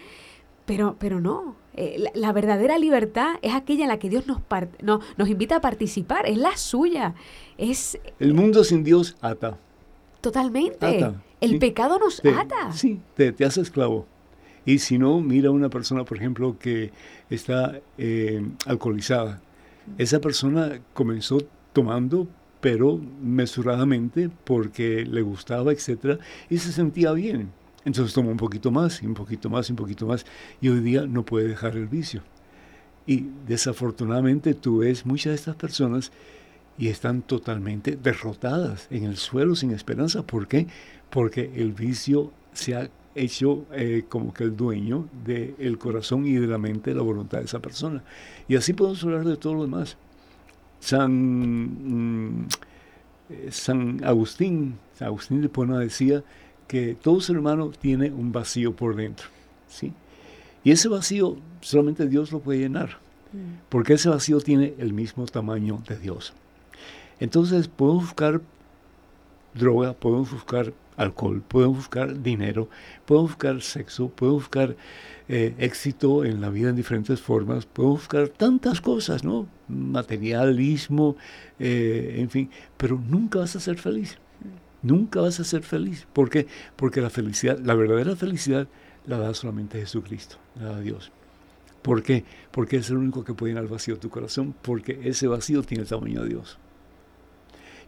Pero, 0.65 0.97
pero 0.99 1.21
no. 1.21 1.55
Eh, 1.73 2.03
la, 2.13 2.33
verdadera 2.33 2.77
libertad 2.79 3.35
es 3.41 3.53
aquella 3.53 3.83
en 3.83 3.89
la 3.89 3.97
que 3.97 4.09
Dios 4.09 4.27
nos, 4.27 4.39
no, 4.81 4.99
nos 5.15 5.29
invita 5.29 5.55
a 5.55 5.61
participar. 5.61 6.25
Es 6.25 6.37
la 6.37 6.57
suya. 6.57 7.13
Es, 7.57 7.97
El 8.19 8.33
mundo 8.33 8.65
sin 8.65 8.83
Dios 8.83 9.15
ata. 9.21 9.57
Totalmente. 10.19 11.13
El 11.39 11.59
pecado 11.59 11.97
nos 11.97 12.21
ata. 12.25 12.73
Sí, 12.73 12.99
te, 13.13 13.31
te 13.31 13.45
hace 13.45 13.61
esclavo. 13.61 14.05
Y 14.65 14.79
si 14.79 14.97
no, 14.97 15.21
mira 15.21 15.51
una 15.51 15.69
persona, 15.69 16.03
por 16.03 16.17
ejemplo, 16.17 16.57
que 16.57 16.91
está 17.29 17.79
eh, 17.97 18.43
alcoholizada 18.65 19.41
Esa 19.97 20.19
persona 20.19 20.79
comenzó 20.93 21.37
tomando, 21.71 22.27
pero 22.61 22.99
mesuradamente, 23.21 24.29
porque 24.43 25.05
le 25.05 25.21
gustaba, 25.21 25.71
etcétera, 25.71 26.17
y 26.49 26.57
se 26.57 26.71
sentía 26.71 27.11
bien. 27.11 27.51
Entonces 27.85 28.15
tomó 28.15 28.31
un 28.31 28.37
poquito 28.37 28.71
más, 28.71 29.03
y 29.03 29.05
un 29.05 29.13
poquito 29.13 29.49
más, 29.49 29.69
y 29.69 29.73
un 29.73 29.77
poquito 29.77 30.07
más, 30.07 30.25
y 30.59 30.69
hoy 30.69 30.79
día 30.79 31.05
no 31.05 31.23
puede 31.23 31.47
dejar 31.47 31.75
el 31.75 31.87
vicio. 31.87 32.23
Y 33.05 33.27
desafortunadamente 33.47 34.55
tú 34.55 34.79
ves 34.79 35.05
muchas 35.05 35.31
de 35.31 35.35
estas 35.35 35.55
personas 35.55 36.11
y 36.77 36.87
están 36.87 37.21
totalmente 37.21 37.95
derrotadas 37.95 38.87
en 38.89 39.03
el 39.03 39.17
suelo 39.17 39.55
sin 39.55 39.69
esperanza. 39.71 40.23
¿Por 40.23 40.47
qué? 40.47 40.65
Porque 41.11 41.51
el 41.55 41.71
vicio 41.73 42.31
se 42.53 42.75
ha 42.75 42.89
hecho 43.15 43.65
eh, 43.71 44.03
como 44.07 44.33
que 44.33 44.43
el 44.43 44.55
dueño 44.55 45.07
del 45.25 45.77
corazón 45.77 46.25
y 46.27 46.33
de 46.33 46.47
la 46.47 46.57
mente, 46.57 46.91
de 46.91 46.97
la 46.97 47.01
voluntad 47.01 47.39
de 47.39 47.45
esa 47.45 47.59
persona. 47.59 48.03
Y 48.47 48.55
así 48.55 48.73
podemos 48.73 49.03
hablar 49.03 49.25
de 49.25 49.37
todo 49.37 49.55
lo 49.55 49.61
demás. 49.63 49.97
San, 50.79 51.11
mm, 51.11 52.47
eh, 53.29 53.47
San 53.51 54.03
Agustín, 54.03 54.77
San 54.93 55.07
Agustín 55.07 55.41
de 55.41 55.49
Pona 55.49 55.79
decía 55.79 56.23
que 56.67 56.95
todo 56.95 57.21
ser 57.21 57.37
humano 57.37 57.71
tiene 57.71 58.11
un 58.11 58.31
vacío 58.31 58.75
por 58.75 58.95
dentro. 58.95 59.27
¿sí? 59.67 59.93
Y 60.63 60.71
ese 60.71 60.89
vacío 60.89 61.37
solamente 61.61 62.07
Dios 62.07 62.31
lo 62.31 62.39
puede 62.39 62.59
llenar, 62.59 62.97
mm. 63.31 63.69
porque 63.69 63.93
ese 63.93 64.09
vacío 64.09 64.41
tiene 64.41 64.73
el 64.77 64.93
mismo 64.93 65.25
tamaño 65.25 65.81
de 65.87 65.97
Dios. 65.97 66.33
Entonces 67.19 67.67
podemos 67.67 68.03
buscar 68.03 68.41
droga, 69.55 69.93
podemos 69.93 70.31
buscar 70.31 70.73
alcohol, 70.97 71.41
podemos 71.41 71.77
buscar 71.77 72.21
dinero, 72.21 72.69
podemos 73.05 73.31
buscar 73.31 73.61
sexo, 73.61 74.09
podemos 74.09 74.43
buscar 74.43 74.75
eh, 75.27 75.55
éxito 75.57 76.23
en 76.23 76.41
la 76.41 76.49
vida 76.49 76.69
en 76.69 76.75
diferentes 76.75 77.19
formas, 77.19 77.65
podemos 77.65 78.01
buscar 78.01 78.29
tantas 78.29 78.81
cosas, 78.81 79.23
¿no? 79.23 79.47
Materialismo, 79.67 81.15
eh, 81.59 82.15
en 82.17 82.29
fin, 82.29 82.49
pero 82.77 83.01
nunca 83.07 83.39
vas 83.39 83.55
a 83.55 83.59
ser 83.59 83.77
feliz. 83.77 84.17
Nunca 84.81 85.19
vas 85.19 85.39
a 85.39 85.43
ser 85.43 85.63
feliz. 85.63 86.07
¿Por 86.13 86.29
qué? 86.29 86.45
Porque 86.75 87.01
la 87.01 87.09
felicidad, 87.09 87.57
la 87.57 87.73
verdadera 87.73 88.15
felicidad, 88.15 88.67
la 89.07 89.17
da 89.17 89.33
solamente 89.33 89.79
Jesucristo, 89.79 90.37
la 90.59 90.73
da 90.73 90.79
Dios. 90.79 91.11
¿Por 91.81 92.03
qué? 92.03 92.23
Porque 92.51 92.77
es 92.77 92.89
el 92.89 92.97
único 92.97 93.23
que 93.23 93.33
puede 93.33 93.51
llenar 93.51 93.63
el 93.65 93.69
vacío 93.69 93.95
de 93.95 94.01
tu 94.01 94.09
corazón, 94.09 94.55
porque 94.61 95.01
ese 95.03 95.27
vacío 95.27 95.63
tiene 95.63 95.83
el 95.83 95.89
tamaño 95.89 96.23
de 96.23 96.29
Dios. 96.29 96.59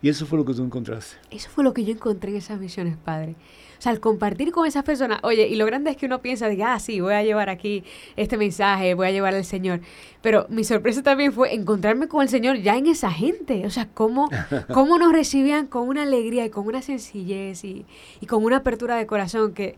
Y 0.01 0.09
eso 0.09 0.25
fue 0.25 0.37
lo 0.37 0.45
que 0.45 0.53
tú 0.53 0.63
encontraste. 0.63 1.17
Eso 1.31 1.49
fue 1.49 1.63
lo 1.63 1.73
que 1.73 1.83
yo 1.83 1.91
encontré 1.91 2.31
en 2.31 2.37
esas 2.37 2.59
misiones, 2.59 2.97
Padre. 2.97 3.35
O 3.77 3.81
sea, 3.81 3.91
al 3.91 3.99
compartir 3.99 4.51
con 4.51 4.65
esas 4.65 4.83
personas, 4.83 5.19
oye, 5.23 5.47
y 5.47 5.55
lo 5.55 5.65
grande 5.65 5.91
es 5.91 5.97
que 5.97 6.07
uno 6.07 6.21
piensa, 6.21 6.47
diga, 6.47 6.73
ah, 6.73 6.79
sí, 6.79 6.99
voy 6.99 7.13
a 7.13 7.23
llevar 7.23 7.49
aquí 7.49 7.83
este 8.15 8.37
mensaje, 8.37 8.93
voy 8.95 9.07
a 9.07 9.11
llevar 9.11 9.35
al 9.35 9.45
Señor. 9.45 9.81
Pero 10.21 10.47
mi 10.49 10.63
sorpresa 10.63 11.03
también 11.03 11.31
fue 11.31 11.53
encontrarme 11.53 12.07
con 12.07 12.21
el 12.21 12.29
Señor 12.29 12.57
ya 12.57 12.75
en 12.75 12.87
esa 12.87 13.11
gente. 13.11 13.65
O 13.65 13.69
sea, 13.69 13.87
cómo, 13.93 14.29
cómo 14.73 14.97
nos 14.97 15.11
recibían 15.11 15.67
con 15.67 15.87
una 15.87 16.03
alegría 16.03 16.45
y 16.45 16.49
con 16.49 16.65
una 16.67 16.81
sencillez 16.81 17.63
y, 17.63 17.85
y 18.19 18.25
con 18.25 18.43
una 18.43 18.57
apertura 18.57 18.95
de 18.95 19.05
corazón 19.05 19.53
que 19.53 19.77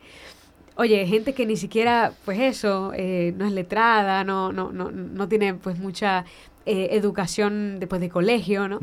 oye, 0.80 1.06
gente 1.06 1.34
que 1.34 1.46
ni 1.46 1.58
siquiera, 1.58 2.14
pues 2.24 2.40
eso, 2.40 2.94
eh, 2.96 3.34
no 3.36 3.46
es 3.46 3.52
letrada, 3.52 4.24
no, 4.24 4.54
no, 4.54 4.72
no, 4.72 4.92
no 4.92 5.28
tiene 5.28 5.54
pues 5.54 5.78
mucha 5.78 6.24
eh, 6.66 6.90
educación 6.92 7.80
después 7.80 8.02
de 8.02 8.10
colegio, 8.10 8.68
¿no? 8.68 8.80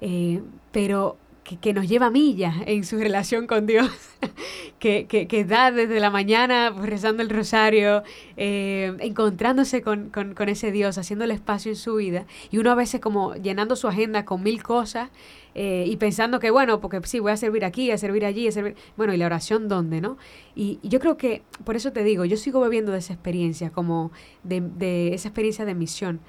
Eh, 0.00 0.40
pero 0.72 1.18
que, 1.60 1.72
nos 1.72 1.88
lleva 1.88 2.10
millas 2.10 2.54
en 2.66 2.84
su 2.84 2.96
relación 2.96 3.46
con 3.46 3.66
Dios, 3.66 3.90
que, 4.78 5.06
que, 5.06 5.44
da 5.44 5.70
desde 5.70 5.98
la 6.00 6.10
mañana 6.10 6.72
pues, 6.74 6.88
rezando 6.88 7.22
el 7.22 7.28
rosario, 7.28 8.02
eh, 8.36 8.96
encontrándose 9.00 9.82
con, 9.82 10.10
con, 10.10 10.48
ese 10.48 10.70
Dios, 10.70 10.96
haciendo 10.96 11.24
el 11.24 11.30
espacio 11.30 11.72
en 11.72 11.76
su 11.76 11.96
vida, 11.96 12.24
y 12.50 12.58
uno 12.58 12.70
a 12.70 12.74
veces 12.74 13.00
como 13.00 13.34
llenando 13.34 13.76
su 13.76 13.88
agenda 13.88 14.24
con 14.24 14.42
mil 14.42 14.62
cosas 14.62 15.10
y 15.60 15.96
pensando 15.96 16.38
que, 16.38 16.52
bueno, 16.52 16.80
porque 16.80 17.00
sí, 17.02 17.18
voy 17.18 17.32
a 17.32 17.36
servir 17.36 17.64
aquí, 17.64 17.90
a 17.90 17.98
servir 17.98 18.24
allí, 18.24 18.46
a 18.46 18.52
servir... 18.52 18.76
Bueno, 18.96 19.12
¿y 19.12 19.16
la 19.16 19.26
oración 19.26 19.66
dónde, 19.66 20.00
no? 20.00 20.16
Y, 20.54 20.78
yo 20.84 21.00
creo 21.00 21.16
que, 21.16 21.42
por 21.64 21.74
eso 21.74 21.90
te 21.90 22.04
digo, 22.04 22.24
yo 22.24 22.36
sigo 22.36 22.60
bebiendo 22.60 22.92
de 22.92 22.98
esa 22.98 23.12
experiencia, 23.12 23.70
como 23.70 24.12
de, 24.44 24.60
de 24.60 25.14
esa 25.14 25.26
experiencia 25.30 25.64
de 25.64 25.74
misión. 25.74 26.20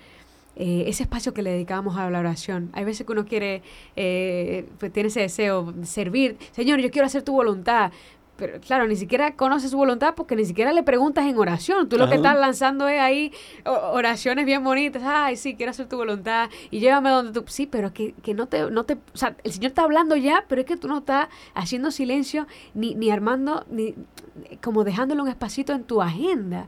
Eh, 0.62 0.84
ese 0.88 1.04
espacio 1.04 1.34
que 1.34 1.42
le 1.42 1.52
dedicamos 1.52 1.96
a 1.96 2.10
la 2.10 2.20
oración. 2.20 2.70
Hay 2.74 2.84
veces 2.84 3.06
que 3.06 3.14
uno 3.14 3.26
quiere, 3.26 3.64
eh, 3.96 4.68
pues 4.78 4.92
tiene 4.92 5.08
ese 5.08 5.22
deseo 5.22 5.72
de 5.72 5.86
servir. 5.86 6.38
Señor, 6.52 6.82
yo 6.82 6.92
quiero 6.92 7.06
hacer 7.06 7.24
tu 7.24 7.32
voluntad. 7.32 7.94
Pero 8.36 8.60
claro, 8.60 8.86
ni 8.86 8.98
siquiera 8.98 9.36
conoce 9.36 9.70
su 9.70 9.78
voluntad 9.78 10.16
porque 10.16 10.36
ni 10.36 10.44
siquiera 10.44 10.74
le 10.74 10.84
preguntas 10.84 11.26
en 11.26 11.38
oración. 11.38 11.88
Tú 11.88 11.98
lo 11.98 12.10
que 12.10 12.16
estás 12.16 12.38
lanzando 12.38 12.90
es 12.90 13.00
ahí 13.00 13.32
oraciones 13.66 14.46
bien 14.46 14.64
bonitas. 14.64 15.02
Ay, 15.06 15.38
sí, 15.38 15.56
quiero 15.56 15.72
hacer 15.72 15.88
tu 15.88 15.96
voluntad 15.96 16.50
y 16.72 16.80
llévame 16.80 17.10
donde 17.10 17.32
tú. 17.32 17.46
Sí, 17.48 17.66
pero 17.66 17.94
que, 17.94 18.14
que 18.22 18.34
no 18.34 18.48
te, 18.48 18.70
no 18.70 18.84
te. 18.84 18.96
O 19.14 19.18
sea, 19.18 19.36
el 19.44 19.52
Señor 19.54 19.70
está 19.70 19.84
hablando 19.84 20.18
ya, 20.18 20.46
pero 20.50 20.62
es 20.62 20.68
que 20.68 20.76
tú 20.76 20.90
no 20.90 21.00
estás 21.00 21.28
haciendo 21.54 21.92
silencio 21.92 22.48
ni, 22.74 22.96
ni 22.96 23.12
armando, 23.12 23.66
ni 23.70 23.96
como 24.62 24.84
dejándole 24.84 25.22
un 25.22 25.30
espacito 25.30 25.74
en 25.74 25.84
tu 25.84 26.02
agenda 26.02 26.68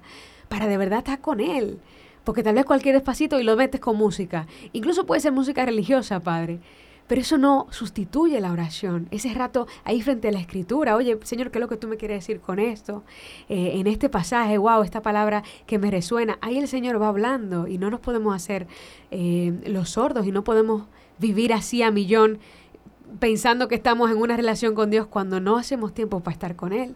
para 0.49 0.67
de 0.67 0.77
verdad 0.77 0.99
estar 0.99 1.19
con 1.21 1.39
Él. 1.39 1.79
Porque 2.23 2.43
tal 2.43 2.55
vez 2.55 2.65
cualquier 2.65 2.95
espacito 2.95 3.39
y 3.39 3.43
lo 3.43 3.55
metes 3.55 3.81
con 3.81 3.97
música. 3.97 4.47
Incluso 4.73 5.05
puede 5.05 5.21
ser 5.21 5.31
música 5.31 5.65
religiosa, 5.65 6.19
Padre. 6.19 6.59
Pero 7.11 7.21
eso 7.21 7.37
no 7.37 7.67
sustituye 7.71 8.39
la 8.39 8.53
oración. 8.53 9.09
Ese 9.11 9.33
rato 9.33 9.67
ahí 9.83 10.01
frente 10.01 10.29
a 10.29 10.31
la 10.31 10.39
escritura, 10.39 10.95
oye, 10.95 11.17
Señor, 11.23 11.51
¿qué 11.51 11.57
es 11.57 11.61
lo 11.61 11.67
que 11.67 11.75
tú 11.75 11.89
me 11.89 11.97
quieres 11.97 12.19
decir 12.19 12.39
con 12.39 12.57
esto? 12.57 13.03
Eh, 13.49 13.73
en 13.75 13.87
este 13.87 14.07
pasaje, 14.07 14.57
wow, 14.57 14.81
esta 14.81 15.01
palabra 15.01 15.43
que 15.65 15.77
me 15.77 15.91
resuena. 15.91 16.37
Ahí 16.39 16.57
el 16.57 16.69
Señor 16.69 17.01
va 17.01 17.09
hablando 17.09 17.67
y 17.67 17.77
no 17.77 17.89
nos 17.89 17.99
podemos 17.99 18.33
hacer 18.33 18.65
eh, 19.09 19.51
los 19.65 19.89
sordos 19.89 20.25
y 20.25 20.31
no 20.31 20.45
podemos 20.45 20.83
vivir 21.19 21.51
así 21.51 21.83
a 21.83 21.91
millón 21.91 22.39
pensando 23.19 23.67
que 23.67 23.75
estamos 23.75 24.09
en 24.09 24.17
una 24.17 24.37
relación 24.37 24.73
con 24.73 24.89
Dios 24.89 25.05
cuando 25.05 25.41
no 25.41 25.57
hacemos 25.57 25.93
tiempo 25.93 26.21
para 26.21 26.33
estar 26.33 26.55
con 26.55 26.71
Él. 26.71 26.95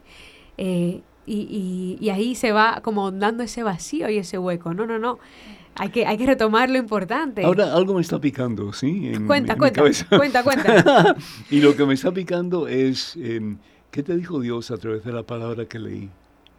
Eh, 0.58 1.02
y, 1.26 1.98
y, 2.00 2.10
ahí 2.10 2.36
se 2.36 2.52
va 2.52 2.82
como 2.84 3.12
dando 3.12 3.44
ese 3.44 3.64
vacío 3.64 4.10
y 4.10 4.18
ese 4.18 4.38
hueco. 4.38 4.74
No, 4.74 4.86
no, 4.86 5.00
no. 5.00 5.20
Hay 5.76 5.90
que, 5.90 6.06
hay 6.06 6.18
que 6.18 6.26
retomar 6.26 6.70
lo 6.70 6.78
importante. 6.78 7.44
Ahora 7.44 7.74
algo 7.74 7.96
me 7.96 8.02
está 8.02 8.20
picando, 8.20 8.72
¿sí? 8.72 9.12
cuenta, 9.28 9.58
cuenta, 9.58 9.82
cuenta, 10.10 10.44
cuenta. 10.44 11.16
y 11.50 11.60
lo 11.60 11.76
que 11.76 11.86
me 11.86 11.96
está 11.96 12.14
picando 12.14 12.68
es, 12.68 13.18
em, 13.18 13.58
¿qué 13.92 14.02
te 14.04 14.16
dijo 14.16 14.40
Dios 14.40 14.72
a 14.72 14.78
través 14.78 15.04
de 15.04 15.12
la 15.12 15.24
palabra 15.24 15.66
que 15.66 15.80
leí? 15.80 16.10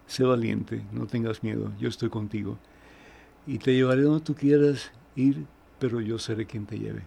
Sé 0.06 0.24
valiente, 0.24 0.82
no 0.92 1.06
tengas 1.06 1.42
miedo, 1.42 1.72
yo 1.80 1.88
estoy 1.88 2.10
contigo. 2.10 2.58
Y 3.46 3.58
te 3.58 3.72
llevaré 3.72 4.02
donde 4.02 4.24
tú 4.24 4.34
quieras 4.34 4.90
ir, 5.14 5.46
pero 5.78 6.00
yo 6.00 6.18
seré 6.18 6.44
quien 6.44 6.66
te 6.66 6.78
lleve. 6.78 7.02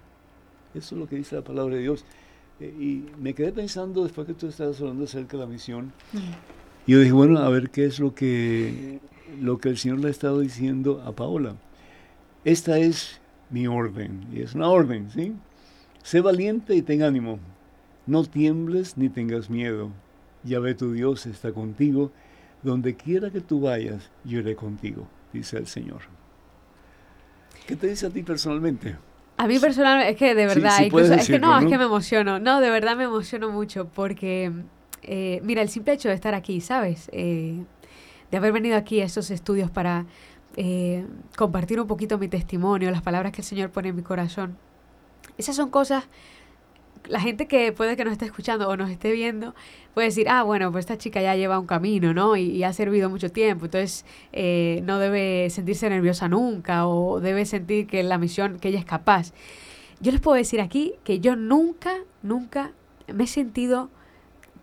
Eso 0.74 0.96
es 0.96 1.00
lo 1.00 1.08
que 1.08 1.16
dice 1.16 1.36
la 1.36 1.44
palabra 1.44 1.76
de 1.76 1.82
Dios. 1.82 2.06
Eh, 2.60 2.74
y 2.80 3.06
me 3.22 3.34
quedé 3.34 3.52
pensando, 3.52 4.04
después 4.04 4.28
que 4.28 4.34
tú 4.34 4.48
estabas 4.48 4.80
hablando 4.82 5.06
acerca 5.06 5.38
de 5.38 5.44
la 5.44 5.50
misión, 5.50 5.94
y 6.90 6.94
yo 6.94 7.00
dije, 7.02 7.12
bueno, 7.12 7.38
a 7.38 7.50
ver 7.50 7.70
qué 7.70 7.86
es 7.86 8.00
lo 8.00 8.16
que, 8.16 9.00
lo 9.40 9.60
que 9.60 9.70
el 9.70 9.78
Señor 9.78 10.00
le 10.00 10.08
ha 10.08 10.10
estado 10.10 10.40
diciendo 10.40 11.04
a 11.06 11.12
Paola. 11.12 11.56
Esta 12.46 12.80
es 12.80 13.22
mi 13.52 13.68
orden, 13.68 14.26
y 14.34 14.42
es 14.42 14.56
una 14.56 14.70
orden, 14.70 15.12
¿sí? 15.12 15.36
Sé 16.02 16.22
valiente 16.22 16.74
y 16.74 16.82
ten 16.82 17.04
ánimo. 17.04 17.38
No 18.08 18.24
tiembles 18.24 18.98
ni 18.98 19.08
tengas 19.08 19.52
miedo. 19.52 19.92
Ya 20.44 20.58
ve 20.58 20.74
tu 20.74 20.92
Dios 20.92 21.28
está 21.28 21.52
contigo. 21.52 22.12
Donde 22.64 22.96
quiera 22.96 23.30
que 23.30 23.42
tú 23.42 23.62
vayas, 23.62 24.10
yo 24.24 24.40
iré 24.40 24.56
contigo, 24.56 25.08
dice 25.32 25.60
el 25.60 25.68
Señor. 25.68 26.02
¿Qué 27.68 27.76
te 27.76 27.86
dice 27.86 28.08
a 28.08 28.10
ti 28.10 28.24
personalmente? 28.24 28.96
A 29.38 29.46
mí 29.46 29.60
personalmente, 29.60 30.14
es 30.14 30.18
que 30.18 30.34
de 30.34 30.48
verdad, 30.48 30.82
es 30.82 31.28
que 31.28 31.38
no, 31.38 31.60
es 31.60 31.68
que 31.68 31.78
me 31.78 31.84
emociono. 31.84 32.40
No, 32.40 32.60
de 32.60 32.72
verdad 32.72 32.98
me 32.98 33.04
emociono 33.04 33.52
mucho 33.52 33.88
porque 33.94 34.52
eh, 35.04 35.42
mira, 35.44 35.62
el 35.62 35.70
simple 35.70 35.94
hecho 35.94 36.10
de 36.10 36.16
estar 36.16 36.34
aquí, 36.34 36.62
¿sabes? 36.62 37.10
Eh, 37.14 37.64
de 38.32 38.38
haber 38.38 38.52
venido 38.52 38.78
aquí 38.78 39.02
a 39.02 39.06
estos 39.06 39.32
estudios 39.32 39.72
para 39.72 40.06
eh, 40.56 41.06
compartir 41.36 41.80
un 41.80 41.88
poquito 41.88 42.18
mi 42.18 42.28
testimonio, 42.28 42.92
las 42.92 43.02
palabras 43.02 43.32
que 43.32 43.42
el 43.42 43.46
Señor 43.48 43.72
pone 43.72 43.90
en 43.90 43.96
mi 43.96 44.04
corazón. 44.04 44.58
Esas 45.38 45.56
son 45.56 45.70
cosas, 45.70 46.08
la 47.08 47.20
gente 47.22 47.48
que 47.48 47.72
puede 47.72 47.96
que 47.96 48.04
nos 48.04 48.12
esté 48.12 48.26
escuchando 48.26 48.68
o 48.68 48.76
nos 48.76 48.90
esté 48.90 49.12
viendo, 49.12 49.56
puede 49.94 50.08
decir, 50.08 50.28
ah, 50.30 50.44
bueno, 50.44 50.72
pues 50.72 50.84
esta 50.84 50.98
chica 50.98 51.22
ya 51.22 51.36
lleva 51.36 51.58
un 51.58 51.66
camino, 51.66 52.14
¿no? 52.14 52.36
Y, 52.36 52.64
ha 52.64 52.74
servido 52.74 53.10
mucho 53.10 53.32
tiempo, 53.32 53.66
entonces 53.66 54.06
no 54.84 55.00
debe 55.00 55.50
sentirse 55.50 55.90
nerviosa 55.90 56.28
nunca 56.28 56.88
o 56.88 57.20
debe 57.20 57.46
sentir 57.46 57.88
que 57.88 58.04
la 58.04 58.18
misión, 58.18 58.60
que 58.60 58.68
ella 58.68 58.80
es 58.80 58.86
capaz. 58.86 59.32
Yo 60.02 60.12
les 60.12 60.22
puedo 60.22 60.36
decir 60.36 60.62
aquí 60.62 60.96
que 61.04 61.20
yo 61.20 61.36
nunca, 61.36 61.94
nunca 62.22 62.74
me 63.14 63.24
he 63.24 63.28
sentido 63.28 63.90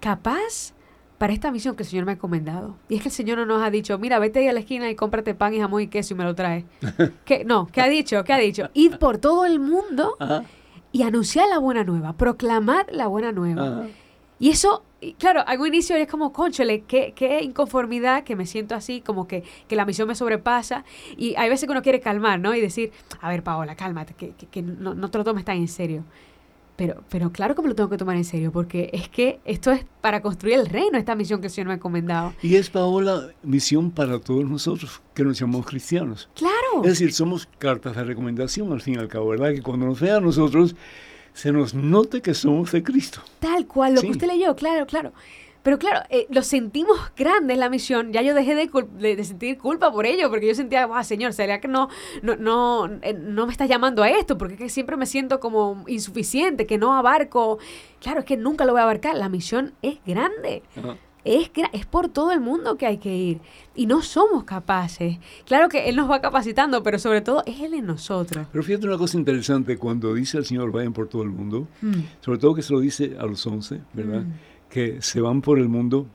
capaz 0.06 0.72
para 1.18 1.32
esta 1.32 1.50
misión 1.50 1.74
que 1.74 1.82
el 1.82 1.88
Señor 1.88 2.04
me 2.04 2.12
ha 2.12 2.14
encomendado. 2.14 2.76
Y 2.88 2.94
es 2.94 3.02
que 3.02 3.08
el 3.08 3.12
Señor 3.12 3.38
no 3.38 3.46
nos 3.46 3.60
ha 3.60 3.70
dicho, 3.70 3.98
mira, 3.98 4.20
vete 4.20 4.48
a 4.48 4.52
la 4.52 4.60
esquina 4.60 4.88
y 4.88 4.94
cómprate 4.94 5.34
pan 5.34 5.52
y 5.52 5.58
jamón 5.58 5.82
y 5.82 5.88
queso 5.88 6.14
y 6.14 6.16
me 6.16 6.22
lo 6.22 6.36
traes. 6.36 6.64
que 7.24 7.44
No, 7.44 7.66
¿qué 7.66 7.80
ha 7.80 7.88
dicho? 7.88 8.22
¿Qué 8.22 8.32
ha 8.32 8.38
dicho? 8.38 8.68
Id 8.72 8.98
por 8.98 9.18
todo 9.18 9.46
el 9.46 9.58
mundo 9.58 10.16
y 10.92 11.02
anunciar 11.02 11.48
la 11.48 11.58
buena 11.58 11.82
nueva, 11.82 12.12
proclamar 12.12 12.86
la 12.92 13.08
buena 13.08 13.32
nueva. 13.32 13.88
Y 14.38 14.50
eso, 14.50 14.84
claro, 15.18 15.42
algún 15.44 15.68
inicio 15.68 15.96
es 15.96 16.06
como, 16.06 16.32
conchole, 16.32 16.82
qué, 16.82 17.12
qué 17.16 17.42
inconformidad 17.42 18.22
que 18.22 18.36
me 18.36 18.46
siento 18.46 18.76
así, 18.76 19.00
como 19.00 19.26
que, 19.26 19.42
que, 19.66 19.74
la 19.74 19.86
misión 19.86 20.06
me 20.06 20.14
sobrepasa. 20.14 20.84
Y 21.16 21.34
hay 21.36 21.48
veces 21.48 21.66
que 21.66 21.72
uno 21.72 21.82
quiere 21.82 21.98
calmar, 21.98 22.38
¿no? 22.38 22.54
Y 22.54 22.60
decir, 22.60 22.92
a 23.20 23.28
ver, 23.28 23.42
Paola, 23.42 23.74
cálmate, 23.74 24.14
que, 24.14 24.34
que, 24.34 24.62
no, 24.62 24.94
no, 24.94 25.10
te 25.10 25.18
lo 25.18 25.24
tomes 25.24 25.44
tan 25.44 25.56
en 25.56 25.68
serio. 25.68 26.04
Pero, 26.76 27.02
pero 27.08 27.32
claro 27.32 27.54
que 27.54 27.62
me 27.62 27.68
lo 27.68 27.74
tengo 27.74 27.88
que 27.88 27.96
tomar 27.96 28.16
en 28.16 28.24
serio, 28.24 28.52
porque 28.52 28.90
es 28.92 29.08
que 29.08 29.40
esto 29.44 29.72
es 29.72 29.84
para 30.02 30.20
construir 30.20 30.58
el 30.58 30.66
reino, 30.66 30.98
esta 30.98 31.14
misión 31.14 31.40
que 31.40 31.46
el 31.46 31.52
Señor 31.52 31.68
me 31.68 31.72
ha 31.72 31.76
encomendado. 31.76 32.34
Y 32.42 32.56
es, 32.56 32.68
Paola, 32.68 33.30
misión 33.42 33.90
para 33.90 34.18
todos 34.18 34.44
nosotros, 34.44 35.00
que 35.14 35.24
nos 35.24 35.38
llamamos 35.38 35.66
cristianos. 35.66 36.28
Claro. 36.34 36.82
Es 36.82 36.90
decir, 36.90 37.12
somos 37.12 37.48
cartas 37.58 37.96
de 37.96 38.04
recomendación, 38.04 38.72
al 38.72 38.82
fin 38.82 38.94
y 38.94 38.98
al 38.98 39.08
cabo, 39.08 39.28
¿verdad? 39.28 39.52
Que 39.52 39.62
cuando 39.62 39.86
nos 39.86 40.00
vean 40.00 40.22
nosotros, 40.22 40.76
se 41.32 41.52
nos 41.52 41.74
note 41.74 42.20
que 42.20 42.34
somos 42.34 42.72
de 42.72 42.82
Cristo. 42.82 43.20
Tal 43.40 43.66
cual, 43.66 43.94
lo 43.94 44.02
que 44.02 44.10
usted 44.10 44.26
leyó, 44.26 44.54
claro, 44.54 44.86
claro. 44.86 45.12
Pero 45.66 45.80
claro, 45.80 46.06
eh, 46.10 46.28
lo 46.30 46.44
sentimos 46.44 46.96
grande 47.16 47.56
la 47.56 47.68
misión. 47.68 48.12
Ya 48.12 48.22
yo 48.22 48.34
dejé 48.34 48.54
de, 48.54 49.24
sentir 49.24 49.58
culpa 49.58 49.90
por 49.90 50.06
ello, 50.06 50.30
porque 50.30 50.46
yo 50.46 50.54
sentía, 50.54 50.88
ah, 50.88 51.02
Señor, 51.02 51.32
¿sería 51.32 51.60
que 51.60 51.66
no, 51.66 51.88
no, 52.22 52.36
no, 52.36 52.88
eh, 53.02 53.14
no 53.14 53.46
me 53.46 53.52
estás 53.52 53.68
llamando 53.68 54.04
a 54.04 54.08
esto? 54.08 54.38
Porque 54.38 54.54
que 54.54 54.68
siempre 54.68 54.96
me 54.96 55.06
siento 55.06 55.40
como 55.40 55.82
insuficiente, 55.88 56.66
que 56.66 56.78
no 56.78 56.94
abarco. 56.94 57.58
Claro, 58.00 58.20
es 58.20 58.26
que 58.26 58.36
nunca 58.36 58.64
lo 58.64 58.74
voy 58.74 58.80
a 58.80 58.84
abarcar. 58.84 59.16
La 59.16 59.28
misión 59.28 59.72
es 59.82 59.98
grande. 60.06 60.62
Es, 61.24 61.50
es 61.72 61.84
por 61.84 62.10
todo 62.10 62.30
el 62.30 62.38
mundo 62.38 62.76
que 62.76 62.86
hay 62.86 62.98
que 62.98 63.16
ir. 63.16 63.40
Y 63.74 63.86
no 63.86 64.02
somos 64.02 64.44
capaces. 64.44 65.18
Claro 65.46 65.68
que 65.68 65.88
Él 65.88 65.96
nos 65.96 66.08
va 66.08 66.20
capacitando, 66.20 66.84
pero 66.84 67.00
sobre 67.00 67.22
todo 67.22 67.42
es 67.44 67.58
Él 67.58 67.74
en 67.74 67.86
nosotros. 67.86 68.46
Pero 68.52 68.62
fíjate 68.62 68.86
una 68.86 68.98
cosa 68.98 69.18
interesante, 69.18 69.76
cuando 69.78 70.14
dice 70.14 70.38
el 70.38 70.44
Señor, 70.44 70.70
vayan 70.70 70.92
por 70.92 71.08
todo 71.08 71.24
el 71.24 71.30
mundo, 71.30 71.66
mm. 71.82 72.20
sobre 72.20 72.38
todo 72.38 72.54
que 72.54 72.62
se 72.62 72.72
lo 72.72 72.78
dice 72.78 73.16
a 73.18 73.26
los 73.26 73.44
once, 73.48 73.80
¿verdad? 73.94 74.20
Mm 74.20 74.55
que 74.70 75.00
se 75.02 75.20
van 75.20 75.42
por 75.42 75.58
el 75.58 75.68
mundo 75.68 76.06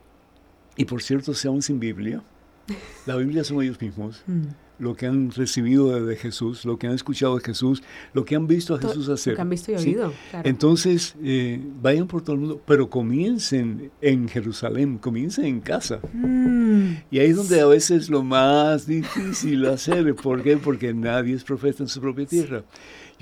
y 0.76 0.86
por 0.86 1.02
cierto 1.02 1.34
se 1.34 1.50
van 1.50 1.62
sin 1.62 1.80
Biblia. 1.80 2.24
La 3.06 3.16
Biblia 3.16 3.44
son 3.44 3.62
ellos 3.62 3.80
mismos. 3.82 4.24
Mm. 4.28 4.48
Lo 4.80 4.96
que 4.96 5.06
han 5.06 5.30
recibido 5.30 6.04
de 6.04 6.16
Jesús, 6.16 6.66
lo 6.66 6.80
que 6.80 6.88
han 6.88 6.94
escuchado 6.94 7.38
de 7.38 7.44
Jesús, 7.44 7.84
lo 8.14 8.26
que 8.26 8.36
han 8.36 8.48
visto 8.48 8.74
a 8.74 8.80
Jesús 8.80 9.10
hacer. 9.10 9.34
Lo 9.34 9.36
que 9.36 9.42
han 9.44 9.50
visto 9.52 9.72
y 9.72 9.76
oído. 9.76 10.12
Entonces, 10.44 11.16
eh, 11.24 11.62
vayan 11.84 12.08
por 12.08 12.24
todo 12.24 12.34
el 12.34 12.40
mundo, 12.42 12.62
pero 12.66 12.90
comiencen 12.90 13.92
en 14.02 14.28
Jerusalén, 14.28 14.98
comiencen 14.98 15.46
en 15.46 15.62
casa. 15.62 16.00
Mm. 16.14 16.94
Y 17.12 17.20
ahí 17.20 17.30
es 17.30 17.36
donde 17.36 17.62
a 17.62 17.68
veces 17.68 18.10
lo 18.10 18.24
más 18.24 18.88
difícil 18.88 19.68
hacer. 19.68 20.16
¿Por 20.16 20.42
qué? 20.42 20.58
Porque 20.58 20.96
nadie 20.96 21.36
es 21.36 21.44
profeta 21.44 21.84
en 21.84 21.90
su 21.90 22.02
propia 22.02 22.26
tierra. 22.26 22.64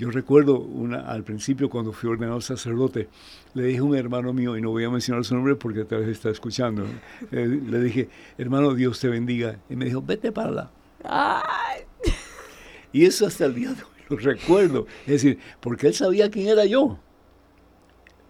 Yo 0.00 0.10
recuerdo 0.10 0.58
una, 0.58 1.00
al 1.00 1.24
principio 1.24 1.68
cuando 1.68 1.92
fui 1.92 2.08
ordenado 2.08 2.40
sacerdote, 2.40 3.10
le 3.52 3.64
dije 3.64 3.80
a 3.80 3.84
un 3.84 3.94
hermano 3.94 4.32
mío, 4.32 4.56
y 4.56 4.62
no 4.62 4.70
voy 4.70 4.82
a 4.84 4.88
mencionar 4.88 5.26
su 5.26 5.34
nombre 5.34 5.56
porque 5.56 5.84
tal 5.84 6.00
vez 6.00 6.08
está 6.08 6.30
escuchando, 6.30 6.86
eh, 7.30 7.46
le 7.46 7.80
dije, 7.82 8.08
hermano, 8.38 8.72
Dios 8.72 8.98
te 8.98 9.08
bendiga. 9.08 9.58
Y 9.68 9.76
me 9.76 9.84
dijo, 9.84 10.00
vete 10.00 10.32
para 10.32 10.50
la. 10.50 10.70
Y 12.92 13.04
eso 13.04 13.26
hasta 13.26 13.44
el 13.44 13.54
día 13.54 13.74
de 13.74 13.82
hoy 13.82 14.00
lo 14.08 14.16
recuerdo. 14.16 14.86
Es 15.02 15.22
decir, 15.22 15.38
porque 15.60 15.88
él 15.88 15.92
sabía 15.92 16.30
quién 16.30 16.48
era 16.48 16.64
yo, 16.64 16.98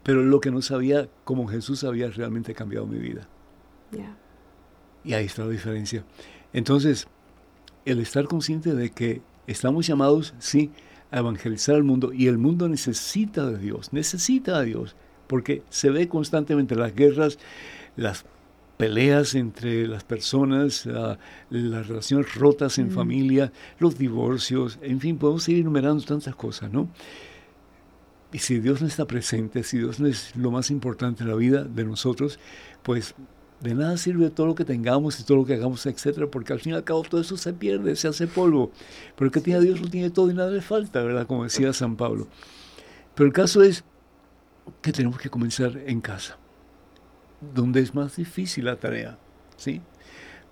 pero 0.02 0.24
lo 0.24 0.40
que 0.40 0.50
no 0.50 0.62
sabía, 0.62 1.08
cómo 1.22 1.46
Jesús 1.46 1.84
había 1.84 2.10
realmente 2.10 2.52
cambiado 2.52 2.84
mi 2.84 2.98
vida. 2.98 3.28
Y 5.04 5.12
ahí 5.12 5.26
está 5.26 5.44
la 5.44 5.50
diferencia. 5.50 6.04
Entonces, 6.52 7.06
el 7.84 8.00
estar 8.00 8.24
consciente 8.24 8.74
de 8.74 8.90
que 8.90 9.22
estamos 9.46 9.86
llamados, 9.86 10.34
sí, 10.40 10.72
a 11.10 11.18
evangelizar 11.18 11.74
al 11.74 11.84
mundo 11.84 12.12
y 12.12 12.26
el 12.26 12.38
mundo 12.38 12.68
necesita 12.68 13.46
de 13.46 13.58
Dios, 13.58 13.92
necesita 13.92 14.58
a 14.58 14.62
Dios, 14.62 14.96
porque 15.26 15.62
se 15.70 15.90
ve 15.90 16.08
constantemente 16.08 16.74
las 16.74 16.94
guerras, 16.94 17.38
las 17.96 18.24
peleas 18.76 19.34
entre 19.34 19.86
las 19.86 20.04
personas, 20.04 20.86
las 20.86 21.86
relaciones 21.86 22.34
rotas 22.34 22.78
en 22.78 22.88
mm. 22.88 22.92
familia, 22.92 23.52
los 23.78 23.98
divorcios, 23.98 24.78
en 24.80 25.00
fin, 25.00 25.18
podemos 25.18 25.42
seguir 25.42 25.60
enumerando 25.60 26.02
tantas 26.02 26.34
cosas, 26.34 26.72
¿no? 26.72 26.88
Y 28.32 28.38
si 28.38 28.58
Dios 28.60 28.80
no 28.80 28.86
está 28.86 29.06
presente, 29.06 29.64
si 29.64 29.78
Dios 29.78 30.00
no 30.00 30.06
es 30.06 30.34
lo 30.36 30.50
más 30.50 30.70
importante 30.70 31.24
en 31.24 31.28
la 31.28 31.34
vida 31.34 31.64
de 31.64 31.84
nosotros, 31.84 32.38
pues 32.82 33.14
de 33.60 33.74
nada 33.74 33.96
sirve 33.96 34.30
todo 34.30 34.46
lo 34.46 34.54
que 34.54 34.64
tengamos 34.64 35.20
y 35.20 35.24
todo 35.24 35.38
lo 35.38 35.44
que 35.44 35.54
hagamos, 35.54 35.84
etcétera, 35.84 36.26
porque 36.26 36.52
al 36.52 36.60
fin 36.60 36.72
y 36.72 36.76
al 36.76 36.84
cabo 36.84 37.02
todo 37.02 37.20
eso 37.20 37.36
se 37.36 37.52
pierde, 37.52 37.94
se 37.94 38.08
hace 38.08 38.26
polvo. 38.26 38.72
Pero 39.16 39.26
el 39.26 39.32
que 39.32 39.40
tiene 39.40 39.58
a 39.58 39.62
Dios 39.62 39.80
lo 39.80 39.88
tiene 39.88 40.10
todo 40.10 40.30
y 40.30 40.34
nada 40.34 40.50
le 40.50 40.62
falta, 40.62 41.02
¿verdad? 41.02 41.26
Como 41.26 41.44
decía 41.44 41.72
San 41.72 41.96
Pablo. 41.96 42.26
Pero 43.14 43.26
el 43.26 43.32
caso 43.32 43.62
es 43.62 43.84
que 44.80 44.92
tenemos 44.92 45.18
que 45.18 45.28
comenzar 45.28 45.76
en 45.86 46.00
casa, 46.00 46.38
donde 47.54 47.80
es 47.80 47.94
más 47.94 48.16
difícil 48.16 48.64
la 48.64 48.76
tarea, 48.76 49.18
¿sí? 49.56 49.82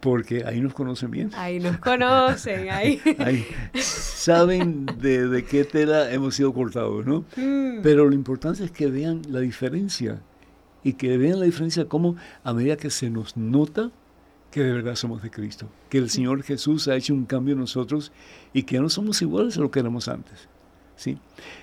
Porque 0.01 0.45
ahí 0.45 0.61
nos 0.61 0.75
conocen 0.75 1.11
bien. 1.11 1.31
Ahí 1.35 1.61
nos 1.61 1.79
conocen, 1.79 2.71
ahí. 2.71 3.01
ahí 3.19 3.47
saben 3.75 4.87
de, 4.87 5.29
de, 5.29 5.45
qué 5.45 5.65
tela 5.65 6.13
hemos 6.13 6.35
sido 6.35 6.53
cortados, 6.53 7.07
¿no? 7.07 7.25
Mm. 7.37 7.81
Pero 7.83 8.07
lo 8.07 8.15
importante 8.15 8.65
es 8.65 8.71
que 8.71 8.89
vean 8.89 9.23
la 9.29 9.41
diferencia 9.41 10.21
y 10.89 10.95
que 10.95 11.19
vean 11.19 11.39
la 11.39 11.45
diferencia 11.45 11.85
como 11.85 12.17
a 12.43 12.55
medida 12.55 12.79
que 12.79 12.89
se 12.89 13.11
nos 13.11 13.37
nota 13.37 13.91
que 14.51 14.63
de 14.63 14.73
verdad 14.73 14.95
somos 14.95 15.23
de 15.23 15.31
Cristo, 15.31 15.69
que 15.91 15.99
el 15.99 16.09
Señor 16.09 16.43
Jesús 16.43 16.89
ha 16.89 16.97
hecho 16.97 17.13
un 17.13 17.27
cambio 17.27 17.53
en 17.53 17.61
nosotros 17.61 18.11
y 18.55 18.63
que 18.63 18.81
no 18.81 18.89
somos 18.89 19.21
iguales 19.21 19.59
a 19.59 19.61
lo 19.61 19.71
que 19.71 19.81
éramos 19.81 20.09
antes. 20.09 20.49
¿sí? 20.97 21.19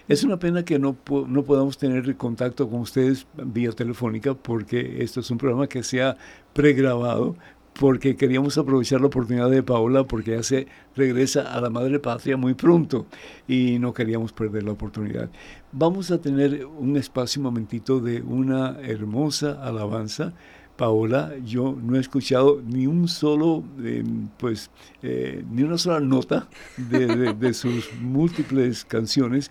Es 0.07 0.23
una 0.23 0.37
pena 0.37 0.63
que 0.63 0.77
no, 0.77 0.95
no 1.27 1.43
podamos 1.43 1.79
tener 1.79 2.15
contacto 2.17 2.69
con 2.69 2.81
ustedes 2.81 3.25
vía 3.33 3.71
telefónica 3.71 4.35
porque 4.35 5.01
esto 5.01 5.21
es 5.21 5.31
un 5.31 5.39
programa 5.39 5.65
que 5.65 5.81
se 5.81 6.03
ha 6.03 6.17
pregrabado, 6.53 7.35
porque 7.79 8.15
queríamos 8.15 8.57
aprovechar 8.57 9.01
la 9.01 9.07
oportunidad 9.07 9.49
de 9.49 9.63
Paola 9.63 10.05
porque 10.05 10.33
ella 10.33 10.43
se 10.43 10.67
regresa 10.95 11.41
a 11.53 11.59
la 11.59 11.69
madre 11.69 11.99
patria 11.99 12.37
muy 12.37 12.53
pronto 12.53 13.05
y 13.47 13.79
no 13.79 13.93
queríamos 13.93 14.31
perder 14.31 14.63
la 14.63 14.71
oportunidad. 14.71 15.29
Vamos 15.71 16.09
a 16.11 16.19
tener 16.19 16.65
un 16.65 16.95
espacio, 16.95 17.41
un 17.41 17.45
momentito 17.45 17.99
de 17.99 18.21
una 18.21 18.79
hermosa 18.81 19.61
alabanza. 19.61 20.33
Paola, 20.77 21.33
yo 21.45 21.77
no 21.81 21.95
he 21.95 22.01
escuchado 22.01 22.61
ni 22.61 22.85
un 22.85 23.07
solo, 23.07 23.63
em, 23.81 24.27
pues, 24.37 24.69
eh, 25.03 25.41
ni 25.49 25.63
una 25.63 25.77
sola 25.77 26.01
nota 26.01 26.49
de 26.77 27.53
sus 27.53 27.93
múltiples 28.01 28.83
canciones 28.83 29.49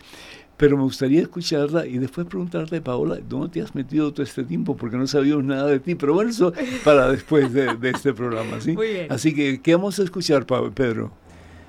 pero 0.57 0.77
me 0.77 0.85
gustaría 0.85 1.21
escucharla 1.21 1.87
y 1.87 1.99
después 1.99 2.27
preguntarle, 2.27 2.81
Paola, 2.81 3.19
¿dónde 3.29 3.49
te 3.49 3.61
has 3.61 3.75
metido 3.75 4.13
todo 4.13 4.23
este 4.23 4.45
tiempo? 4.45 4.77
Porque 4.77 4.97
no 4.97 5.07
sabíamos 5.07 5.45
nada 5.45 5.67
de 5.67 5.81
ti. 5.81 5.95
Pero 5.95 6.15
bueno, 6.15 6.31
eso 6.31 6.53
para 6.85 7.09
después 7.09 7.53
de, 7.53 7.77
este 7.83 8.13
programa, 8.13 8.61
¿sí? 8.61 8.73
Muy 8.73 8.89
bien. 8.89 9.07
Así 9.11 9.35
que, 9.35 9.61
¿qué 9.61 9.75
vamos 9.75 9.99
a 9.99 10.05
escuchar, 10.05 10.47
Pedro? 10.47 11.13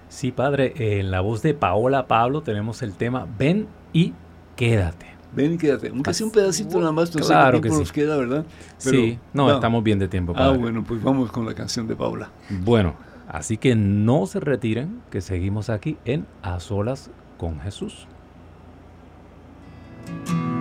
Sí, 0.08 0.32
padre, 0.32 1.00
en 1.00 1.10
la 1.10 1.22
voz 1.22 1.42
de 1.42 1.54
Paola 1.54 2.08
Pablo 2.08 2.42
tenemos 2.42 2.82
el 2.84 2.94
tema 2.94 3.28
Ven 3.38 3.68
y 3.92 4.14
quédate. 4.56 5.08
Ven 5.34 5.54
y 5.54 5.58
quédate. 5.58 5.90
Aunque 5.90 6.14
sea 6.14 6.28
un 6.28 6.32
pedacito 6.32 6.80
nada 6.80 6.92
más, 6.92 7.14
no 7.14 7.22
claro 7.26 7.58
sé 7.58 7.62
qué 7.62 7.62
tiempo 7.64 7.80
nos 7.80 7.92
queda, 7.92 8.18
¿verdad? 8.18 8.46
sí, 8.78 9.20
no, 9.34 9.52
estamos 9.52 9.84
bien 9.84 10.00
de 10.00 10.08
tiempo. 10.08 10.34
Ah, 10.36 10.52
bueno, 10.52 10.84
pues 10.84 11.02
vamos 11.04 11.32
con 11.32 11.46
la 11.46 11.56
canción 11.56 11.88
de 11.88 11.96
Paola. 11.96 12.30
Bueno, 12.50 12.96
así 13.28 13.58
que 13.58 13.76
no 13.76 14.28
se 14.28 14.40
retiren, 14.40 15.02
que 15.10 15.22
seguimos 15.22 15.70
aquí 15.70 15.98
en 16.06 16.26
A 16.44 16.60
Solas 16.60 17.10
con 17.38 17.60
Jesús. 17.60 18.08
Espíritu 20.06 20.55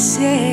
yo 0.00 0.49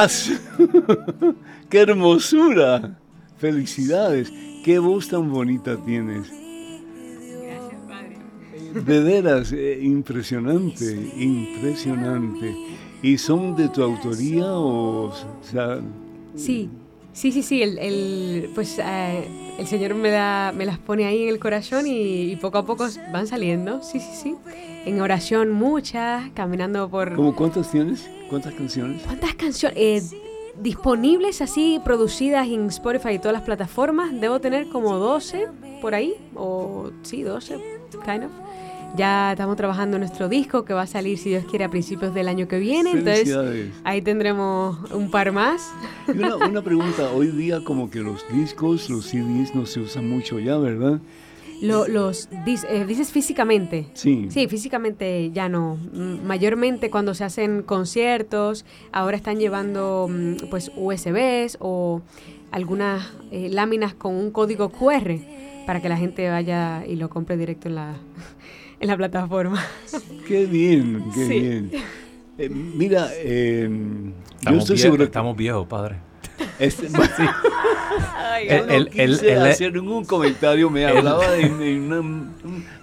Paz. 0.00 0.30
¡Qué 1.68 1.80
hermosura! 1.80 2.98
Felicidades. 3.36 4.32
¡Qué 4.64 4.78
voz 4.78 5.08
tan 5.08 5.30
bonita 5.30 5.76
tienes! 5.84 6.32
Gracias, 7.42 7.80
Padre. 7.86 8.16
De 8.82 9.00
veras, 9.02 9.52
eh, 9.52 9.78
impresionante, 9.82 11.12
impresionante. 11.18 12.56
¿Y 13.02 13.18
son 13.18 13.54
de 13.56 13.68
tu 13.68 13.82
autoría 13.82 14.46
o, 14.46 15.08
o 15.08 15.42
sea, 15.42 15.80
Sí, 16.34 16.70
sí, 17.12 17.32
sí, 17.32 17.42
sí. 17.42 17.62
El, 17.62 17.78
el- 17.78 18.50
pues 18.54 18.78
eh, 18.78 19.24
el 19.58 19.66
Señor 19.66 19.94
me, 19.94 20.10
da, 20.10 20.52
me 20.52 20.64
las 20.66 20.78
pone 20.78 21.06
ahí 21.06 21.22
en 21.24 21.28
el 21.28 21.38
corazón 21.38 21.86
y, 21.86 22.32
y 22.32 22.36
poco 22.36 22.58
a 22.58 22.66
poco 22.66 22.86
van 23.12 23.26
saliendo. 23.26 23.82
Sí, 23.82 24.00
sí, 24.00 24.10
sí. 24.22 24.36
En 24.86 25.00
oración 25.00 25.50
muchas, 25.50 26.30
caminando 26.34 26.88
por... 26.88 27.14
¿cómo 27.14 27.34
cuántas 27.34 27.70
tienes? 27.70 28.08
¿Cuántas 28.30 28.54
canciones? 28.54 29.02
¿Cuántas 29.02 29.34
canciones? 29.34 29.76
Eh, 29.78 30.02
disponibles 30.60 31.40
así, 31.42 31.80
producidas 31.84 32.46
en 32.48 32.66
Spotify 32.66 33.10
y 33.14 33.18
todas 33.18 33.32
las 33.34 33.42
plataformas, 33.42 34.18
debo 34.20 34.40
tener 34.40 34.68
como 34.68 34.96
12 34.98 35.48
por 35.80 35.94
ahí, 35.94 36.14
o 36.34 36.90
sí, 37.02 37.22
12, 37.22 37.58
kind 38.04 38.24
of. 38.24 38.30
Ya 38.96 39.32
estamos 39.32 39.56
trabajando 39.56 39.98
nuestro 39.98 40.28
disco 40.28 40.64
que 40.64 40.74
va 40.74 40.82
a 40.82 40.86
salir, 40.86 41.16
si 41.16 41.30
Dios 41.30 41.44
quiere, 41.48 41.64
a 41.64 41.68
principios 41.68 42.12
del 42.12 42.28
año 42.28 42.48
que 42.48 42.58
viene. 42.58 42.90
Entonces, 42.90 43.28
ahí 43.84 44.02
tendremos 44.02 44.90
un 44.92 45.10
par 45.10 45.32
más. 45.32 45.70
Y 46.08 46.18
una, 46.18 46.36
una 46.36 46.62
pregunta, 46.62 47.10
hoy 47.12 47.28
día 47.28 47.62
como 47.64 47.88
que 47.90 48.00
los 48.00 48.24
discos, 48.32 48.90
los 48.90 49.06
CDs 49.06 49.54
no 49.54 49.64
se 49.66 49.80
usan 49.80 50.08
mucho 50.08 50.38
ya, 50.40 50.58
¿verdad? 50.58 51.00
Lo- 51.62 51.86
los 51.86 52.28
eh, 52.46 52.84
dices 52.86 53.12
físicamente. 53.12 53.86
Sí. 53.94 54.26
Sí, 54.30 54.48
físicamente 54.48 55.30
ya 55.30 55.48
no. 55.48 55.76
Mm, 55.92 56.26
Mayormente 56.26 56.90
cuando 56.90 57.14
se 57.14 57.22
hacen 57.24 57.62
conciertos, 57.62 58.64
ahora 58.92 59.16
están 59.16 59.38
llevando 59.38 60.08
mm, 60.10 60.48
pues 60.50 60.72
USBs 60.74 61.58
o 61.60 62.00
algunas 62.50 63.12
eh, 63.30 63.48
láminas 63.50 63.94
con 63.94 64.14
un 64.16 64.30
código 64.30 64.70
QR 64.70 65.18
para 65.66 65.80
que 65.80 65.88
la 65.90 65.96
gente 65.98 66.28
vaya 66.28 66.84
y 66.86 66.96
lo 66.96 67.08
compre 67.10 67.36
directo 67.36 67.68
en 67.68 67.74
la, 67.76 67.94
en 68.80 68.88
la 68.88 68.96
plataforma. 68.96 69.62
Qué 70.26 70.46
bien, 70.46 71.04
qué 71.14 71.26
Sí. 71.26 71.40
bien. 71.40 71.70
Eh, 72.38 72.48
mira, 72.48 73.08
eh, 73.12 73.68
yo 73.70 74.12
Estamos, 74.38 74.60
estoy 74.60 74.76
vie- 74.76 74.80
seguro 74.80 74.98
que 75.00 75.04
estamos 75.04 75.36
viejos, 75.36 75.66
padre. 75.66 75.96
este, 76.58 76.86
El- 76.86 76.92
no 78.66 78.72
el- 78.72 78.88
el- 78.98 79.10
quise 79.18 79.32
el- 79.32 79.42
hacer 79.42 79.74
ningún 79.74 80.06
comentario, 80.06 80.70
me 80.70 80.86
hablaba 80.86 81.30
de, 81.32 81.48
de 81.50 81.78
una, 81.78 82.00
un- 82.00 82.30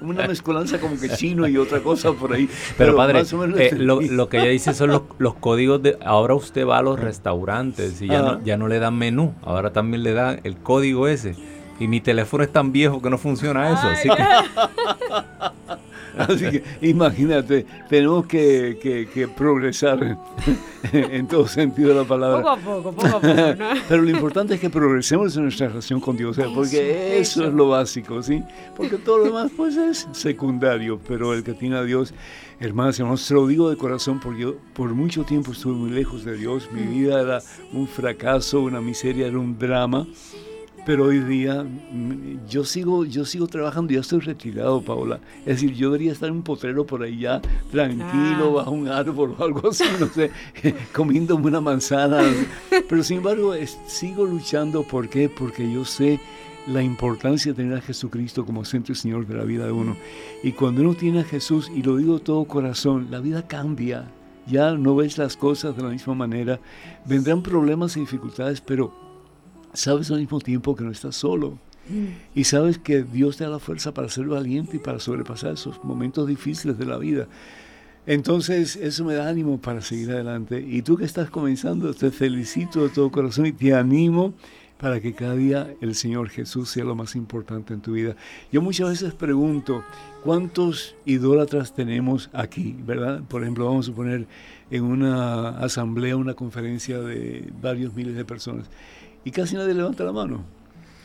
una 0.02 0.28
mezcolanza 0.28 0.80
como 0.80 1.00
que 1.00 1.10
chino 1.10 1.48
y 1.48 1.58
otra 1.58 1.80
cosa 1.82 2.12
por 2.14 2.34
ahí. 2.34 2.48
Pero, 2.78 2.95
padre, 2.95 3.16
más 3.20 3.34
o 3.34 3.38
menos 3.39 3.60
eh, 3.60 3.72
lo, 3.76 4.00
lo 4.02 4.30
que 4.30 4.38
ella 4.38 4.50
dice 4.50 4.76
son 4.76 4.91
los, 4.91 5.02
los 5.18 5.34
códigos 5.36 5.82
de... 5.82 5.98
Ahora 6.06 6.36
usted 6.36 6.68
va 6.68 6.78
a 6.78 6.82
los 6.84 7.00
restaurantes 7.00 8.00
y 8.04 8.08
ya, 8.08 8.20
Ajá. 8.20 8.32
no, 8.34 8.43
ya 8.43 8.58
no 8.58 8.68
le 8.68 8.78
dan 8.78 8.95
menú, 8.95 9.34
ahora 9.41 9.74
también 9.74 10.04
le 10.04 10.14
dan 10.14 10.39
el 10.43 10.58
código 10.58 11.08
ese. 11.08 11.34
Y 11.80 11.88
mi 11.88 12.00
teléfono 12.02 12.43
es 12.43 12.52
tan 12.52 12.72
viejo 12.72 13.02
que 13.02 13.10
no 13.10 13.18
funciona 13.18 13.72
eso. 13.72 13.88
Así 13.88 14.08
que 14.10 14.24
Así 16.18 16.49
que 16.49 16.63
imagínate, 16.82 17.65
tenemos 17.89 18.26
que, 18.26 18.78
que- 18.82 19.07
que 19.13 19.28
progresar 19.28 20.18
en 20.93 21.28
todo 21.28 21.47
sentido 21.47 21.89
de 21.89 21.95
la 21.95 22.03
palabra. 22.03 22.38
Poco 22.41 22.49
a 22.49 22.57
poco, 22.57 22.91
poco 22.93 23.07
a 23.07 23.11
poco, 23.22 23.28
¿no? 23.28 23.70
Pero 23.89 24.01
lo 24.03 24.09
importante 24.09 24.55
es 24.55 24.59
que 24.59 24.70
progresemos 24.70 25.36
en 25.38 25.43
nuestra 25.43 25.68
relación 25.68 25.99
con 25.99 26.15
Dios, 26.18 26.38
¿eh? 26.38 26.45
porque 26.53 27.20
eso, 27.20 27.41
eso. 27.41 27.47
es 27.49 27.53
lo 27.53 27.70
básico, 27.70 28.22
¿sí? 28.24 28.43
Porque 28.76 28.97
todo 28.97 29.20
lo 29.20 29.24
demás 29.26 29.51
pues 29.55 29.76
es 29.78 30.07
secundario, 30.11 30.99
pero 31.07 31.34
el 31.34 31.43
que 31.43 31.53
tiene 31.53 31.76
a 31.78 31.84
Dios, 31.84 32.13
hermanos 32.59 32.97
y 32.97 33.01
hermanos, 33.01 33.22
se 33.22 33.34
lo 33.34 33.45
digo 33.47 33.70
de 33.70 33.78
corazón 33.78 34.20
porque 34.20 34.41
yo 34.41 34.55
por 34.74 34.89
mucho 34.93 35.24
tiempo 35.24 35.51
estuve 35.51 35.74
muy 35.74 35.89
lejos 35.91 36.24
de 36.26 36.38
Dios, 36.38 36.70
mi 36.72 36.82
vida 36.84 37.22
era 37.22 37.41
un 37.74 37.88
fracaso, 37.88 38.61
una 38.61 38.82
miseria, 38.82 39.28
era 39.28 39.38
un 39.38 39.57
drama. 39.57 40.07
Pero 40.88 41.03
hoy 41.03 41.19
día 41.19 41.63
mm, 41.65 42.47
yo 42.49 42.63
sigo, 42.63 43.03
yo 43.03 43.25
sigo 43.25 43.45
trabajando, 43.47 43.91
ya 43.93 43.99
estoy 43.99 44.21
retirado, 44.21 44.81
Paola. 44.81 45.19
Es 45.41 45.59
decir, 45.61 45.73
yo 45.73 45.88
debería 45.91 46.13
estar 46.13 46.29
en 46.29 46.35
un 46.35 46.43
potrero 46.43 46.85
por 46.85 47.03
ahí 47.03 47.19
ya, 47.19 47.41
tranquilo, 47.71 48.51
Ah. 48.51 48.63
bajo 48.63 48.71
un 48.71 48.88
árbol 48.88 49.35
o 49.38 49.43
algo 49.43 49.67
así, 49.69 49.83
no 49.99 50.07
sé, 50.07 50.31
comiéndome 50.93 51.45
una 51.47 51.59
manzana. 51.59 52.21
Pero 52.88 53.03
sin 53.03 53.17
embargo, 53.17 53.53
es- 53.53 53.77
sigo 53.88 54.25
luchando. 54.25 54.83
¿Por 54.83 55.09
qué? 55.09 55.27
Porque 55.27 55.69
yo 55.69 55.83
sé 55.83 56.21
la 56.67 56.81
importancia 56.81 57.51
de 57.51 57.57
tener 57.57 57.77
a 57.77 57.81
Jesucristo 57.81 58.45
como 58.45 58.63
centro 58.63 58.93
y 58.93 58.95
Señor 58.95 59.27
de 59.27 59.35
la 59.35 59.43
vida 59.43 59.65
de 59.65 59.73
uno. 59.73 59.97
Y 60.41 60.53
cuando 60.53 60.81
uno 60.83 60.93
tiene 60.93 61.19
a 61.19 61.23
Jesús, 61.25 61.69
y 61.75 61.83
lo 61.83 61.97
digo 61.97 62.19
todo 62.19 62.45
corazón, 62.45 63.07
la 63.11 63.19
vida 63.19 63.45
cambia. 63.45 64.05
Ya 64.47 64.71
no 64.75 64.95
ves 64.95 65.17
las 65.17 65.35
cosas 65.35 65.75
de 65.75 65.83
la 65.83 65.89
misma 65.89 66.13
manera. 66.15 66.61
Vendrán 67.05 67.41
problemas 67.43 67.97
y 67.97 67.99
dificultades, 67.99 68.61
pero 68.61 69.05
sabes 69.78 70.09
al 70.09 70.19
mismo 70.19 70.39
tiempo 70.39 70.75
que 70.75 70.84
no 70.84 70.91
estás 70.91 71.15
solo. 71.15 71.59
Y 72.36 72.43
sabes 72.43 72.78
que 72.78 73.03
Dios 73.03 73.38
te 73.38 73.45
da 73.45 73.51
la 73.51 73.59
fuerza 73.59 73.93
para 73.93 74.09
ser 74.09 74.25
valiente 74.25 74.75
y 74.75 74.80
para 74.80 74.99
sobrepasar 74.99 75.53
esos 75.53 75.82
momentos 75.86 76.28
difíciles 76.28 76.78
de 76.78 76.86
la 76.86 76.97
vida. 76.97 77.28
Entonces, 78.05 78.75
eso 78.75 79.05
me 79.05 79.13
da 79.13 79.30
ánimo 79.30 79.61
para 79.61 79.82
seguir 79.82 80.11
adelante. 80.11 80.65
Y 80.67 80.82
tú 80.82 80.97
que 80.97 81.05
estás 81.05 81.30
comenzando, 81.30 81.93
te 81.93 82.11
felicito 82.11 82.84
de 82.84 82.89
todo 82.89 83.09
corazón 83.09 83.45
y 83.45 83.53
te 83.53 83.73
animo 83.73 84.34
para 84.78 84.99
que 84.99 85.13
cada 85.13 85.36
día 85.36 85.73
el 85.80 85.95
Señor 85.95 86.30
Jesús 86.30 86.69
sea 86.69 86.84
lo 86.84 86.95
más 86.95 87.15
importante 87.15 87.73
en 87.73 87.82
tu 87.82 87.93
vida. 87.93 88.15
Yo 88.51 88.61
muchas 88.61 88.89
veces 88.89 89.13
pregunto, 89.13 89.84
¿cuántos 90.23 90.95
idólatras 91.05 91.73
tenemos 91.73 92.30
aquí? 92.34 92.75
¿Verdad? 92.86 93.21
Por 93.28 93.43
ejemplo, 93.43 93.65
vamos 93.65 93.88
a 93.89 93.93
poner 93.93 94.28
en 94.71 94.84
una 94.84 95.57
asamblea, 95.59 96.17
una 96.17 96.34
conferencia 96.34 96.99
de 96.99 97.49
varios 97.61 97.93
miles 97.95 98.15
de 98.15 98.25
personas 98.25 98.69
y 99.28 99.32
casi 99.32 99.57
nadie 99.57 99.73
levanta 99.73 100.05
la 100.05 100.13
mano. 100.13 100.45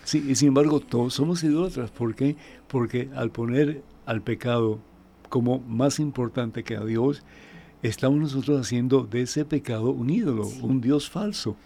Sí, 0.04 0.24
y 0.28 0.36
sin 0.36 0.48
embargo, 0.48 0.78
todos 0.78 1.14
somos 1.14 1.42
idólatras. 1.42 1.90
¿Por 1.90 2.14
qué? 2.14 2.36
Porque 2.68 3.08
al 3.16 3.32
poner 3.32 3.82
al 4.06 4.22
pecado 4.22 4.78
como 5.28 5.58
más 5.58 5.98
importante 5.98 6.62
que 6.62 6.76
a 6.76 6.84
Dios, 6.84 7.24
estamos 7.82 8.20
nosotros 8.20 8.60
haciendo 8.60 9.02
de 9.02 9.22
ese 9.22 9.44
pecado 9.44 9.90
un 9.90 10.08
ídolo, 10.08 10.46
un 10.62 10.80
Dios 10.80 11.10
falso. 11.10 11.56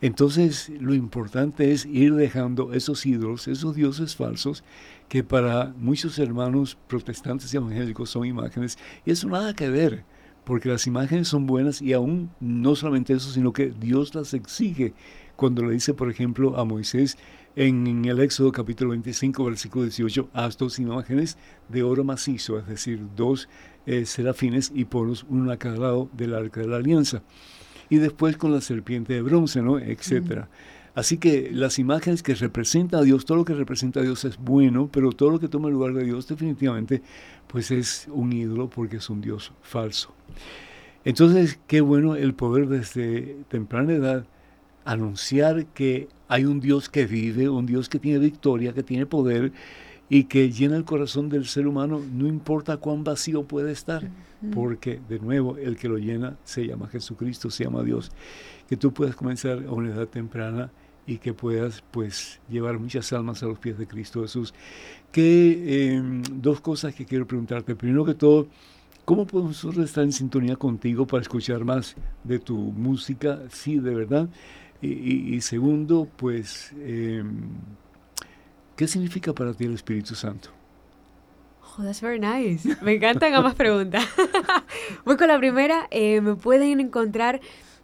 Entonces, 0.00 0.72
lo 0.80 0.94
importante 0.94 1.70
es 1.70 1.84
ir 1.84 2.14
dejando 2.14 2.72
esos 2.72 3.04
ídolos, 3.04 3.46
esos 3.46 3.74
dioses 3.74 4.16
falsos, 4.16 4.64
que 5.10 5.22
para 5.22 5.74
muchos 5.76 6.18
hermanos 6.18 6.78
protestantes 6.88 7.52
y 7.52 7.58
evangélicos 7.58 8.08
son 8.08 8.24
imágenes, 8.24 8.78
y 9.04 9.10
eso 9.10 9.28
nada 9.28 9.52
que 9.52 9.68
ver, 9.68 10.04
porque 10.44 10.70
las 10.70 10.86
imágenes 10.86 11.28
son 11.28 11.46
buenas 11.46 11.82
y 11.82 11.92
aún 11.92 12.30
no 12.40 12.74
solamente 12.74 13.12
eso, 13.12 13.30
sino 13.30 13.52
que 13.52 13.66
Dios 13.68 14.14
las 14.14 14.32
exige 14.32 14.94
cuando 15.40 15.64
le 15.64 15.72
dice, 15.72 15.94
por 15.94 16.10
ejemplo, 16.10 16.58
a 16.58 16.66
Moisés 16.66 17.16
en, 17.56 18.04
el 18.04 18.20
Éxodo 18.20 18.52
capítulo 18.52 18.90
25, 18.90 19.42
versículo 19.42 19.84
18, 19.84 20.28
haz 20.34 20.58
dos 20.58 20.78
imágenes 20.78 21.38
de 21.70 21.82
oro 21.82 22.04
macizo, 22.04 22.58
es 22.58 22.66
decir, 22.66 23.00
dos 23.16 23.48
eh, 23.86 24.04
serafines 24.04 24.70
y 24.74 24.84
polos, 24.84 25.24
uno 25.30 25.50
a 25.50 25.56
cada 25.56 25.78
lado 25.78 26.10
del 26.12 26.34
arca 26.34 26.60
de 26.60 26.68
la 26.68 26.76
alianza. 26.76 27.22
Y 27.88 27.96
después 27.96 28.36
con 28.36 28.52
la 28.52 28.60
serpiente 28.60 29.14
de 29.14 29.22
bronce, 29.22 29.62
¿no? 29.62 29.78
Etcétera. 29.78 30.50
Así 30.94 31.16
que 31.16 31.50
las 31.50 31.78
imágenes 31.78 32.22
que 32.22 32.34
representan 32.34 33.00
a 33.00 33.02
Dios, 33.02 33.24
todo 33.24 33.38
lo 33.38 33.46
que 33.46 33.54
representa 33.54 34.00
a 34.00 34.02
Dios 34.02 34.26
es 34.26 34.36
bueno, 34.36 34.90
pero 34.92 35.10
todo 35.12 35.30
lo 35.30 35.40
que 35.40 35.48
toma 35.48 35.68
el 35.68 35.74
lugar 35.74 35.94
de 35.94 36.04
Dios 36.04 36.28
definitivamente, 36.28 37.00
pues 37.46 37.70
es 37.70 38.08
un 38.12 38.30
ídolo 38.34 38.68
porque 38.68 38.98
es 38.98 39.08
un 39.08 39.22
Dios 39.22 39.54
falso. 39.62 40.12
Entonces, 41.02 41.58
qué 41.66 41.80
bueno 41.80 42.14
el 42.14 42.34
poder 42.34 42.68
desde 42.68 43.38
temprana 43.48 43.94
edad 43.94 44.26
anunciar 44.84 45.66
que 45.66 46.08
hay 46.28 46.44
un 46.44 46.60
Dios 46.60 46.88
que 46.88 47.06
vive, 47.06 47.48
un 47.48 47.66
Dios 47.66 47.88
que 47.88 47.98
tiene 47.98 48.18
victoria, 48.18 48.72
que 48.72 48.82
tiene 48.82 49.06
poder 49.06 49.52
y 50.08 50.24
que 50.24 50.50
llena 50.50 50.76
el 50.76 50.84
corazón 50.84 51.28
del 51.28 51.46
ser 51.46 51.68
humano, 51.68 52.00
no 52.12 52.26
importa 52.26 52.76
cuán 52.78 53.04
vacío 53.04 53.44
puede 53.44 53.70
estar, 53.70 54.10
porque 54.52 55.00
de 55.08 55.20
nuevo 55.20 55.56
el 55.56 55.76
que 55.76 55.88
lo 55.88 55.98
llena 55.98 56.36
se 56.44 56.66
llama 56.66 56.88
Jesucristo, 56.88 57.48
se 57.48 57.64
llama 57.64 57.84
Dios. 57.84 58.10
Que 58.68 58.76
tú 58.76 58.92
puedas 58.92 59.14
comenzar 59.14 59.64
a 59.68 59.72
una 59.72 59.90
edad 59.90 60.08
temprana 60.08 60.72
y 61.06 61.18
que 61.18 61.32
puedas 61.32 61.82
pues 61.90 62.40
llevar 62.48 62.78
muchas 62.78 63.12
almas 63.12 63.42
a 63.42 63.46
los 63.46 63.58
pies 63.58 63.78
de 63.78 63.86
Cristo 63.86 64.22
Jesús. 64.22 64.52
Que 65.12 65.94
em, 65.94 66.22
dos 66.22 66.60
cosas 66.60 66.94
que 66.94 67.04
quiero 67.04 67.26
preguntarte. 67.26 67.76
Primero 67.76 68.04
que 68.04 68.14
todo, 68.14 68.48
¿cómo 69.04 69.26
podemos 69.26 69.52
nosotros 69.52 69.84
estar 69.84 70.02
en 70.02 70.12
sintonía 70.12 70.56
contigo 70.56 71.06
para 71.06 71.22
escuchar 71.22 71.64
más 71.64 71.94
de 72.24 72.38
tu 72.40 72.56
música? 72.56 73.40
Sí, 73.50 73.78
de 73.78 73.94
verdad. 73.94 74.28
Y, 74.82 75.38
segundo, 75.42 76.08
pues, 76.16 76.72
em, 76.82 77.50
¿qué 78.76 78.88
significa 78.88 79.34
para 79.34 79.52
ti 79.52 79.64
el 79.64 79.74
Espíritu 79.74 80.14
Santo? 80.14 80.50
Oh, 81.62 81.82
that's 81.82 82.00
very 82.00 82.18
nice. 82.18 82.66
Me 82.82 82.94
encantan 82.94 83.34
ambas 83.34 83.54
preguntas. 83.54 84.04
Voy 85.04 85.16
con 85.16 85.28
la 85.28 85.38
primera. 85.38 85.86
Eh, 85.90 86.20
me 86.20 86.34
pueden 86.34 86.80
encontrar 86.80 87.40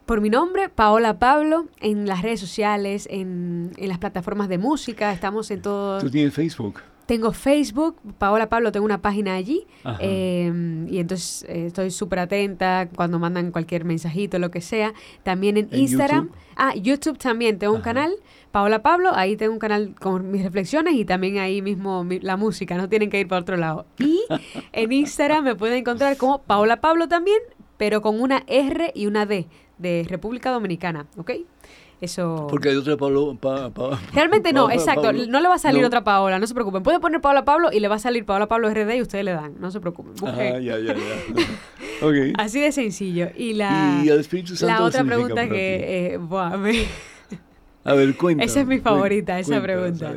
por 0.06 0.20
mi 0.20 0.30
nombre, 0.30 0.68
Paola 0.68 1.18
Pablo, 1.18 1.66
en 1.80 2.06
las 2.06 2.22
redes 2.22 2.40
sociales, 2.40 3.06
en, 3.10 3.72
en 3.76 3.88
las 3.88 3.98
plataformas 3.98 4.48
de 4.48 4.56
música. 4.56 5.12
Estamos 5.12 5.50
en 5.50 5.62
todo. 5.62 6.00
¿Tú 6.00 6.10
tienes 6.10 6.32
Facebook? 6.32 6.80
Tengo 7.06 7.32
Facebook, 7.32 7.96
Paola 8.18 8.48
Pablo, 8.48 8.72
tengo 8.72 8.84
una 8.84 9.00
página 9.00 9.34
allí 9.34 9.66
em, 10.00 10.88
y 10.88 10.98
entonces 10.98 11.44
eh, 11.48 11.66
estoy 11.66 11.92
súper 11.92 12.18
atenta 12.18 12.88
cuando 12.94 13.20
mandan 13.20 13.52
cualquier 13.52 13.84
mensajito, 13.84 14.40
lo 14.40 14.50
que 14.50 14.60
sea. 14.60 14.92
También 15.22 15.56
en, 15.56 15.68
Instagram. 15.70 16.30
Ah, 16.56 16.74
YouTube 16.74 17.16
también, 17.18 17.58
tengo 17.58 17.74
un 17.74 17.80
canal, 17.80 18.12
Paola 18.50 18.82
Pablo, 18.82 19.10
ahí 19.14 19.36
tengo 19.36 19.52
un 19.52 19.58
canal 19.58 19.94
con 20.00 20.30
mis 20.30 20.42
reflexiones 20.42 20.94
y 20.94 21.04
también 21.04 21.38
ahí 21.38 21.62
mismo 21.62 22.04
la 22.22 22.36
música, 22.36 22.76
no 22.76 22.88
tienen 22.88 23.10
que 23.10 23.20
ir 23.20 23.28
para 23.28 23.42
otro 23.42 23.56
lado. 23.56 23.86
Y 23.98 24.22
en 24.72 24.92
Instagram 24.92 25.44
me 25.44 25.54
pueden 25.54 25.78
encontrar 25.78 26.16
como 26.16 26.42
Paola 26.42 26.80
Pablo 26.80 27.08
también, 27.08 27.38
pero 27.76 28.02
con 28.02 28.20
una 28.20 28.42
R 28.48 28.90
y 28.94 29.06
una 29.06 29.26
D 29.26 29.46
de 29.78 30.06
República 30.08 30.50
Dominicana, 30.50 31.06
¿ok? 31.16 31.32
Eso... 32.00 32.46
Porque 32.50 32.68
hay 32.68 32.76
otra 32.76 32.96
Paola. 32.96 33.38
Realmente 34.12 34.52
no, 34.52 34.70
exacto. 34.70 35.12
No 35.12 35.40
le 35.40 35.48
va 35.48 35.54
a 35.54 35.58
salir 35.58 35.84
otra 35.84 36.04
Paola, 36.04 36.38
no 36.38 36.46
se 36.46 36.54
preocupen. 36.54 36.82
Pueden 36.82 37.00
poner 37.00 37.20
Paola 37.20 37.44
Pablo 37.44 37.70
y 37.72 37.80
le 37.80 37.88
va 37.88 37.94
a 37.94 37.98
salir 37.98 38.24
Paola 38.26 38.48
Pablo 38.48 38.68
RD 38.68 38.96
y 38.96 39.02
ustedes 39.02 39.24
le 39.24 39.32
dan, 39.32 39.54
no 39.58 39.70
se 39.70 39.80
preocupen. 39.80 40.14
Ya, 40.16 40.58
ya, 40.58 40.78
ya. 40.78 40.94
Así 42.38 42.60
de 42.60 42.72
sencillo. 42.72 43.28
Y 43.34 43.54
la, 43.54 44.02
¿Y 44.04 44.08
el 44.08 44.20
Espíritu 44.20 44.56
Santo 44.56 44.74
la 44.74 44.84
otra 44.84 45.04
pregunta 45.04 45.48
que... 45.48 46.14
Eh, 46.14 46.20
a 46.30 47.94
ver, 47.94 48.16
cuéntame. 48.16 48.44
Esa 48.44 48.60
es 48.60 48.66
mi 48.66 48.78
favorita, 48.78 49.38
esa 49.38 49.62
pregunta. 49.62 50.14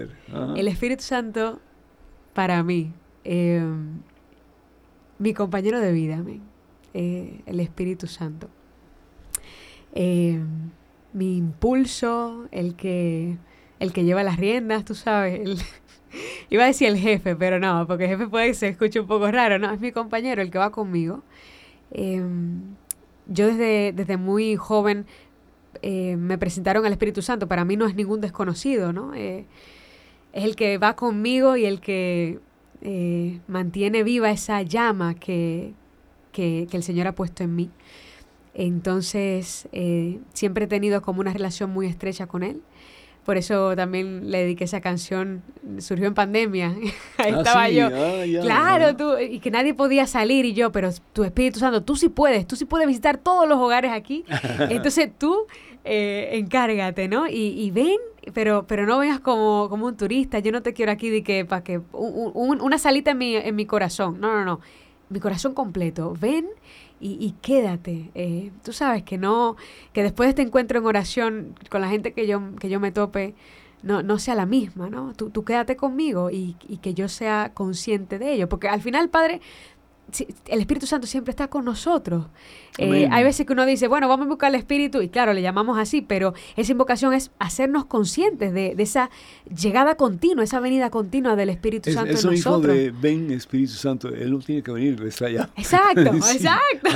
El 0.55 0.67
Espíritu 0.67 1.03
Santo, 1.03 1.59
para 2.33 2.61
mí, 2.61 2.91
eh, 3.23 3.63
mi 5.17 5.33
compañero 5.33 5.79
de 5.79 5.91
vida, 5.91 6.21
eh, 6.93 7.41
el 7.45 7.59
Espíritu 7.59 8.07
Santo. 8.07 8.49
Eh, 9.93 10.39
mi 11.13 11.37
impulso, 11.37 12.47
el 12.51 12.75
que, 12.75 13.37
el 13.79 13.93
que 13.93 14.03
lleva 14.03 14.23
las 14.23 14.37
riendas, 14.37 14.85
tú 14.85 14.95
sabes. 14.95 15.65
iba 16.49 16.63
a 16.63 16.67
decir 16.67 16.87
el 16.87 16.97
jefe, 16.97 17.35
pero 17.35 17.59
no, 17.59 17.85
porque 17.87 18.05
el 18.05 18.11
jefe 18.11 18.27
puede 18.27 18.47
que 18.47 18.53
se 18.53 18.67
escuche 18.69 18.99
un 18.99 19.07
poco 19.07 19.31
raro, 19.31 19.59
no, 19.59 19.71
es 19.71 19.79
mi 19.79 19.91
compañero, 19.91 20.41
el 20.41 20.51
que 20.51 20.57
va 20.57 20.71
conmigo. 20.71 21.23
Em, 21.91 22.75
yo 23.27 23.47
desde, 23.47 23.93
desde 23.93 24.17
muy 24.17 24.55
joven 24.55 25.05
eh, 25.81 26.15
me 26.17 26.37
presentaron 26.37 26.85
al 26.85 26.91
Espíritu 26.91 27.21
Santo, 27.21 27.47
para 27.47 27.65
mí 27.65 27.77
no 27.77 27.85
es 27.85 27.95
ningún 27.95 28.21
desconocido, 28.21 28.93
¿no? 28.93 29.13
Eh, 29.15 29.45
es 30.33 30.43
el 30.43 30.55
que 30.55 30.77
va 30.77 30.95
conmigo 30.95 31.57
y 31.57 31.65
el 31.65 31.79
que 31.79 32.39
eh, 32.81 33.39
mantiene 33.47 34.03
viva 34.03 34.29
esa 34.31 34.61
llama 34.61 35.15
que, 35.15 35.73
que, 36.31 36.67
que 36.69 36.77
el 36.77 36.83
Señor 36.83 37.07
ha 37.07 37.15
puesto 37.15 37.43
en 37.43 37.55
mí. 37.55 37.69
Entonces, 38.59 39.69
eh, 39.71 40.19
siempre 40.33 40.65
he 40.65 40.67
tenido 40.67 41.01
como 41.01 41.21
una 41.21 41.31
relación 41.31 41.69
muy 41.69 41.87
estrecha 41.87 42.27
con 42.27 42.43
él. 42.43 42.61
Por 43.23 43.37
eso 43.37 43.73
también 43.73 44.31
le 44.31 44.39
dediqué 44.39 44.65
esa 44.65 44.81
canción, 44.81 45.43
surgió 45.77 46.07
en 46.07 46.13
pandemia. 46.13 46.75
Ahí 47.17 47.31
ah, 47.33 47.37
estaba 47.37 47.69
yo. 47.69 47.87
Ah, 47.87 48.25
claro, 48.41 48.97
tú, 48.97 49.17
y 49.17 49.39
que 49.39 49.49
nadie 49.49 49.73
podía 49.73 50.05
salir 50.07 50.43
y 50.43 50.51
yo, 50.51 50.73
pero 50.73 50.89
tu 51.13 51.23
Espíritu 51.23 51.59
Santo, 51.59 51.83
tú 51.83 51.95
sí 51.95 52.09
puedes, 52.09 52.45
tú 52.45 52.57
sí 52.57 52.65
puedes 52.65 52.85
visitar 52.85 53.17
todos 53.17 53.47
los 53.47 53.57
hogares 53.59 53.93
aquí. 53.93 54.25
Entonces 54.69 55.09
tú 55.17 55.47
eh, 55.85 56.31
encárgate, 56.33 57.07
¿no? 57.07 57.27
Y, 57.29 57.71
ven, 57.71 57.95
pero, 58.33 58.67
pero 58.67 58.85
no 58.85 58.99
vengas 58.99 59.21
como, 59.21 59.67
como 59.69 59.85
un 59.85 59.95
turista. 59.95 60.39
Yo 60.39 60.51
no 60.51 60.61
te 60.61 60.73
quiero 60.73 60.91
aquí 60.91 61.09
de 61.09 61.23
que, 61.23 61.45
para 61.45 61.63
que, 61.63 61.79
una 61.93 62.77
salita 62.77 63.11
en 63.11 63.19
mi, 63.19 63.35
en 63.37 63.55
mi 63.55 63.65
corazón. 63.65 64.19
No, 64.19 64.33
no, 64.33 64.43
no. 64.43 64.59
Mi 65.07 65.21
corazón 65.21 65.53
completo. 65.53 66.13
Ven 66.19 66.45
y, 67.01 67.33
quédate. 67.41 68.11
Eh, 68.15 68.51
tú 68.63 68.73
sabes 68.73 69.03
que 69.03 69.17
no, 69.17 69.55
que 69.93 70.03
después 70.03 70.27
de 70.27 70.31
este 70.31 70.41
encuentro 70.41 70.79
en 70.79 70.85
oración 70.85 71.55
con 71.69 71.81
la 71.81 71.89
gente 71.89 72.13
que 72.13 72.27
yo, 72.27 72.55
que 72.59 72.69
yo 72.69 72.79
me 72.79 72.91
tope, 72.91 73.35
no, 73.83 74.03
no 74.03 74.19
sea 74.19 74.35
la 74.35 74.45
misma, 74.45 74.89
¿no? 74.89 75.13
Tú, 75.13 75.29
tú 75.29 75.45
quédate 75.45 75.77
conmigo 75.77 76.29
y, 76.29 76.57
y, 76.67 76.77
que 76.77 76.93
yo 76.93 77.07
sea 77.07 77.51
consciente 77.53 78.19
de 78.19 78.33
ello. 78.33 78.49
Porque 78.49 78.67
al 78.67 78.81
final, 78.81 79.09
Padre, 79.09 79.41
el 80.47 80.59
Espíritu 80.59 80.85
Santo 80.85 81.07
siempre 81.07 81.31
está 81.31 81.47
con 81.47 81.65
nosotros. 81.65 82.25
Eh, 82.77 83.07
hay 83.11 83.23
veces 83.23 83.45
que 83.45 83.53
uno 83.53 83.65
dice, 83.65 83.87
bueno, 83.87 84.07
vamos 84.07 84.27
a 84.27 84.29
buscar 84.29 84.49
el 84.53 84.59
Espíritu, 84.59 85.01
y 85.01 85.09
claro, 85.09 85.33
le 85.33 85.41
llamamos 85.41 85.77
así, 85.77 86.01
pero 86.01 86.33
esa 86.55 86.71
invocación 86.71 87.13
es 87.13 87.31
hacernos 87.39 87.85
conscientes 87.85 88.53
de, 88.53 88.75
esa 88.77 89.09
llegada 89.53 89.95
continua, 89.95 90.43
esa 90.43 90.59
venida 90.59 90.89
continua 90.89 91.35
del 91.35 91.49
Espíritu 91.49 91.91
Santo 91.91 92.17
en 92.17 92.35
nosotros. 92.35 92.73
de 92.73 92.91
ven 92.91 93.31
Espíritu 93.31 93.73
Santo, 93.73 94.09
Él 94.09 94.31
no 94.31 94.39
tiene 94.39 94.63
que 94.63 94.71
venir, 94.71 95.01
está 95.03 95.25
allá. 95.25 95.49
Exacto, 95.57 96.01
exacto. 96.13 96.89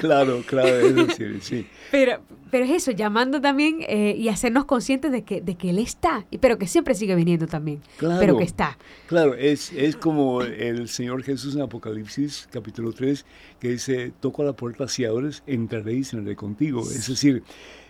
claro, 0.00 0.42
claro, 0.46 0.68
es 0.68 1.44
sí. 1.44 1.66
Pero, 1.90 2.20
pero 2.52 2.66
es 2.66 2.70
eso, 2.70 2.90
llamando 2.90 3.40
también 3.40 3.78
eh, 3.88 4.14
y 4.14 4.28
hacernos 4.28 4.66
conscientes 4.66 5.10
de 5.10 5.24
que, 5.24 5.40
de 5.40 5.56
que 5.56 5.70
Él 5.70 5.78
está, 5.78 6.26
pero 6.38 6.58
que 6.58 6.66
siempre 6.66 6.94
sigue 6.94 7.14
viniendo 7.14 7.46
también, 7.46 7.80
claro, 7.96 8.20
pero 8.20 8.36
que 8.36 8.44
está. 8.44 8.76
Claro, 9.06 9.32
es, 9.34 9.72
es 9.72 9.96
como 9.96 10.42
el 10.42 10.90
Señor 10.90 11.22
Jesús 11.22 11.54
en 11.54 11.62
Apocalipsis 11.62 12.50
capítulo 12.52 12.92
3, 12.92 13.24
que 13.58 13.70
dice, 13.70 14.12
toco 14.20 14.44
la 14.44 14.52
puerta 14.52 14.86
si 14.86 15.06
abres, 15.06 15.42
entraré 15.46 15.94
y 15.94 16.04
cenaré 16.04 16.36
contigo. 16.36 16.82
Es 16.82 17.08
decir, 17.08 17.42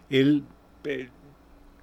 Él... 0.09 0.45
Eh, 0.85 1.09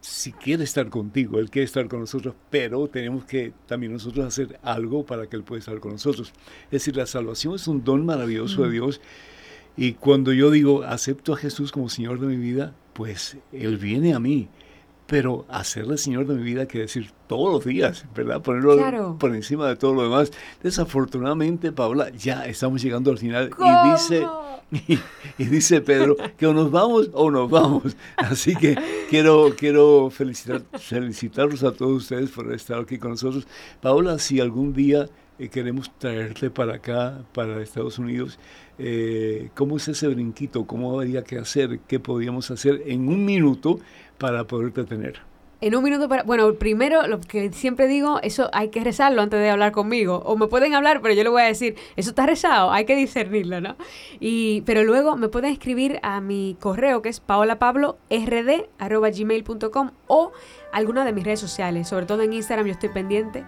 si 0.01 0.31
quiere 0.31 0.63
estar 0.63 0.87
contigo, 0.87 1.39
Él 1.39 1.49
quiere 1.49 1.65
estar 1.65 1.85
con 1.89 1.99
nosotros, 1.99 2.33
pero 2.49 2.87
tenemos 2.87 3.25
que 3.25 3.51
también 3.67 3.91
nosotros 3.91 4.25
hacer 4.25 4.57
algo 4.63 5.05
para 5.05 5.27
que 5.27 5.35
Él 5.35 5.43
pueda 5.43 5.59
estar 5.59 5.77
con 5.81 5.91
nosotros. 5.91 6.31
Es 6.67 6.71
decir, 6.71 6.95
la 6.95 7.05
salvación 7.05 7.55
es 7.55 7.67
un 7.67 7.83
don 7.83 8.05
maravilloso 8.05 8.61
de 8.61 8.69
mm. 8.69 8.71
Dios 8.71 9.01
y 9.81 9.93
cuando 9.93 10.33
yo 10.33 10.51
digo, 10.51 10.83
acepto 10.83 11.31
a 11.31 11.37
Jesús 11.37 11.71
como 11.71 11.87
Señor 11.87 12.19
de 12.19 12.27
mi 12.27 12.35
vida, 12.35 12.73
pues 12.91 13.37
Él 13.53 13.77
viene 13.77 14.13
a 14.13 14.19
mí. 14.19 14.49
Pero 15.07 15.45
hacerle 15.47 15.97
Señor 15.97 16.27
de 16.27 16.33
mi 16.33 16.43
vida 16.43 16.65
quiere 16.65 16.87
decir 16.87 17.11
todos 17.27 17.53
los 17.53 17.63
días, 17.63 18.03
¿verdad? 18.13 18.41
Ponerlo 18.41 19.17
por 19.17 19.33
encima 19.33 19.69
de 19.69 19.77
todo 19.77 19.93
lo 19.93 20.03
demás. 20.03 20.33
Desafortunadamente, 20.61 21.71
Paula, 21.71 22.09
ya 22.09 22.45
estamos 22.45 22.81
llegando 22.81 23.09
al 23.09 23.19
final 23.19 23.51
y 23.57 23.91
dice, 23.91 24.27
y, 25.37 25.45
dice 25.45 25.79
Pedro 25.79 26.17
que 26.35 26.45
o 26.45 26.53
nos 26.53 26.71
vamos 26.71 27.09
o 27.13 27.31
nos 27.31 27.49
vamos. 27.49 27.95
Así 28.17 28.57
que 28.57 28.75
quiero, 29.09 29.55
quiero 29.57 30.09
felicitar, 30.09 30.61
felicitarlos 30.77 31.63
a 31.63 31.71
todos 31.71 32.03
ustedes 32.03 32.31
por 32.31 32.51
estar 32.51 32.79
aquí 32.79 32.97
con 32.97 33.11
nosotros. 33.11 33.47
Paula, 33.79 34.19
si 34.19 34.41
algún 34.41 34.73
día 34.73 35.05
eh, 35.39 35.49
queremos 35.49 35.91
traerte 35.97 36.49
para 36.49 36.75
acá, 36.75 37.19
para 37.33 37.61
Estados 37.61 37.97
Unidos, 37.97 38.37
eh, 38.77 39.49
¿cómo 39.55 39.77
es 39.77 39.87
ese 39.87 40.07
brinquito? 40.07 40.65
¿Cómo 40.65 40.99
habría 40.99 41.23
que 41.23 41.37
hacer? 41.37 41.79
¿Qué 41.87 41.99
podríamos 41.99 42.51
hacer 42.51 42.83
en 42.85 43.07
un 43.07 43.25
minuto 43.25 43.79
para 44.17 44.45
poderte 44.45 44.83
tener? 44.83 45.29
En 45.61 45.75
un 45.75 45.83
minuto 45.83 46.07
para... 46.07 46.23
Bueno, 46.23 46.53
primero, 46.53 47.05
lo 47.07 47.19
que 47.19 47.51
siempre 47.51 47.87
digo, 47.87 48.21
eso 48.23 48.49
hay 48.53 48.69
que 48.69 48.81
rezarlo 48.81 49.21
antes 49.21 49.41
de 49.41 49.49
hablar 49.49 49.73
conmigo. 49.73 50.21
O 50.25 50.37
me 50.37 50.47
pueden 50.47 50.73
hablar, 50.73 51.01
pero 51.01 51.13
yo 51.13 51.23
le 51.23 51.29
voy 51.29 51.41
a 51.41 51.45
decir, 51.45 51.75
eso 51.97 52.11
está 52.11 52.25
rezado, 52.25 52.71
hay 52.71 52.85
que 52.85 52.95
discernirlo, 52.95 53.59
¿no? 53.59 53.75
Y, 54.21 54.61
pero 54.61 54.85
luego 54.85 55.17
me 55.17 55.27
pueden 55.27 55.51
escribir 55.51 55.99
a 56.01 56.21
mi 56.21 56.55
correo, 56.61 57.01
que 57.01 57.09
es 57.09 57.19
paolapablord.gmail.com 57.19 59.91
o 60.07 60.31
alguna 60.71 61.03
de 61.03 61.11
mis 61.11 61.25
redes 61.25 61.41
sociales. 61.41 61.89
Sobre 61.89 62.05
todo 62.05 62.21
en 62.21 62.31
Instagram, 62.31 62.67
yo 62.67 62.71
estoy 62.71 62.89
pendiente. 62.89 63.43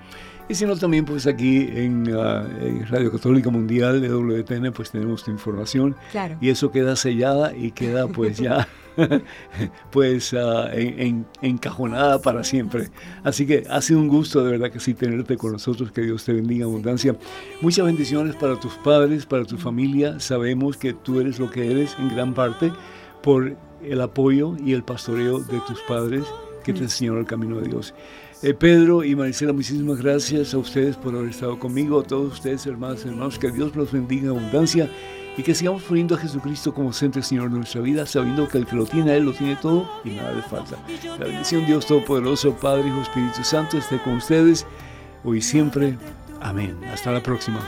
Y 0.49 0.55
si 0.55 0.65
no, 0.65 0.75
también 0.75 1.05
pues 1.05 1.27
aquí 1.27 1.69
en, 1.73 2.13
ah, 2.13 2.45
Radio 2.89 3.11
Católica 3.11 3.49
Mundial 3.49 4.01
de 4.01 4.09
WTN 4.09 4.73
pues 4.73 4.91
tenemos 4.91 5.23
tu 5.23 5.31
información. 5.31 5.95
Claro. 6.11 6.37
Y 6.41 6.49
eso 6.49 6.71
queda 6.71 6.95
sellada 6.95 7.55
y 7.55 7.71
queda 7.71 8.07
pues 8.07 8.37
ya 8.37 8.67
pues 9.91 10.33
uh, 10.33 10.67
en, 10.73 11.25
encajonada 11.41 12.21
para 12.21 12.43
siempre. 12.43 12.89
Así 13.23 13.45
que 13.45 13.63
ha 13.69 13.81
sido 13.81 13.99
un 13.99 14.07
gusto 14.07 14.43
de 14.43 14.51
verdad 14.51 14.71
que 14.71 14.79
sí 14.79 14.93
tenerte 14.93 15.37
con 15.37 15.53
nosotros, 15.53 15.91
que 15.91 16.01
Dios 16.01 16.25
te 16.25 16.33
bendiga 16.33 16.65
abundancia. 16.65 17.15
Muchas 17.61 17.85
bendiciones 17.85 18.35
para 18.35 18.59
tus 18.59 18.73
padres, 18.75 19.25
para 19.25 19.45
tu 19.45 19.57
familia. 19.57 20.19
Sabemos 20.19 20.77
que 20.77 20.93
tú 20.93 21.19
eres 21.19 21.39
lo 21.39 21.49
que 21.49 21.71
eres 21.71 21.95
en 21.99 22.09
gran 22.09 22.33
parte 22.33 22.71
por 23.21 23.55
el 23.83 24.01
apoyo 24.01 24.55
y 24.63 24.73
el 24.73 24.83
pastoreo 24.83 25.39
de 25.39 25.59
tus 25.61 25.79
padres 25.81 26.23
que 26.63 26.73
te 26.73 26.81
enseñaron 26.81 27.19
el 27.19 27.25
camino 27.25 27.59
de 27.59 27.67
Dios. 27.67 27.93
Eh, 28.43 28.55
Pedro 28.55 29.03
y 29.03 29.15
Marisela, 29.15 29.53
muchísimas 29.53 30.01
gracias 30.01 30.55
a 30.55 30.57
ustedes 30.57 30.97
por 30.97 31.15
haber 31.15 31.29
estado 31.29 31.59
conmigo, 31.59 31.99
a 31.99 32.03
todos 32.03 32.33
ustedes, 32.33 32.65
hermanos 32.65 33.03
y 33.05 33.09
hermanos, 33.09 33.37
que 33.37 33.51
Dios 33.51 33.75
los 33.75 33.91
bendiga 33.91 34.23
en 34.23 34.29
abundancia 34.29 34.89
y 35.37 35.43
que 35.43 35.53
sigamos 35.53 35.83
poniendo 35.83 36.15
a 36.15 36.17
Jesucristo 36.17 36.73
como 36.73 36.91
centro 36.91 37.21
Señor 37.21 37.51
de 37.51 37.57
nuestra 37.57 37.81
vida, 37.81 38.03
sabiendo 38.07 38.47
que 38.47 38.57
el 38.57 38.65
que 38.65 38.75
lo 38.75 38.87
tiene 38.87 39.11
a 39.11 39.15
Él 39.15 39.25
lo 39.25 39.33
tiene 39.33 39.57
todo 39.57 39.87
y 40.03 40.09
nada 40.09 40.33
le 40.33 40.41
falta. 40.41 40.75
La 41.19 41.25
bendición 41.25 41.67
Dios 41.67 41.85
Todopoderoso, 41.85 42.55
Padre, 42.55 42.87
Hijo, 42.87 43.01
Espíritu 43.01 43.43
Santo, 43.43 43.77
esté 43.77 43.99
con 43.99 44.13
ustedes 44.13 44.65
hoy 45.23 45.37
y 45.37 45.41
siempre. 45.41 45.95
Amén. 46.41 46.75
Hasta 46.91 47.11
la 47.11 47.21
próxima. 47.21 47.59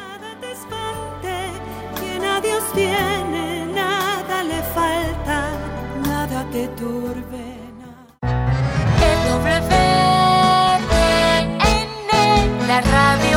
la 12.74 12.82
rabia. 12.82 13.33